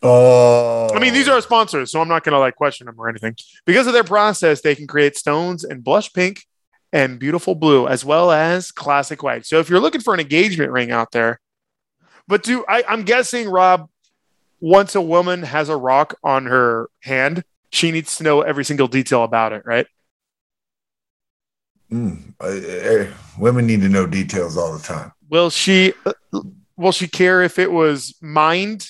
Oh, 0.02 0.88
I 0.94 0.98
mean, 0.98 1.12
these 1.12 1.28
are 1.28 1.34
our 1.34 1.42
sponsors, 1.42 1.92
so 1.92 2.00
I'm 2.00 2.08
not 2.08 2.24
going 2.24 2.32
to 2.32 2.38
like 2.38 2.56
question 2.56 2.86
them 2.86 2.94
or 2.98 3.10
anything. 3.10 3.36
Because 3.66 3.86
of 3.86 3.92
their 3.92 4.04
process, 4.04 4.62
they 4.62 4.74
can 4.74 4.86
create 4.86 5.16
stones 5.16 5.62
in 5.62 5.82
blush 5.82 6.10
pink 6.14 6.46
and 6.92 7.18
beautiful 7.18 7.54
blue, 7.54 7.86
as 7.86 8.02
well 8.02 8.30
as 8.30 8.72
classic 8.72 9.22
white. 9.22 9.44
So 9.44 9.58
if 9.58 9.68
you're 9.68 9.80
looking 9.80 10.00
for 10.00 10.14
an 10.14 10.20
engagement 10.20 10.72
ring 10.72 10.90
out 10.90 11.12
there, 11.12 11.40
but 12.26 12.42
do 12.42 12.64
I, 12.66 12.84
I'm 12.88 13.02
guessing, 13.02 13.50
Rob, 13.50 13.90
once 14.60 14.94
a 14.94 15.00
woman 15.02 15.42
has 15.42 15.68
a 15.68 15.76
rock 15.76 16.16
on 16.24 16.46
her 16.46 16.88
hand, 17.00 17.44
she 17.70 17.90
needs 17.90 18.16
to 18.16 18.24
know 18.24 18.40
every 18.40 18.64
single 18.64 18.88
detail 18.88 19.24
about 19.24 19.52
it, 19.52 19.64
right? 19.66 19.86
Mm, 21.90 22.34
uh, 22.40 22.44
uh, 22.44 23.14
women 23.38 23.66
need 23.66 23.80
to 23.80 23.88
know 23.88 24.06
details 24.06 24.56
all 24.56 24.72
the 24.76 24.82
time. 24.82 25.12
Will 25.28 25.50
she 25.50 25.92
uh, 26.06 26.12
will 26.76 26.92
she 26.92 27.08
care 27.08 27.42
if 27.42 27.58
it 27.58 27.72
was 27.72 28.14
mined 28.20 28.88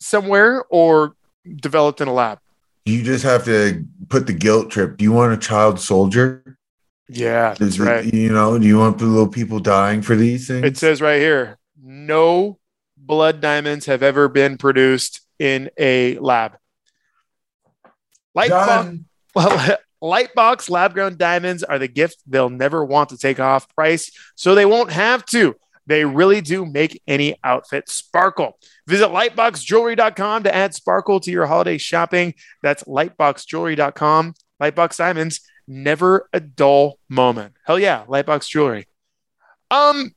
somewhere 0.00 0.64
or 0.70 1.14
developed 1.56 2.00
in 2.00 2.08
a 2.08 2.12
lab? 2.12 2.38
You 2.84 3.02
just 3.02 3.24
have 3.24 3.44
to 3.44 3.84
put 4.08 4.26
the 4.26 4.32
guilt 4.32 4.70
trip. 4.70 4.96
Do 4.96 5.04
you 5.04 5.12
want 5.12 5.32
a 5.32 5.36
child 5.36 5.78
soldier? 5.78 6.58
Yeah, 7.08 7.54
that's 7.54 7.78
it- 7.78 7.82
right. 7.82 8.12
You 8.12 8.30
know, 8.32 8.58
do 8.58 8.66
you 8.66 8.78
want 8.78 8.98
the 8.98 9.04
little 9.06 9.28
people 9.28 9.60
dying 9.60 10.02
for 10.02 10.16
these 10.16 10.48
things? 10.48 10.64
It 10.66 10.76
says 10.76 11.00
right 11.00 11.20
here, 11.20 11.58
no 11.80 12.58
blood 12.96 13.40
diamonds 13.40 13.86
have 13.86 14.02
ever 14.02 14.28
been 14.28 14.58
produced 14.58 15.20
in 15.38 15.70
a 15.78 16.18
lab. 16.18 16.56
Like, 18.34 18.48
Done. 18.48 19.06
Lightbox 20.02 20.68
lab 20.68 20.94
grown 20.94 21.16
diamonds 21.16 21.62
are 21.62 21.78
the 21.78 21.88
gift 21.88 22.18
they'll 22.26 22.50
never 22.50 22.84
want 22.84 23.10
to 23.10 23.16
take 23.16 23.38
off 23.38 23.72
price, 23.74 24.10
so 24.34 24.54
they 24.54 24.66
won't 24.66 24.90
have 24.90 25.24
to. 25.26 25.54
They 25.86 26.04
really 26.04 26.40
do 26.40 26.64
make 26.64 27.00
any 27.06 27.36
outfit 27.42 27.88
sparkle. 27.88 28.58
Visit 28.86 29.08
lightboxjewelry.com 29.08 30.44
to 30.44 30.54
add 30.54 30.74
sparkle 30.74 31.20
to 31.20 31.30
your 31.30 31.46
holiday 31.46 31.78
shopping. 31.78 32.34
That's 32.62 32.84
lightboxjewelry.com. 32.84 34.34
Lightbox 34.60 34.96
diamonds, 34.96 35.40
never 35.66 36.28
a 36.32 36.40
dull 36.40 36.98
moment. 37.08 37.54
Hell 37.64 37.78
yeah, 37.78 38.04
Lightbox 38.06 38.48
jewelry. 38.48 38.86
Um, 39.70 40.12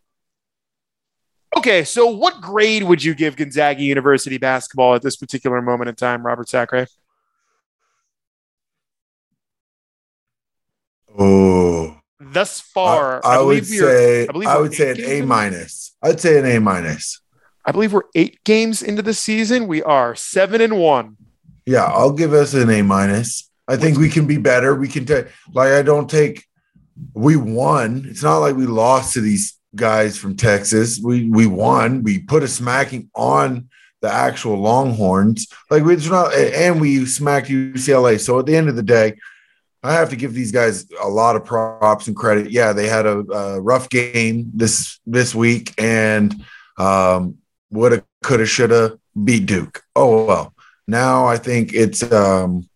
okay, 1.57 1.83
so 1.83 2.07
what 2.07 2.41
grade 2.41 2.83
would 2.83 3.03
you 3.03 3.15
give 3.15 3.35
Gonzaga 3.35 3.81
University 3.81 4.37
basketball 4.37 4.95
at 4.95 5.01
this 5.01 5.15
particular 5.15 5.61
moment 5.61 5.89
in 5.89 5.95
time, 5.95 6.25
Robert 6.25 6.49
Sacre? 6.49 6.87
Oh, 11.17 11.97
Thus 12.19 12.59
far, 12.59 13.25
I, 13.25 13.35
I 13.37 13.41
would 13.41 13.67
we 13.69 13.79
are- 13.79 13.89
say 13.89 14.23
I 14.27 14.31
believe 14.31 14.49
I 14.49 14.57
would 14.59 14.73
say 14.73 14.91
an 14.91 14.99
A 15.01 15.25
minus. 15.25 15.95
I'd 16.01 16.19
say 16.19 16.39
an 16.39 16.45
A 16.45 16.59
minus. 16.59 17.21
I 17.65 17.71
believe 17.71 17.93
we're 17.93 18.03
eight 18.13 18.43
games 18.43 18.81
into 18.83 19.01
the 19.01 19.13
season. 19.13 19.67
We 19.67 19.81
are 19.83 20.15
seven 20.15 20.61
and 20.61 20.77
one. 20.77 21.17
Yeah, 21.65 21.85
I'll 21.85 22.11
give 22.11 22.33
us 22.33 22.53
an 22.53 22.69
A 22.69 22.81
minus. 22.83 23.49
I 23.67 23.75
think 23.77 23.97
we 23.97 24.09
can 24.09 24.27
be 24.27 24.37
better. 24.37 24.75
We 24.75 24.87
can 24.87 25.05
take 25.05 25.27
like 25.53 25.69
I 25.71 25.81
don't 25.81 26.09
take. 26.09 26.45
We 27.13 27.35
won. 27.35 28.05
It's 28.07 28.23
not 28.23 28.37
like 28.37 28.55
we 28.55 28.65
lost 28.65 29.13
to 29.13 29.21
these 29.21 29.57
guys 29.75 30.17
from 30.17 30.35
Texas. 30.35 30.99
We 31.03 31.29
we 31.29 31.47
won. 31.47 32.03
We 32.03 32.19
put 32.19 32.43
a 32.43 32.47
smacking 32.47 33.09
on 33.15 33.69
the 34.01 34.11
actual 34.11 34.57
Longhorns. 34.59 35.47
Like 35.71 35.83
we 35.83 35.95
it's 35.95 36.07
not, 36.09 36.33
and 36.35 36.79
we 36.79 37.05
smacked 37.07 37.47
UCLA. 37.49 38.19
So 38.19 38.37
at 38.39 38.45
the 38.45 38.55
end 38.55 38.69
of 38.69 38.75
the 38.75 38.83
day, 38.83 39.15
I 39.85 39.93
have 39.93 40.09
to 40.09 40.15
give 40.15 40.33
these 40.33 40.51
guys 40.51 40.87
a 40.99 41.07
lot 41.07 41.35
of 41.35 41.45
props 41.45 42.07
and 42.07 42.15
credit. 42.15 42.49
Yeah, 42.49 42.73
they 42.73 42.87
had 42.87 43.05
a, 43.05 43.19
a 43.31 43.61
rough 43.61 43.87
game 43.89 44.51
this 44.53 44.99
this 45.05 45.35
week, 45.35 45.73
and 45.77 46.33
um, 46.77 47.37
woulda, 47.69 48.03
coulda, 48.23 48.45
shoulda 48.45 48.99
beat 49.23 49.45
Duke. 49.45 49.83
Oh 49.95 50.25
well. 50.25 50.53
Now 50.87 51.25
I 51.27 51.37
think 51.37 51.73
it's 51.73 52.01
um, 52.11 52.67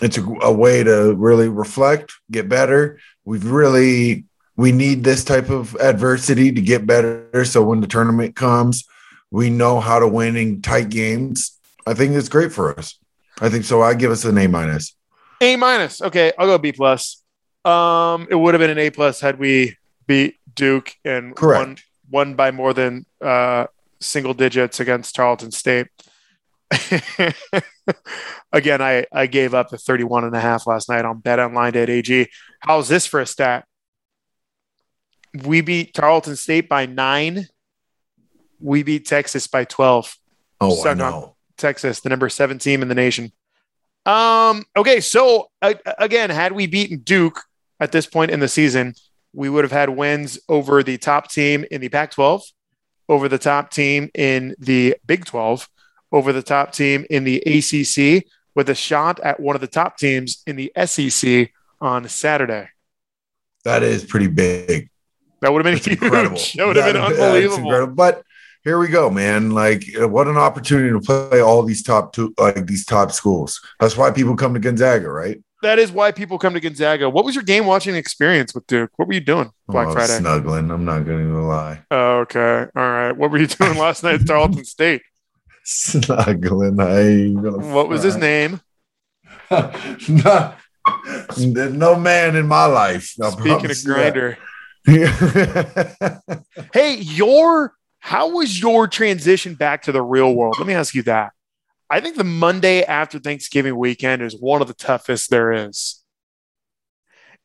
it's 0.00 0.16
a, 0.18 0.24
a 0.42 0.52
way 0.52 0.84
to 0.84 1.14
really 1.14 1.48
reflect, 1.48 2.12
get 2.30 2.48
better. 2.48 3.00
We've 3.24 3.44
really 3.44 4.24
we 4.56 4.70
need 4.70 5.02
this 5.02 5.24
type 5.24 5.50
of 5.50 5.74
adversity 5.76 6.52
to 6.52 6.60
get 6.60 6.86
better. 6.86 7.44
So 7.44 7.64
when 7.64 7.80
the 7.80 7.88
tournament 7.88 8.36
comes, 8.36 8.84
we 9.32 9.50
know 9.50 9.80
how 9.80 9.98
to 9.98 10.06
win 10.06 10.36
in 10.36 10.62
tight 10.62 10.90
games. 10.90 11.58
I 11.86 11.94
think 11.94 12.14
it's 12.14 12.28
great 12.28 12.52
for 12.52 12.78
us. 12.78 12.98
I 13.40 13.48
think 13.48 13.64
so. 13.64 13.82
I 13.82 13.94
give 13.94 14.12
us 14.12 14.24
an 14.24 14.38
A 14.38 14.46
minus. 14.46 14.94
A 15.40 15.56
minus. 15.56 16.00
Okay, 16.02 16.32
I'll 16.38 16.46
go 16.46 16.58
B 16.58 16.72
plus. 16.72 17.22
Um, 17.64 18.26
it 18.30 18.34
would 18.34 18.54
have 18.54 18.60
been 18.60 18.70
an 18.70 18.78
A 18.78 18.90
plus 18.90 19.20
had 19.20 19.38
we 19.38 19.76
beat 20.06 20.36
Duke 20.54 20.92
and 21.04 21.26
won, 21.28 21.34
Correct. 21.34 21.84
won 22.10 22.34
by 22.34 22.50
more 22.50 22.72
than 22.74 23.06
uh, 23.20 23.66
single 24.00 24.34
digits 24.34 24.80
against 24.80 25.14
Tarleton 25.14 25.50
State. 25.50 25.86
Again, 28.52 28.80
I, 28.80 29.06
I 29.12 29.26
gave 29.26 29.54
up 29.54 29.70
the 29.70 29.78
31 29.78 30.24
and 30.24 30.34
a 30.36 30.40
half 30.40 30.66
last 30.66 30.88
night 30.88 31.04
on 31.04 31.20
betonline.ag. 31.20 32.28
How's 32.60 32.88
this 32.88 33.06
for 33.06 33.20
a 33.20 33.26
stat? 33.26 33.64
We 35.44 35.60
beat 35.60 35.94
Tarleton 35.94 36.36
State 36.36 36.68
by 36.68 36.86
nine. 36.86 37.48
We 38.60 38.82
beat 38.82 39.06
Texas 39.06 39.46
by 39.46 39.64
12. 39.64 40.16
Oh, 40.60 40.78
I 40.80 40.82
Suck 40.82 40.96
know. 40.98 41.36
Texas, 41.56 42.00
the 42.00 42.08
number 42.08 42.28
seven 42.28 42.58
team 42.58 42.82
in 42.82 42.88
the 42.88 42.94
nation. 42.94 43.32
Um, 44.06 44.64
okay, 44.76 45.00
so 45.00 45.50
uh, 45.62 45.74
again, 45.98 46.30
had 46.30 46.52
we 46.52 46.66
beaten 46.66 46.98
Duke 46.98 47.40
at 47.80 47.92
this 47.92 48.06
point 48.06 48.30
in 48.30 48.40
the 48.40 48.48
season, 48.48 48.94
we 49.32 49.48
would 49.48 49.64
have 49.64 49.72
had 49.72 49.90
wins 49.90 50.38
over 50.48 50.82
the 50.82 50.98
top 50.98 51.30
team 51.30 51.64
in 51.70 51.80
the 51.80 51.88
Pac 51.88 52.10
12, 52.12 52.42
over 53.08 53.28
the 53.28 53.38
top 53.38 53.70
team 53.70 54.10
in 54.14 54.54
the 54.58 54.96
Big 55.06 55.24
12, 55.24 55.68
over 56.12 56.32
the 56.32 56.42
top 56.42 56.72
team 56.72 57.04
in 57.10 57.24
the 57.24 57.38
ACC, 57.46 58.24
with 58.54 58.68
a 58.68 58.74
shot 58.74 59.18
at 59.20 59.40
one 59.40 59.56
of 59.56 59.60
the 59.60 59.66
top 59.66 59.96
teams 59.96 60.42
in 60.46 60.56
the 60.56 60.72
SEC 60.86 61.50
on 61.80 62.08
Saturday. 62.08 62.68
That 63.64 63.82
is 63.82 64.04
pretty 64.04 64.28
big. 64.28 64.90
That 65.40 65.52
would 65.52 65.64
have 65.64 65.64
been 65.64 65.74
That's 65.74 65.86
huge. 65.86 66.02
incredible. 66.02 66.38
That 66.54 66.66
would 66.66 66.76
have 66.76 66.92
been 66.92 67.02
unbelievable. 67.02 67.86
But 67.88 68.22
here 68.64 68.78
we 68.78 68.88
go, 68.88 69.10
man. 69.10 69.50
Like, 69.50 69.84
uh, 70.00 70.08
what 70.08 70.26
an 70.28 70.36
opportunity 70.36 70.90
to 70.90 71.00
play 71.00 71.40
all 71.40 71.62
these 71.62 71.82
top 71.82 72.12
two, 72.12 72.34
like 72.38 72.66
these 72.66 72.84
top 72.84 73.12
schools. 73.12 73.60
That's 73.80 73.96
why 73.96 74.10
people 74.10 74.36
come 74.36 74.54
to 74.54 74.60
Gonzaga, 74.60 75.08
right? 75.10 75.42
That 75.62 75.78
is 75.78 75.90
why 75.92 76.12
people 76.12 76.38
come 76.38 76.52
to 76.54 76.60
Gonzaga. 76.60 77.08
What 77.08 77.24
was 77.24 77.34
your 77.34 77.44
game 77.44 77.64
watching 77.64 77.94
experience 77.94 78.54
with 78.54 78.66
Duke? 78.66 78.90
What 78.96 79.08
were 79.08 79.14
you 79.14 79.20
doing 79.20 79.50
Black 79.66 79.88
Oh, 79.88 79.92
Friday? 79.92 80.18
snuggling. 80.18 80.70
I'm 80.70 80.84
not 80.84 81.06
going 81.06 81.26
to 81.30 81.40
lie. 81.40 81.82
Oh, 81.90 82.18
okay. 82.20 82.66
All 82.76 82.82
right. 82.82 83.12
What 83.12 83.30
were 83.30 83.38
you 83.38 83.46
doing 83.46 83.78
last 83.78 84.02
night 84.02 84.20
at 84.20 84.26
Tarleton 84.26 84.64
State? 84.64 85.00
Snuggling. 85.64 86.78
I 86.80 87.00
ain't 87.00 87.42
gonna 87.42 87.56
What 87.74 87.88
was 87.88 88.02
his 88.02 88.16
name? 88.16 88.60
no, 89.50 90.54
there's 91.36 91.72
no 91.72 91.96
man 91.96 92.36
in 92.36 92.46
my 92.46 92.66
life. 92.66 93.14
I 93.22 93.30
Speaking 93.30 93.70
of 93.70 93.84
grinder. 93.84 94.36
Hey, 96.74 96.96
your 96.96 97.72
how 98.04 98.28
was 98.28 98.60
your 98.60 98.86
transition 98.86 99.54
back 99.54 99.80
to 99.84 99.90
the 99.90 100.02
real 100.02 100.34
world? 100.34 100.56
Let 100.58 100.66
me 100.66 100.74
ask 100.74 100.94
you 100.94 101.02
that. 101.04 101.32
I 101.88 102.00
think 102.00 102.18
the 102.18 102.22
Monday 102.22 102.82
after 102.82 103.18
Thanksgiving 103.18 103.78
weekend 103.78 104.20
is 104.20 104.36
one 104.38 104.60
of 104.60 104.68
the 104.68 104.74
toughest 104.74 105.30
there 105.30 105.50
is. 105.50 106.04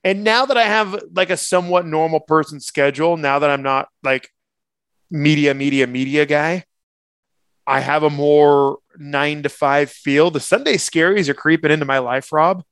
And 0.04 0.26
now 0.26 0.46
that 0.46 0.58
I 0.58 0.64
have 0.64 1.02
like 1.14 1.30
a 1.30 1.38
somewhat 1.38 1.86
normal 1.86 2.20
person 2.20 2.60
schedule, 2.60 3.16
now 3.16 3.40
that 3.40 3.50
I'm 3.50 3.64
not 3.64 3.88
like 4.04 4.34
media, 5.10 5.54
media, 5.54 5.88
media 5.88 6.26
guy, 6.26 6.66
I 7.66 7.80
have 7.80 8.04
a 8.04 8.10
more 8.10 8.80
nine 8.98 9.44
to 9.44 9.50
five 9.50 9.90
feel. 9.90 10.30
The 10.30 10.42
Sunday 10.42 10.76
scaries 10.76 11.30
are 11.30 11.34
creeping 11.34 11.72
into 11.72 11.86
my 11.86 12.00
life, 12.00 12.34
Rob, 12.34 12.66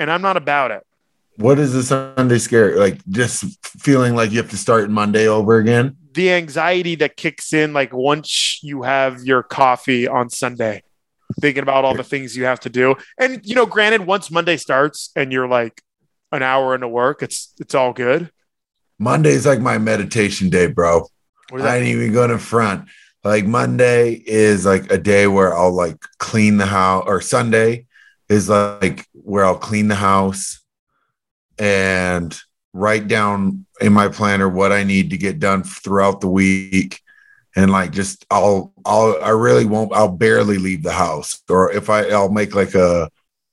and 0.00 0.10
I'm 0.10 0.22
not 0.22 0.36
about 0.36 0.72
it. 0.72 0.84
what 1.36 1.60
is 1.60 1.74
the 1.74 1.84
Sunday 1.84 2.38
scare? 2.38 2.76
Like 2.76 2.98
just 3.06 3.44
feeling 3.62 4.16
like 4.16 4.32
you 4.32 4.38
have 4.38 4.50
to 4.50 4.56
start 4.56 4.90
Monday 4.90 5.28
over 5.28 5.58
again? 5.58 5.96
The 6.12 6.32
anxiety 6.32 6.94
that 6.96 7.16
kicks 7.16 7.52
in 7.52 7.72
like 7.72 7.92
once 7.92 8.60
you 8.62 8.82
have 8.82 9.24
your 9.24 9.42
coffee 9.42 10.06
on 10.06 10.30
Sunday, 10.30 10.82
thinking 11.40 11.62
about 11.62 11.84
all 11.84 11.94
the 11.94 12.04
things 12.04 12.36
you 12.36 12.44
have 12.44 12.60
to 12.60 12.70
do. 12.70 12.94
And 13.18 13.40
you 13.44 13.54
know, 13.54 13.66
granted, 13.66 14.06
once 14.06 14.30
Monday 14.30 14.56
starts 14.56 15.10
and 15.16 15.32
you're 15.32 15.48
like 15.48 15.82
an 16.30 16.42
hour 16.42 16.74
into 16.74 16.88
work, 16.88 17.22
it's 17.22 17.54
it's 17.58 17.74
all 17.74 17.92
good. 17.92 18.30
Monday's 18.98 19.46
like 19.46 19.60
my 19.60 19.78
meditation 19.78 20.50
day, 20.50 20.66
bro. 20.66 21.06
I 21.52 21.76
ain't 21.76 21.86
even 21.86 22.12
going 22.12 22.30
to 22.30 22.38
front. 22.38 22.88
Like 23.24 23.44
Monday 23.44 24.12
is 24.12 24.64
like 24.64 24.90
a 24.90 24.98
day 24.98 25.26
where 25.26 25.56
I'll 25.56 25.74
like 25.74 25.96
clean 26.18 26.56
the 26.56 26.66
house, 26.66 27.04
or 27.06 27.20
Sunday 27.20 27.86
is 28.28 28.48
like 28.48 29.06
where 29.12 29.44
I'll 29.44 29.58
clean 29.58 29.88
the 29.88 29.94
house 29.94 30.60
and 31.58 32.36
write 32.72 33.08
down 33.08 33.66
in 33.80 33.92
my 33.92 34.08
planner 34.08 34.48
what 34.48 34.72
I 34.72 34.84
need 34.84 35.10
to 35.10 35.18
get 35.18 35.38
done 35.38 35.62
throughout 35.62 36.20
the 36.20 36.28
week. 36.28 37.00
And 37.54 37.70
like 37.70 37.92
just 37.92 38.24
I'll 38.30 38.72
I'll 38.86 39.18
I 39.22 39.30
really 39.30 39.66
won't 39.66 39.92
I'll 39.92 40.08
barely 40.08 40.58
leave 40.58 40.82
the 40.82 40.92
house. 40.92 41.42
Or 41.50 41.70
if 41.72 41.90
I 41.90 42.08
I'll 42.08 42.30
make 42.30 42.54
like 42.54 42.74
a 42.74 43.10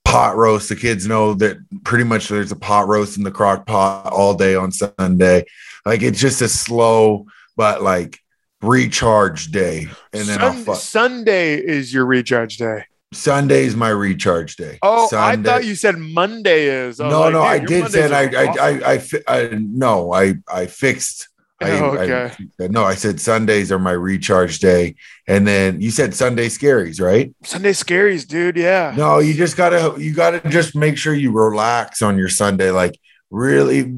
pot 0.09 0.35
roast. 0.35 0.69
The 0.69 0.75
kids 0.75 1.07
know 1.07 1.33
that 1.35 1.57
pretty 1.83 2.03
much 2.03 2.29
there's 2.29 2.51
a 2.51 2.55
pot 2.55 2.87
roast 2.87 3.17
in 3.17 3.23
the 3.23 3.31
crock 3.31 3.65
pot 3.65 4.11
all 4.11 4.33
day 4.33 4.55
on 4.55 4.71
Sunday. 4.71 5.45
Like 5.85 6.01
it's 6.01 6.19
just 6.19 6.41
a 6.41 6.49
slow 6.49 7.25
but 7.55 7.83
like 7.83 8.19
recharge 8.61 9.51
day. 9.51 9.87
And 10.13 10.27
then 10.27 10.41
I'll 10.41 10.53
Sun- 10.53 10.75
Sunday 10.75 11.55
is 11.55 11.93
your 11.93 12.05
recharge 12.05 12.57
day. 12.57 12.85
Sunday's 13.11 13.75
my 13.75 13.89
recharge 13.89 14.55
day. 14.55 14.77
Oh, 14.81 15.07
Sunday- 15.07 15.49
I 15.49 15.53
thought 15.53 15.65
you 15.65 15.75
said 15.75 15.97
Monday 15.97 16.65
is. 16.65 16.99
Oh, 16.99 17.05
I 17.05 17.09
no, 17.09 17.19
like, 17.21 17.33
no, 17.33 17.41
I 17.41 17.59
did 17.59 17.81
Mondays 17.81 17.91
say 17.91 18.13
I, 18.13 18.23
are 18.25 18.37
I, 18.37 18.47
awesome. 18.47 19.25
I, 19.27 19.33
I, 19.33 19.39
I, 19.41 19.49
no, 19.59 20.13
I, 20.13 20.33
I 20.51 20.65
fixed. 20.67 21.27
I, 21.61 21.71
Oh, 21.71 21.85
okay. 21.97 22.31
I, 22.61 22.67
no, 22.67 22.85
I 22.85 22.95
said 22.95 23.19
Sundays 23.19 23.71
are 23.71 23.79
my 23.79 23.91
recharge 23.91 24.59
day, 24.59 24.95
and 25.27 25.45
then 25.45 25.81
you 25.81 25.91
said 25.91 26.13
Sunday 26.13 26.47
scaries, 26.47 27.01
right? 27.01 27.33
Sunday 27.43 27.71
scaries, 27.71 28.25
dude. 28.27 28.55
Yeah. 28.55 28.93
No, 28.95 29.19
you 29.19 29.33
just 29.33 29.57
gotta, 29.57 29.99
you 30.01 30.13
gotta 30.13 30.47
just 30.49 30.75
make 30.75 30.97
sure 30.97 31.13
you 31.13 31.31
relax 31.31 32.01
on 32.01 32.17
your 32.17 32.29
Sunday. 32.29 32.71
Like, 32.71 32.97
really 33.31 33.93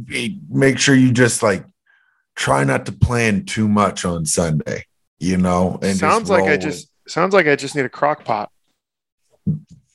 make 0.50 0.80
sure 0.80 0.96
you 0.96 1.12
just 1.12 1.44
like 1.44 1.66
try 2.36 2.64
not 2.64 2.86
to 2.88 2.92
plan 2.92 3.46
too 3.46 3.68
much 3.68 4.06
on 4.06 4.26
Sunday. 4.26 4.86
You 5.20 5.38
know, 5.38 5.78
and 5.84 5.96
sounds 5.96 6.32
like 6.32 6.46
I 6.46 6.58
just 6.58 6.90
sounds 7.08 7.34
like 7.34 7.46
I 7.48 7.56
just 7.56 7.76
need 7.76 7.86
a 7.86 7.90
crock 7.90 8.26
pot. 8.26 8.51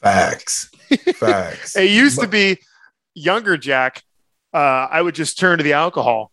Facts, 0.07 0.71
facts. 1.17 1.77
It 1.77 1.91
used 1.91 2.21
to 2.21 2.29
be 2.29 2.59
younger 3.15 3.57
Jack. 3.57 4.03
Uh, 4.53 4.89
I 4.91 5.03
would 5.03 5.15
just 5.15 5.39
turn 5.39 5.59
to 5.59 5.65
the 5.65 5.75
alcohol, 5.75 6.31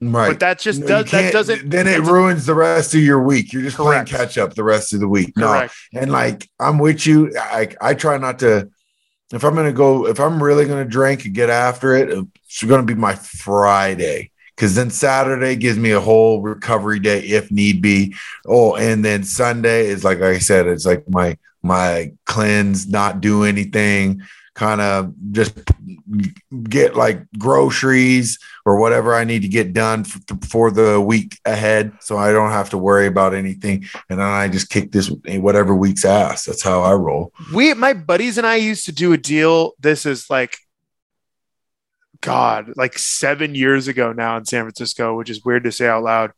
right. 0.00 0.28
but 0.28 0.40
that 0.40 0.58
just 0.58 0.80
No, 0.80 0.86
does 1.02 1.10
that 1.10 1.32
doesn't 1.32 1.68
Then 1.68 1.86
it 1.86 2.00
ruins 2.00 2.46
the 2.46 2.54
rest 2.54 2.94
of 2.94 3.00
your 3.00 3.22
week. 3.22 3.52
You're 3.52 3.62
just 3.62 3.76
Correct. 3.76 4.08
playing 4.08 4.22
catch 4.22 4.38
up 4.38 4.54
the 4.54 4.64
rest 4.64 4.94
of 4.94 5.00
the 5.00 5.08
week. 5.08 5.34
correct. 5.34 5.74
No, 5.92 6.00
and 6.00 6.10
like 6.10 6.48
I'm 6.58 6.78
with 6.78 7.06
you. 7.06 7.32
I 7.38 7.68
I 7.80 7.94
try 7.94 8.16
not 8.18 8.38
to. 8.40 8.70
If 9.32 9.44
I'm 9.44 9.54
gonna 9.54 9.72
go, 9.72 10.06
if 10.06 10.18
I'm 10.18 10.42
really 10.42 10.66
gonna 10.66 10.84
drink 10.84 11.24
and 11.24 11.34
get 11.34 11.50
after 11.50 11.94
it, 11.94 12.10
it's 12.46 12.62
gonna 12.64 12.82
be 12.82 12.94
my 12.94 13.14
Friday 13.14 14.30
because 14.56 14.74
then 14.74 14.90
Saturday 14.90 15.56
gives 15.56 15.78
me 15.78 15.90
a 15.92 16.00
whole 16.00 16.42
recovery 16.42 16.98
day 16.98 17.20
if 17.20 17.50
need 17.50 17.80
be. 17.80 18.14
Oh, 18.46 18.74
and 18.74 19.04
then 19.04 19.22
Sunday 19.22 19.86
is 19.86 20.02
like 20.02 20.20
I 20.20 20.38
said, 20.38 20.66
it's 20.66 20.84
like 20.84 21.08
my 21.08 21.36
my 21.62 22.12
cleanse, 22.26 22.88
not 22.88 23.20
do 23.20 23.44
anything, 23.44 24.22
kind 24.54 24.80
of 24.80 25.14
just 25.32 25.58
get 26.64 26.94
like 26.96 27.22
groceries 27.38 28.38
or 28.66 28.78
whatever 28.78 29.14
I 29.14 29.24
need 29.24 29.42
to 29.42 29.48
get 29.48 29.72
done 29.72 30.04
for 30.04 30.70
the 30.70 31.00
week 31.00 31.38
ahead, 31.44 31.92
so 32.00 32.18
I 32.18 32.32
don't 32.32 32.50
have 32.50 32.70
to 32.70 32.78
worry 32.78 33.06
about 33.06 33.34
anything. 33.34 33.86
And 34.08 34.18
then 34.18 34.26
I 34.26 34.48
just 34.48 34.68
kick 34.68 34.92
this 34.92 35.10
eh, 35.26 35.38
whatever 35.38 35.74
week's 35.74 36.04
ass. 36.04 36.44
That's 36.44 36.62
how 36.62 36.82
I 36.82 36.92
roll. 36.92 37.32
We, 37.54 37.72
my 37.74 37.94
buddies 37.94 38.38
and 38.38 38.46
I 38.46 38.56
used 38.56 38.84
to 38.86 38.92
do 38.92 39.12
a 39.12 39.18
deal. 39.18 39.72
This 39.80 40.04
is 40.04 40.28
like, 40.28 40.56
God, 42.20 42.74
like 42.76 42.98
seven 42.98 43.54
years 43.54 43.88
ago 43.88 44.12
now 44.12 44.36
in 44.36 44.44
San 44.44 44.64
Francisco, 44.64 45.16
which 45.16 45.30
is 45.30 45.42
weird 45.42 45.64
to 45.64 45.72
say 45.72 45.88
out 45.88 46.02
loud. 46.02 46.32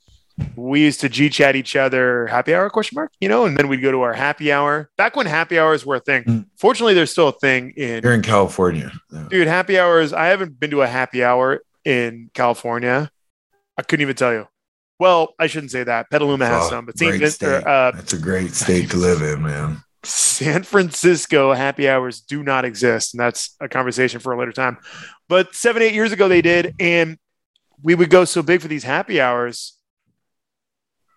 We 0.57 0.81
used 0.83 1.01
to 1.01 1.09
G 1.09 1.29
chat 1.29 1.57
each 1.57 1.77
other, 1.77 2.27
happy 2.27 2.55
hour 2.55 2.69
question 2.71 2.97
mark, 2.97 3.13
you 3.21 3.29
know, 3.29 3.45
and 3.45 3.57
then 3.57 3.69
we'd 3.69 3.83
go 3.83 3.91
to 3.93 4.03
our 4.03 4.13
happy 4.13 4.53
hour. 4.53 4.91
Back 4.97 5.17
when 5.17 5.27
happy 5.27 5.59
hours 5.59 5.85
were 5.87 5.97
a 5.97 6.01
thing. 6.01 6.25
Mm. 6.25 6.47
Fortunately, 6.57 6.95
there's 6.95 7.11
still 7.11 7.29
a 7.29 7.33
thing 7.33 7.73
in 7.77 8.03
Here 8.03 8.13
in 8.13 8.23
California, 8.23 8.93
Yeah. 9.13 9.27
dude. 9.31 9.49
Happy 9.49 9.79
hours. 9.79 10.13
I 10.13 10.27
haven't 10.27 10.59
been 10.61 10.71
to 10.71 10.83
a 10.83 10.87
happy 10.87 11.23
hour 11.25 11.63
in 11.85 12.31
California. 12.35 13.11
I 13.79 13.83
couldn't 13.83 14.03
even 14.03 14.17
tell 14.17 14.33
you. 14.33 14.47
Well, 14.99 15.35
I 15.39 15.47
shouldn't 15.49 15.73
say 15.73 15.83
that. 15.85 16.11
Petaluma 16.11 16.47
has 16.47 16.67
Oh, 16.67 16.71
some, 16.71 16.87
but 16.87 16.97
St. 16.99 17.19
Vin- 17.19 17.31
state. 17.31 17.49
or, 17.49 17.69
uh, 17.69 17.91
That's 17.93 18.13
a 18.13 18.19
great 18.19 18.53
state 18.55 18.91
to 18.91 18.97
live 18.99 19.21
in, 19.23 19.43
man. 19.43 19.83
San 20.05 20.63
Francisco 20.63 21.53
happy 21.55 21.89
hours 21.89 22.21
do 22.21 22.43
not 22.43 22.65
exist. 22.65 23.15
And 23.15 23.21
that's 23.21 23.55
a 23.61 23.69
conversation 23.69 24.21
for 24.21 24.33
a 24.33 24.39
later 24.39 24.53
time. 24.53 24.79
But 25.29 25.55
seven, 25.55 25.83
eight 25.83 25.95
years 25.95 26.13
ago, 26.13 26.29
they 26.29 26.43
did. 26.43 26.75
And 26.79 27.19
we 27.83 27.95
would 27.95 28.11
go 28.11 28.25
so 28.25 28.43
big 28.43 28.61
for 28.61 28.69
these 28.69 28.85
happy 28.85 29.21
hours, 29.21 29.77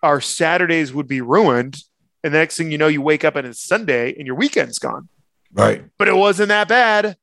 our 0.02 0.20
Saturdays 0.20 0.92
would 0.92 1.08
be 1.08 1.20
ruined. 1.20 1.82
And 2.24 2.34
the 2.34 2.38
next 2.38 2.56
thing 2.56 2.70
you 2.72 2.78
know, 2.78 2.88
you 2.88 3.02
wake 3.02 3.24
up 3.24 3.36
and 3.36 3.46
it's 3.46 3.62
Sunday 3.62 4.14
and 4.16 4.26
your 4.26 4.36
weekend's 4.36 4.78
gone. 4.78 5.08
Right. 5.52 5.84
But 5.98 6.08
it 6.08 6.16
wasn't 6.16 6.48
that 6.48 6.68
bad 6.68 7.16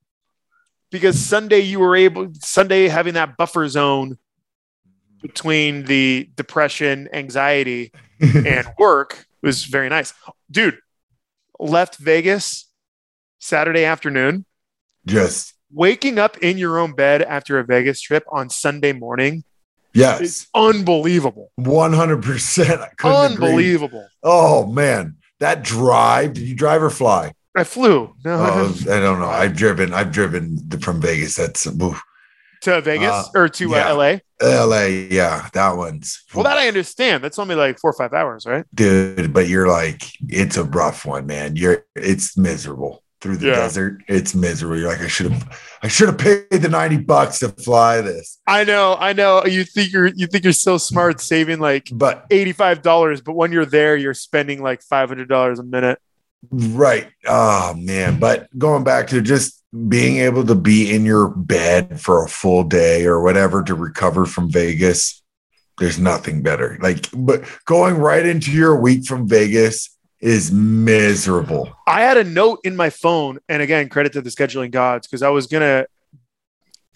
because 0.91 1.19
Sunday 1.19 1.59
you 1.59 1.79
were 1.79 1.95
able, 1.95 2.29
Sunday 2.39 2.87
having 2.87 3.13
that 3.15 3.35
buffer 3.37 3.67
zone 3.67 4.17
between 5.21 5.85
the 5.85 6.29
depression, 6.35 7.09
anxiety, 7.13 7.91
and 8.19 8.67
work 8.77 9.25
was 9.41 9.65
very 9.65 9.89
nice. 9.89 10.13
Dude, 10.49 10.77
left 11.59 11.97
Vegas 11.97 12.69
Saturday 13.39 13.83
afternoon, 13.85 14.45
Yes. 15.05 15.53
waking 15.71 16.17
up 16.17 16.37
in 16.37 16.57
your 16.57 16.79
own 16.79 16.93
bed 16.93 17.21
after 17.21 17.59
a 17.59 17.63
Vegas 17.65 17.99
trip 18.01 18.23
on 18.31 18.49
Sunday 18.49 18.93
morning 18.93 19.43
yes, 19.93 20.21
is 20.21 20.47
unbelievable. 20.55 21.51
one 21.55 21.93
hundred 21.93 22.23
percent. 22.23 22.81
I 22.81 22.89
couldn't 22.97 23.33
agree. 23.33 23.47
Unbelievable. 23.47 24.07
Oh 24.23 24.65
man, 24.67 25.17
that 25.39 25.63
drive. 25.63 26.33
Did 26.33 26.43
you 26.47 26.55
drive 26.55 26.81
or 26.83 26.89
fly? 26.89 27.33
I 27.55 27.63
flew. 27.63 28.15
No, 28.25 28.33
Oh, 28.39 28.75
I 28.91 28.99
don't 28.99 29.19
know. 29.19 29.29
I've 29.29 29.55
driven. 29.55 29.93
I've 29.93 30.11
driven 30.11 30.57
from 30.81 30.99
Vegas. 31.01 31.35
That's 31.35 31.67
oof. 31.67 32.01
to 32.61 32.81
Vegas 32.81 33.11
Uh, 33.11 33.25
or 33.35 33.49
to 33.49 33.69
yeah. 33.69 33.91
uh, 33.91 33.95
LA. 33.95 34.17
L.A. 34.41 35.07
Yeah, 35.09 35.47
that 35.53 35.77
one's 35.77 36.23
Well, 36.33 36.43
that 36.43 36.57
I 36.57 36.67
understand. 36.67 37.23
That's 37.23 37.37
only 37.39 37.55
like 37.55 37.79
four 37.79 37.91
or 37.91 37.93
five 37.93 38.11
hours, 38.13 38.45
right? 38.45 38.65
dude. 38.73 39.33
But 39.33 39.47
you're 39.47 39.67
like, 39.67 40.01
it's 40.27 40.57
a 40.57 40.63
rough 40.63 41.05
one, 41.05 41.27
man. 41.27 41.55
You're 41.55 41.85
it's 41.95 42.35
miserable 42.37 43.02
through 43.23 43.37
the 43.37 43.47
Yeah. 43.47 43.55
desert. 43.55 44.03
It's 44.09 44.35
miserable. 44.35 44.77
You're 44.77 44.89
like, 44.89 44.99
I 45.01 45.07
should 45.07 45.31
have, 45.31 45.59
I 45.81 45.87
should 45.87 46.09
have 46.09 46.17
paid 46.17 46.61
the 46.61 46.67
ninety 46.69 46.97
bucks 46.97 47.39
to 47.39 47.49
fly 47.49 48.01
this. 48.01 48.37
I 48.45 48.65
know, 48.65 48.97
I 48.99 49.13
know. 49.13 49.45
You 49.45 49.63
think 49.63 49.93
you're 49.93 50.07
you 50.07 50.27
think 50.27 50.43
you're 50.43 50.51
so 50.53 50.77
smart 50.77 51.21
saving 51.21 51.59
like 51.59 51.87
But 51.91 52.25
eighty 52.29 52.51
five 52.51 52.81
dollars, 52.81 53.21
but 53.21 53.33
when 53.33 53.53
you're 53.53 53.65
there, 53.65 53.95
you're 53.95 54.13
spending 54.13 54.61
like 54.61 54.81
five 54.83 55.07
hundred 55.07 55.29
dollars 55.29 55.57
a 55.59 55.63
minute. 55.63 55.99
Right. 56.51 57.07
Oh 57.25 57.73
man. 57.75 58.19
But 58.19 58.49
going 58.59 58.83
back 58.83 59.07
to 59.07 59.21
just 59.21 59.63
being 59.87 60.17
able 60.17 60.45
to 60.45 60.53
be 60.55 60.93
in 60.93 61.05
your 61.05 61.29
bed 61.29 61.99
for 62.01 62.23
a 62.25 62.27
full 62.27 62.63
day 62.65 63.05
or 63.05 63.23
whatever 63.23 63.63
to 63.63 63.73
recover 63.73 64.25
from 64.25 64.51
Vegas, 64.51 65.23
there's 65.79 65.97
nothing 65.97 66.43
better. 66.43 66.77
Like, 66.81 67.07
but 67.15 67.45
going 67.65 67.95
right 67.95 68.25
into 68.25 68.51
your 68.51 68.75
week 68.75 69.05
from 69.07 69.27
Vegas 69.29 69.89
is 70.23 70.51
miserable. 70.53 71.75
I 71.85 72.01
had 72.01 72.15
a 72.17 72.23
note 72.23 72.61
in 72.63 72.77
my 72.77 72.89
phone, 72.89 73.39
and 73.49 73.61
again, 73.61 73.89
credit 73.89 74.13
to 74.13 74.21
the 74.21 74.29
scheduling 74.29 74.71
gods 74.71 75.05
because 75.05 75.21
I 75.21 75.29
was 75.29 75.47
gonna 75.47 75.85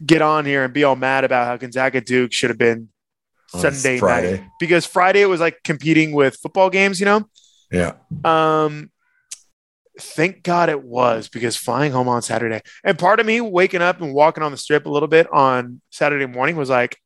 get 0.05 0.21
on 0.21 0.45
here 0.45 0.63
and 0.63 0.73
be 0.73 0.85
all 0.85 0.95
mad 0.95 1.25
about 1.25 1.45
how 1.45 1.57
Gonzaga 1.57 1.99
Duke 1.99 2.31
should 2.31 2.49
have 2.49 2.57
been 2.57 2.87
On 3.53 3.59
Sunday 3.59 3.99
Friday. 3.99 4.37
night 4.37 4.49
because 4.59 4.85
Friday 4.85 5.21
it 5.21 5.25
was 5.25 5.41
like 5.41 5.59
competing 5.63 6.13
with 6.13 6.37
football 6.37 6.69
games, 6.69 6.99
you 7.01 7.05
know. 7.05 7.27
Yeah. 7.69 7.93
Um, 8.23 8.91
thank 9.99 10.43
God 10.43 10.69
it 10.69 10.83
was 10.83 11.27
because 11.27 11.57
flying 11.57 11.91
home 11.91 12.07
on 12.07 12.21
Saturday, 12.21 12.61
and 12.85 12.97
part 12.97 13.19
of 13.19 13.25
me 13.25 13.41
waking 13.41 13.81
up 13.81 13.99
and 13.99 14.13
walking 14.13 14.41
on 14.41 14.51
the 14.51 14.57
strip 14.57 14.85
a 14.85 14.89
little 14.89 15.09
bit 15.09 15.27
on 15.33 15.81
Saturday 15.89 16.27
morning 16.27 16.55
was 16.55 16.69
like, 16.69 16.97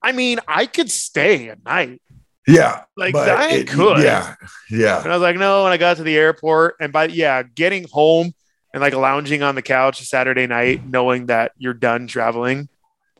I 0.00 0.12
mean, 0.12 0.38
I 0.46 0.66
could 0.66 0.92
stay 0.92 1.48
at 1.48 1.64
night. 1.64 2.00
Yeah. 2.46 2.84
Like 2.96 3.14
I 3.14 3.50
it- 3.52 3.68
could. 3.68 4.02
Yeah. 4.02 4.34
Yeah. 4.70 5.02
And 5.02 5.12
I 5.12 5.16
was 5.16 5.22
like, 5.22 5.36
no. 5.36 5.64
And 5.64 5.72
I 5.74 5.76
got 5.76 5.96
to 5.98 6.02
the 6.02 6.16
airport, 6.16 6.76
and 6.80 6.92
by 6.92 7.06
yeah, 7.06 7.42
getting 7.42 7.86
home 7.90 8.32
and 8.72 8.80
like 8.80 8.94
lounging 8.94 9.42
on 9.42 9.54
the 9.54 9.62
couch 9.62 10.00
Saturday 10.02 10.46
night, 10.46 10.86
knowing 10.86 11.26
that 11.26 11.52
you're 11.58 11.74
done 11.74 12.06
traveling 12.06 12.68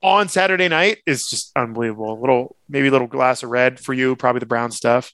on 0.02 0.28
Saturday 0.28 0.68
night 0.68 0.98
is 1.06 1.26
just 1.28 1.50
unbelievable. 1.56 2.12
A 2.12 2.20
little, 2.20 2.56
maybe 2.68 2.88
a 2.88 2.90
little 2.90 3.06
glass 3.08 3.42
of 3.42 3.50
red 3.50 3.80
for 3.80 3.92
you, 3.94 4.14
probably 4.14 4.40
the 4.40 4.46
brown 4.46 4.70
stuff. 4.70 5.12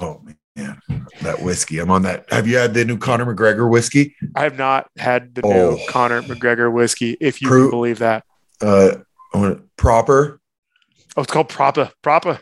Oh 0.00 0.20
man. 0.56 0.80
That 1.22 1.40
whiskey. 1.42 1.78
I'm 1.78 1.90
on 1.90 2.02
that. 2.02 2.30
Have 2.30 2.46
you 2.46 2.56
had 2.58 2.74
the 2.74 2.84
new 2.84 2.98
Conor 2.98 3.24
McGregor 3.34 3.70
whiskey? 3.70 4.14
I 4.34 4.42
have 4.42 4.58
not 4.58 4.90
had 4.98 5.34
the 5.34 5.42
Oh. 5.42 5.70
new 5.76 5.78
Conor 5.88 6.22
McGregor 6.22 6.70
whiskey, 6.72 7.16
if 7.20 7.40
you 7.40 7.48
Pro- 7.48 7.70
believe 7.70 7.98
that. 8.00 8.24
Uh 8.60 8.96
want- 9.32 9.74
proper. 9.76 10.40
Oh, 11.16 11.22
it's 11.22 11.32
called 11.32 11.48
proper. 11.48 11.90
Propa. 12.02 12.40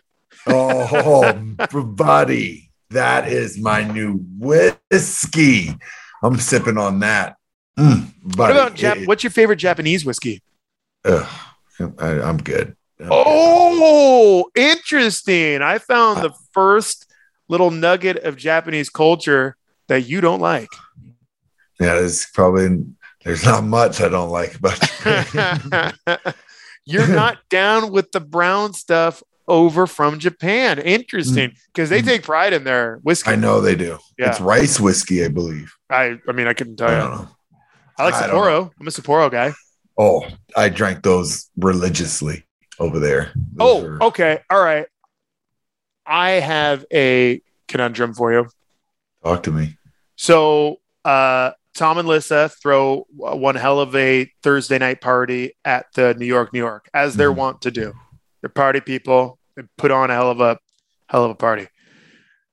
Oh, 0.49 1.33
buddy, 1.85 2.71
that 2.91 3.29
is 3.29 3.59
my 3.59 3.85
new 3.85 4.25
whiskey. 4.39 5.75
I'm 6.23 6.39
sipping 6.39 6.79
on 6.79 7.01
that. 7.01 7.37
Mm, 7.79 8.13
What 8.37 8.51
about 8.51 8.75
Jap- 8.75 9.03
it- 9.03 9.09
what's 9.09 9.23
your 9.23 9.31
favorite 9.31 9.57
Japanese 9.57 10.05
whiskey? 10.05 10.43
ugh, 11.05 11.29
I, 11.99 12.11
am 12.29 12.39
good. 12.39 12.77
I'm 13.01 13.09
Oh, 13.13 14.51
interesting. 14.57 15.63
I 15.63 15.79
found 15.79 16.23
the 16.23 16.33
first 16.53 17.07
little 17.49 17.71
nugget 17.71 18.17
of 18.19 18.37
Japanese 18.37 18.91
culture 18.91 19.57
that 19.87 20.03
you 20.03 20.21
don't 20.21 20.41
like. 20.41 20.69
yeah, 21.81 21.95
there's 21.95 22.27
probably 22.35 22.85
there's 23.25 23.45
not 23.45 23.63
much 23.65 24.01
I 24.01 24.09
don't 24.09 24.31
like, 24.31 24.61
but 24.61 24.77
You're 26.85 27.07
not 27.07 27.39
down 27.51 27.93
with 27.93 28.11
the 28.13 28.21
brown 28.21 28.73
stuff 28.73 29.23
over 29.49 29.87
from 29.87 30.19
Japan. 30.19 30.79
Interesting, 30.79 31.53
because 31.75 31.89
they 31.91 32.03
Mm. 32.03 32.07
take 32.07 32.23
pride 32.23 32.53
in 32.53 32.65
their 32.65 32.99
whiskey. 33.03 33.31
I 33.33 33.37
know 33.37 33.61
they 33.61 33.75
do. 33.75 33.99
Yeah. 34.19 34.29
It's 34.31 34.41
rice 34.41 34.79
whiskey, 34.79 35.25
I 35.25 35.29
believe. 35.29 35.75
I, 35.91 36.19
I 36.29 36.33
mean, 36.33 36.47
I 36.47 36.53
couldn't 36.53 36.77
tell 36.77 36.89
I 36.89 36.93
you. 36.93 36.99
don't 36.99 37.11
know. 37.13 37.29
I 37.99 38.05
like 38.05 38.15
I 38.15 38.29
Sapporo. 38.29 38.71
I'm 38.79 38.87
a 38.87 38.91
Sapporo 38.91 39.31
guy. 39.31 39.53
Oh, 39.99 40.25
I 40.57 40.69
drank 40.69 41.03
those 41.03 41.51
religiously 41.57 42.45
over 42.79 43.01
there. 43.01 43.33
Those 43.55 43.83
Oh, 43.83 43.87
are- 43.87 44.03
okay. 44.05 44.39
All 44.49 44.63
right. 44.63 44.87
I 46.07 46.31
have 46.33 46.85
a 46.93 47.43
conundrum 47.67 48.15
for 48.15 48.33
you. 48.33 48.49
talk 49.25 49.43
to 49.43 49.51
me. 49.51 49.77
So, 50.17 50.77
uh, 51.05 51.51
Tom 51.75 51.99
and 51.99 52.09
Lissa 52.09 52.49
throw 52.49 53.07
one 53.11 53.55
hell 53.57 53.79
of 53.81 53.95
a 53.95 54.31
Thursday 54.43 54.79
night 54.79 55.01
party 55.01 55.53
at 55.65 55.87
the 55.95 56.15
New 56.15 56.27
York, 56.27 56.53
New 56.53 56.59
York, 56.61 56.89
as 56.95 57.15
they're 57.15 57.33
Mhm. 57.33 57.37
wont 57.37 57.63
to 57.63 57.71
do. 57.71 57.93
They're 58.41 58.49
party 58.51 58.81
people. 58.81 59.38
Put 59.77 59.91
on 59.91 60.11
a 60.11 60.15
hell 60.15 60.31
of 60.31 60.41
a 60.41 60.59
hell 61.09 61.25
of 61.25 61.31
a 61.31 61.35
party. 61.35 61.69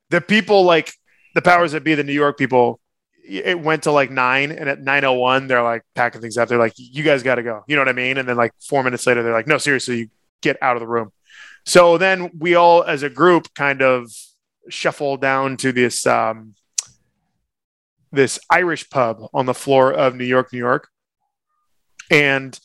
The 0.09 0.21
people 0.21 0.63
like 0.63 0.91
the 1.33 1.41
powers 1.41 1.73
that 1.73 1.83
be, 1.83 1.95
the 1.95 2.03
New 2.03 2.13
York 2.13 2.37
people, 2.37 2.79
it 3.27 3.59
went 3.59 3.83
to 3.83 3.91
like 3.91 4.11
nine, 4.11 4.51
and 4.51 4.69
at 4.69 4.81
nine 4.81 5.03
oh 5.03 5.13
one, 5.13 5.47
they're 5.47 5.63
like 5.63 5.83
packing 5.95 6.21
things 6.21 6.37
up. 6.37 6.47
They're 6.47 6.59
like, 6.59 6.73
"You 6.77 7.03
guys 7.03 7.23
got 7.23 7.35
to 7.35 7.43
go." 7.43 7.63
You 7.67 7.75
know 7.75 7.81
what 7.81 7.89
I 7.89 7.93
mean? 7.93 8.17
And 8.17 8.27
then 8.27 8.37
like 8.37 8.51
four 8.61 8.83
minutes 8.83 9.07
later, 9.07 9.23
they're 9.23 9.33
like, 9.33 9.47
"No, 9.47 9.57
seriously, 9.57 9.97
you 9.97 10.09
get 10.41 10.57
out 10.61 10.75
of 10.75 10.79
the 10.79 10.87
room." 10.87 11.11
So 11.65 11.97
then 11.97 12.31
we 12.37 12.53
all, 12.53 12.83
as 12.83 13.01
a 13.01 13.09
group, 13.09 13.53
kind 13.55 13.81
of 13.81 14.11
shuffle 14.69 15.17
down 15.17 15.57
to 15.57 15.71
this 15.71 16.05
um, 16.05 16.55
this 18.11 18.39
Irish 18.49 18.89
pub 18.89 19.27
on 19.33 19.45
the 19.45 19.53
floor 19.53 19.91
of 19.91 20.15
New 20.15 20.25
York, 20.25 20.53
New 20.53 20.59
York, 20.59 20.89
and 22.11 22.59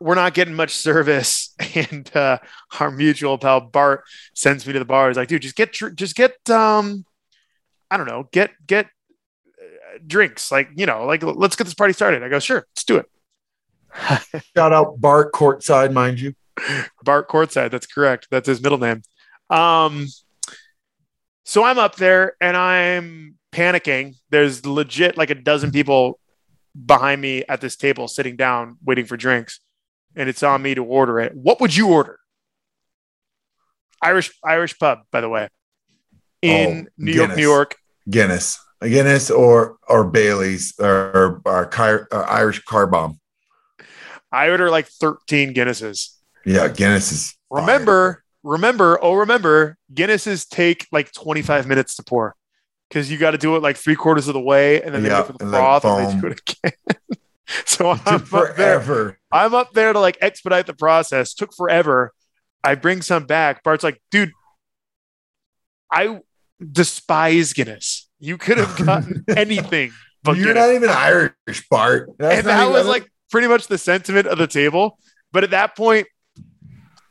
we're 0.00 0.14
not 0.16 0.34
getting 0.34 0.54
much 0.54 0.74
service. 0.74 1.45
And 1.74 2.14
uh, 2.14 2.38
our 2.80 2.90
mutual 2.90 3.38
pal 3.38 3.60
Bart 3.60 4.04
sends 4.34 4.66
me 4.66 4.74
to 4.74 4.78
the 4.78 4.84
bar. 4.84 5.08
He's 5.08 5.16
like, 5.16 5.28
"Dude, 5.28 5.40
just 5.40 5.56
get 5.56 5.72
just 5.72 6.14
get 6.14 6.34
um, 6.50 7.06
I 7.90 7.96
don't 7.96 8.06
know, 8.06 8.28
get 8.30 8.50
get 8.66 8.86
uh, 8.86 9.98
drinks. 10.06 10.52
Like 10.52 10.68
you 10.76 10.84
know, 10.84 11.06
like 11.06 11.22
let's 11.22 11.56
get 11.56 11.64
this 11.64 11.72
party 11.72 11.94
started." 11.94 12.22
I 12.22 12.28
go, 12.28 12.40
"Sure, 12.40 12.66
let's 12.70 12.84
do 12.84 12.98
it." 12.98 13.06
Shout 14.54 14.72
out 14.72 15.00
Bart 15.00 15.32
courtside, 15.32 15.94
mind 15.94 16.20
you. 16.20 16.34
Bart 17.02 17.28
Courtside. 17.28 17.70
That's 17.70 17.86
correct. 17.86 18.28
That's 18.30 18.48
his 18.48 18.62
middle 18.62 18.78
name. 18.78 19.02
Um, 19.50 20.06
so 21.44 21.64
I'm 21.64 21.78
up 21.78 21.96
there 21.96 22.36
and 22.40 22.56
I'm 22.56 23.36
panicking. 23.52 24.16
There's 24.30 24.66
legit 24.66 25.16
like 25.16 25.30
a 25.30 25.34
dozen 25.34 25.70
people 25.70 26.18
behind 26.84 27.20
me 27.20 27.44
at 27.48 27.60
this 27.60 27.76
table 27.76 28.08
sitting 28.08 28.36
down 28.36 28.76
waiting 28.84 29.06
for 29.06 29.16
drinks, 29.16 29.60
and 30.16 30.28
it's 30.28 30.42
on 30.42 30.62
me 30.62 30.74
to 30.74 30.82
order 30.84 31.20
it. 31.20 31.34
What 31.34 31.60
would 31.60 31.76
you 31.76 31.88
order? 31.88 32.18
Irish 34.02 34.30
Irish 34.44 34.78
pub, 34.78 35.00
by 35.10 35.20
the 35.20 35.28
way, 35.28 35.48
in 36.42 36.86
Oh, 36.88 36.90
New 36.98 37.12
York, 37.12 37.28
Guinness. 37.28 37.36
New 37.36 37.42
York. 37.42 37.76
Guinness, 38.10 38.58
Guinness, 38.82 39.30
or 39.30 39.76
or 39.88 40.04
Bailey's, 40.04 40.74
or, 40.78 41.40
or, 41.44 41.66
Car- 41.66 42.08
uh, 42.12 42.20
Irish 42.28 42.62
Car 42.64 42.86
Bomb. 42.86 43.18
I 44.30 44.50
order 44.50 44.70
like 44.70 44.86
13 44.86 45.54
Guinnesses. 45.54 46.10
Yeah, 46.44 46.68
Guinness 46.68 47.10
is. 47.12 47.34
fire. 47.48 47.60
Remember, 47.62 48.22
remember, 48.42 48.98
oh, 49.02 49.14
remember, 49.14 49.76
Guinnesses 49.92 50.46
take 50.48 50.86
like 50.92 51.10
25 51.12 51.66
minutes 51.66 51.96
to 51.96 52.02
pour 52.04 52.36
because 52.88 53.10
you 53.10 53.18
got 53.18 53.32
to 53.32 53.38
do 53.38 53.56
it 53.56 53.62
like 53.62 53.76
three 53.76 53.96
quarters 53.96 54.28
of 54.28 54.34
the 54.34 54.40
way 54.40 54.82
and 54.82 54.94
then 54.94 55.02
they 55.02 55.08
Yeah, 55.08 55.20
wait 55.20 55.26
for 55.26 55.32
the 55.32 55.44
and 55.44 55.50
froth 55.52 55.84
and 55.84 56.06
they 56.16 56.20
do 56.20 56.26
it 56.28 56.40
again. 56.62 56.72
so 57.64 57.90
I'm 57.90 57.98
Took 58.20 58.32
up 58.32 58.56
there. 58.56 59.18
I'm 59.32 59.54
up 59.54 59.72
there 59.72 59.92
to 59.92 60.00
like 60.00 60.18
expedite 60.20 60.66
the 60.66 60.74
process. 60.74 61.34
Took 61.34 61.54
forever. 61.54 62.12
I 62.64 62.74
bring 62.74 63.02
some 63.02 63.24
back. 63.26 63.62
Bart's 63.62 63.84
like, 63.84 64.00
dude, 64.10 64.32
I 65.90 66.20
despise 66.72 67.52
Guinness. 67.52 68.08
You 68.18 68.38
could 68.38 68.58
have 68.58 68.76
gotten 68.84 69.24
anything 69.36 69.92
but 70.26 70.36
You're 70.36 70.54
Guinness. 70.54 70.66
not 70.66 70.74
even 70.74 70.90
Irish, 70.90 71.68
Bart. 71.70 72.10
That's 72.18 72.38
and 72.38 72.46
that 72.48 72.70
was 72.70 72.86
like 72.86 73.10
pretty 73.30 73.46
much 73.46 73.68
the 73.68 73.78
sentiment 73.78 74.26
of 74.26 74.38
the 74.38 74.46
table. 74.46 74.98
But 75.32 75.44
at 75.44 75.50
that 75.50 75.76
point, 75.76 76.08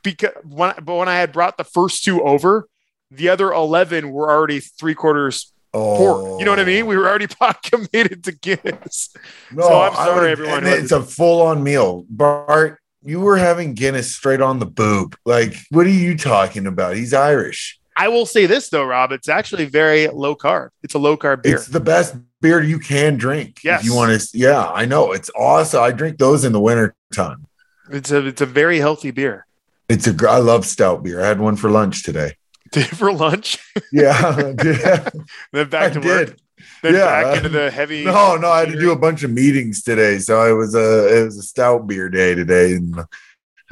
because 0.03 0.33
when 0.43 0.73
but 0.83 0.95
when 0.95 1.07
I 1.09 1.15
had 1.15 1.31
brought 1.31 1.57
the 1.57 1.63
first 1.63 2.03
two 2.03 2.21
over, 2.21 2.67
the 3.09 3.29
other 3.29 3.51
eleven 3.51 4.11
were 4.11 4.29
already 4.29 4.59
three 4.59 4.93
quarters 4.93 5.53
oh, 5.75 5.97
poured. 5.97 6.39
You 6.39 6.45
know 6.45 6.51
what 6.51 6.59
I 6.59 6.63
oh. 6.63 6.65
mean? 6.65 6.85
We 6.85 6.97
were 6.97 7.07
already 7.07 7.27
pot 7.39 7.61
committed 7.61 8.23
to 8.23 8.31
Guinness. 8.31 9.13
No, 9.51 9.63
So 9.63 9.81
I'm 9.81 9.93
sorry, 9.93 10.21
would- 10.21 10.29
everyone 10.29 10.65
It's 10.65 10.91
a 10.91 11.01
full 11.01 11.41
on 11.41 11.63
meal, 11.63 12.05
Bart. 12.09 12.79
You 13.03 13.19
were 13.19 13.37
having 13.37 13.75
Guinness 13.75 14.15
straight 14.15 14.41
on 14.41 14.57
the 14.59 14.65
boob. 14.65 15.15
Like, 15.25 15.53
what 15.69 15.85
are 15.85 15.89
you 15.89 16.17
talking 16.17 16.65
about? 16.65 16.95
He's 16.95 17.13
Irish. 17.13 17.79
I 17.97 18.09
will 18.09 18.25
say 18.25 18.45
this 18.45 18.69
though, 18.69 18.83
Rob, 18.83 19.11
it's 19.11 19.29
actually 19.29 19.65
very 19.65 20.07
low 20.07 20.35
carb. 20.35 20.69
It's 20.83 20.95
a 20.95 20.99
low 20.99 21.15
carb 21.15 21.43
beer. 21.43 21.55
It's 21.55 21.67
the 21.67 21.79
best 21.79 22.15
beer 22.41 22.61
you 22.61 22.79
can 22.79 23.17
drink. 23.17 23.59
Yes. 23.63 23.81
If 23.81 23.85
you 23.85 23.95
want 23.95 24.19
to, 24.19 24.37
yeah, 24.37 24.69
I 24.69 24.85
know. 24.85 25.13
It's 25.13 25.29
awesome. 25.37 25.81
I 25.81 25.91
drink 25.91 26.17
those 26.17 26.43
in 26.43 26.51
the 26.51 26.59
winter 26.59 26.93
time. 27.13 27.45
It's 27.91 28.11
a 28.11 28.25
it's 28.25 28.41
a 28.41 28.45
very 28.45 28.79
healthy 28.79 29.11
beer. 29.11 29.45
It's 29.87 30.07
a 30.07 30.29
I 30.29 30.39
love 30.39 30.65
stout 30.65 31.03
beer. 31.03 31.21
I 31.21 31.27
had 31.27 31.39
one 31.39 31.55
for 31.55 31.69
lunch 31.69 32.03
today. 32.03 32.33
Did 32.75 32.87
for 32.97 33.11
lunch, 33.11 33.57
Yeah, 33.91 34.53
yeah, 34.63 35.09
then 35.53 35.69
back 35.69 35.91
I 35.91 35.93
to 35.93 35.99
work, 36.07 36.27
did. 36.27 36.41
then 36.83 36.93
Yeah. 36.95 37.23
back 37.23 37.37
into 37.37 37.49
the 37.49 37.71
heavy. 37.71 38.03
No, 38.05 38.35
no, 38.35 38.49
I 38.49 38.59
had 38.61 38.69
to 38.71 38.79
do 38.79 38.91
a 38.91 38.97
bunch 38.97 39.23
of 39.23 39.31
meetings 39.31 39.81
today, 39.83 40.19
so 40.19 40.43
it 40.43 40.53
was 40.57 40.75
a 40.75 41.21
it 41.21 41.25
was 41.25 41.37
a 41.37 41.43
stout 41.43 41.87
beer 41.87 42.09
day 42.09 42.35
today, 42.35 42.73
and 42.73 42.95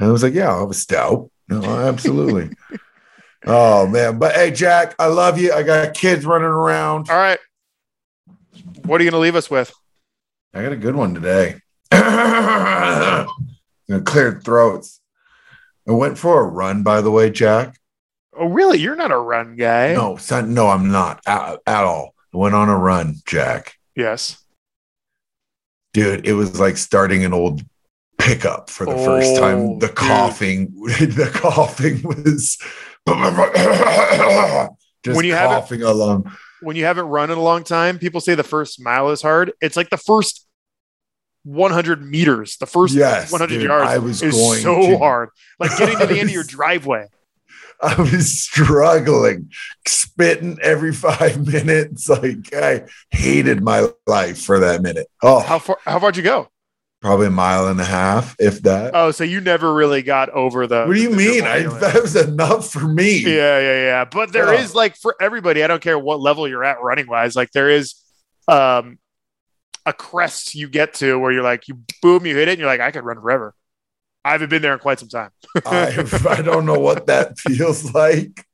I 0.00 0.08
was 0.08 0.22
like, 0.22 0.34
yeah, 0.34 0.48
I'll 0.50 0.60
have 0.60 0.70
a 0.70 0.74
stout. 0.74 1.30
No, 1.48 1.62
absolutely. 1.62 2.50
oh 3.46 3.86
man, 3.86 4.18
but 4.18 4.34
hey, 4.34 4.50
Jack, 4.50 4.94
I 4.98 5.06
love 5.06 5.38
you. 5.38 5.52
I 5.52 5.62
got 5.62 5.94
kids 5.94 6.24
running 6.24 6.46
around. 6.48 7.10
All 7.10 7.16
right. 7.16 7.38
What 8.86 9.00
are 9.00 9.04
you 9.04 9.10
going 9.10 9.18
to 9.18 9.22
leave 9.22 9.36
us 9.36 9.50
with? 9.50 9.72
I 10.54 10.62
got 10.62 10.72
a 10.72 10.76
good 10.76 10.94
one 10.94 11.14
today. 11.14 11.56
Gonna 11.90 13.26
clear 14.04 14.40
throats. 14.40 15.00
I 15.88 15.92
went 15.92 16.16
for 16.18 16.40
a 16.40 16.44
run, 16.46 16.82
by 16.82 17.00
the 17.00 17.10
way, 17.10 17.30
Jack. 17.30 17.78
Oh, 18.36 18.46
really? 18.48 18.78
You're 18.78 18.96
not 18.96 19.12
a 19.12 19.18
run 19.18 19.56
guy. 19.56 19.94
No, 19.94 20.16
son, 20.16 20.54
no, 20.54 20.68
I'm 20.68 20.90
not 20.90 21.20
at, 21.26 21.58
at 21.66 21.84
all. 21.84 22.14
I 22.32 22.36
went 22.36 22.54
on 22.54 22.68
a 22.68 22.76
run, 22.76 23.16
Jack. 23.26 23.74
Yes. 23.94 24.42
Dude, 25.92 26.26
it 26.26 26.32
was 26.32 26.58
like 26.58 26.76
starting 26.76 27.24
an 27.24 27.32
old 27.32 27.62
pickup 28.18 28.70
for 28.70 28.84
the 28.86 28.96
first 28.96 29.36
Oh, 29.36 29.40
time. 29.40 29.78
The 29.78 29.88
coughing, 29.88 30.74
the 30.84 31.30
coughing 31.32 32.02
was 32.02 32.58
just 35.04 35.16
When 35.16 35.24
you 35.24 35.34
coughing 35.34 35.82
along. 35.82 36.32
When 36.62 36.76
you 36.76 36.84
haven't 36.86 37.06
run 37.06 37.30
in 37.30 37.36
a 37.38 37.42
long 37.42 37.62
time, 37.62 37.98
people 37.98 38.20
say 38.20 38.34
the 38.34 38.42
first 38.42 38.80
mile 38.82 39.10
is 39.10 39.20
hard. 39.22 39.52
It's 39.60 39.76
like 39.76 39.90
the 39.90 39.98
first 39.98 40.46
100 41.44 42.02
meters, 42.02 42.56
the 42.56 42.66
first 42.66 42.94
Yes, 42.94 43.30
100 43.30 43.48
dude, 43.54 43.62
yards 43.64 43.90
I 43.90 43.98
was 43.98 44.22
is 44.22 44.34
going 44.34 44.60
so 44.62 44.74
to- 44.80 44.98
hard. 44.98 45.28
Like 45.60 45.76
getting 45.76 45.98
to 45.98 46.06
the 46.06 46.18
end 46.18 46.30
of 46.30 46.34
your 46.34 46.44
driveway. 46.48 47.08
I 47.80 48.00
was 48.00 48.38
struggling, 48.40 49.50
spitting 49.86 50.58
every 50.62 50.92
five 50.92 51.46
minutes. 51.52 52.08
Like 52.08 52.52
I 52.54 52.84
hated 53.10 53.62
my 53.62 53.88
life 54.06 54.42
for 54.42 54.60
that 54.60 54.82
minute. 54.82 55.06
Oh, 55.22 55.40
How 55.40 55.58
far? 55.58 55.78
How 55.84 55.98
far'd 55.98 56.16
you 56.16 56.22
go? 56.22 56.48
probably 57.00 57.26
a 57.26 57.30
mile 57.30 57.68
and 57.68 57.78
a 57.78 57.84
half, 57.84 58.34
if 58.38 58.62
that. 58.62 58.92
Oh, 58.94 59.10
so 59.10 59.24
you 59.24 59.38
never 59.38 59.74
really 59.74 60.00
got 60.00 60.30
over 60.30 60.66
the. 60.66 60.86
what 60.86 60.94
do 60.94 61.02
you 61.02 61.10
mean? 61.10 61.42
I, 61.44 61.64
that 61.64 62.00
was 62.00 62.16
enough 62.16 62.70
for 62.70 62.88
me. 62.88 63.18
Yeah, 63.18 63.58
yeah, 63.58 63.74
yeah. 63.84 64.04
But 64.06 64.32
there 64.32 64.54
is 64.54 64.70
Yeah. 64.72 64.76
like 64.78 64.96
for 64.96 65.14
everybody, 65.20 65.62
I 65.62 65.66
don't 65.66 65.82
care 65.82 65.98
what 65.98 66.20
level 66.20 66.48
you're 66.48 66.64
at 66.64 66.80
running 66.82 67.06
wise, 67.06 67.36
like 67.36 67.50
there 67.52 67.68
is 67.68 67.94
um 68.48 68.98
a 69.84 69.92
crest 69.92 70.54
you 70.54 70.66
get 70.66 70.94
to 70.94 71.18
where 71.18 71.30
you're 71.30 71.42
like 71.42 71.68
you 71.68 71.78
boom, 72.00 72.24
you 72.24 72.34
hit 72.36 72.48
it, 72.48 72.52
and 72.52 72.58
you're 72.58 72.68
like, 72.68 72.80
I 72.80 72.90
could 72.90 73.04
run 73.04 73.20
forever. 73.20 73.54
I 74.24 74.32
haven't 74.32 74.48
been 74.48 74.62
there 74.62 74.72
in 74.72 74.78
quite 74.78 74.98
some 74.98 75.08
time. 75.08 75.30
I, 75.66 76.06
I 76.28 76.42
don't 76.42 76.66
know 76.66 76.78
what 76.78 77.06
that 77.06 77.38
feels 77.38 77.92
like. 77.92 78.44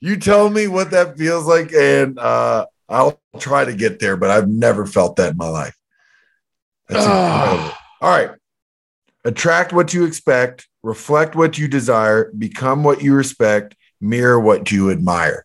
You 0.00 0.16
tell 0.16 0.50
me 0.50 0.66
what 0.66 0.90
that 0.92 1.18
feels 1.18 1.46
like, 1.46 1.72
and 1.72 2.18
uh, 2.18 2.66
I'll 2.88 3.20
try 3.38 3.64
to 3.64 3.74
get 3.74 4.00
there, 4.00 4.16
but 4.16 4.30
I've 4.30 4.48
never 4.48 4.86
felt 4.86 5.16
that 5.16 5.32
in 5.32 5.36
my 5.36 5.48
life. 5.48 5.76
That's 6.88 7.04
incredible. 7.04 7.76
All 8.00 8.10
right. 8.10 8.30
Attract 9.24 9.72
what 9.72 9.92
you 9.92 10.04
expect, 10.04 10.66
reflect 10.82 11.36
what 11.36 11.58
you 11.58 11.68
desire, 11.68 12.32
become 12.36 12.82
what 12.82 13.02
you 13.02 13.14
respect, 13.14 13.76
mirror 14.00 14.40
what 14.40 14.72
you 14.72 14.90
admire. 14.90 15.44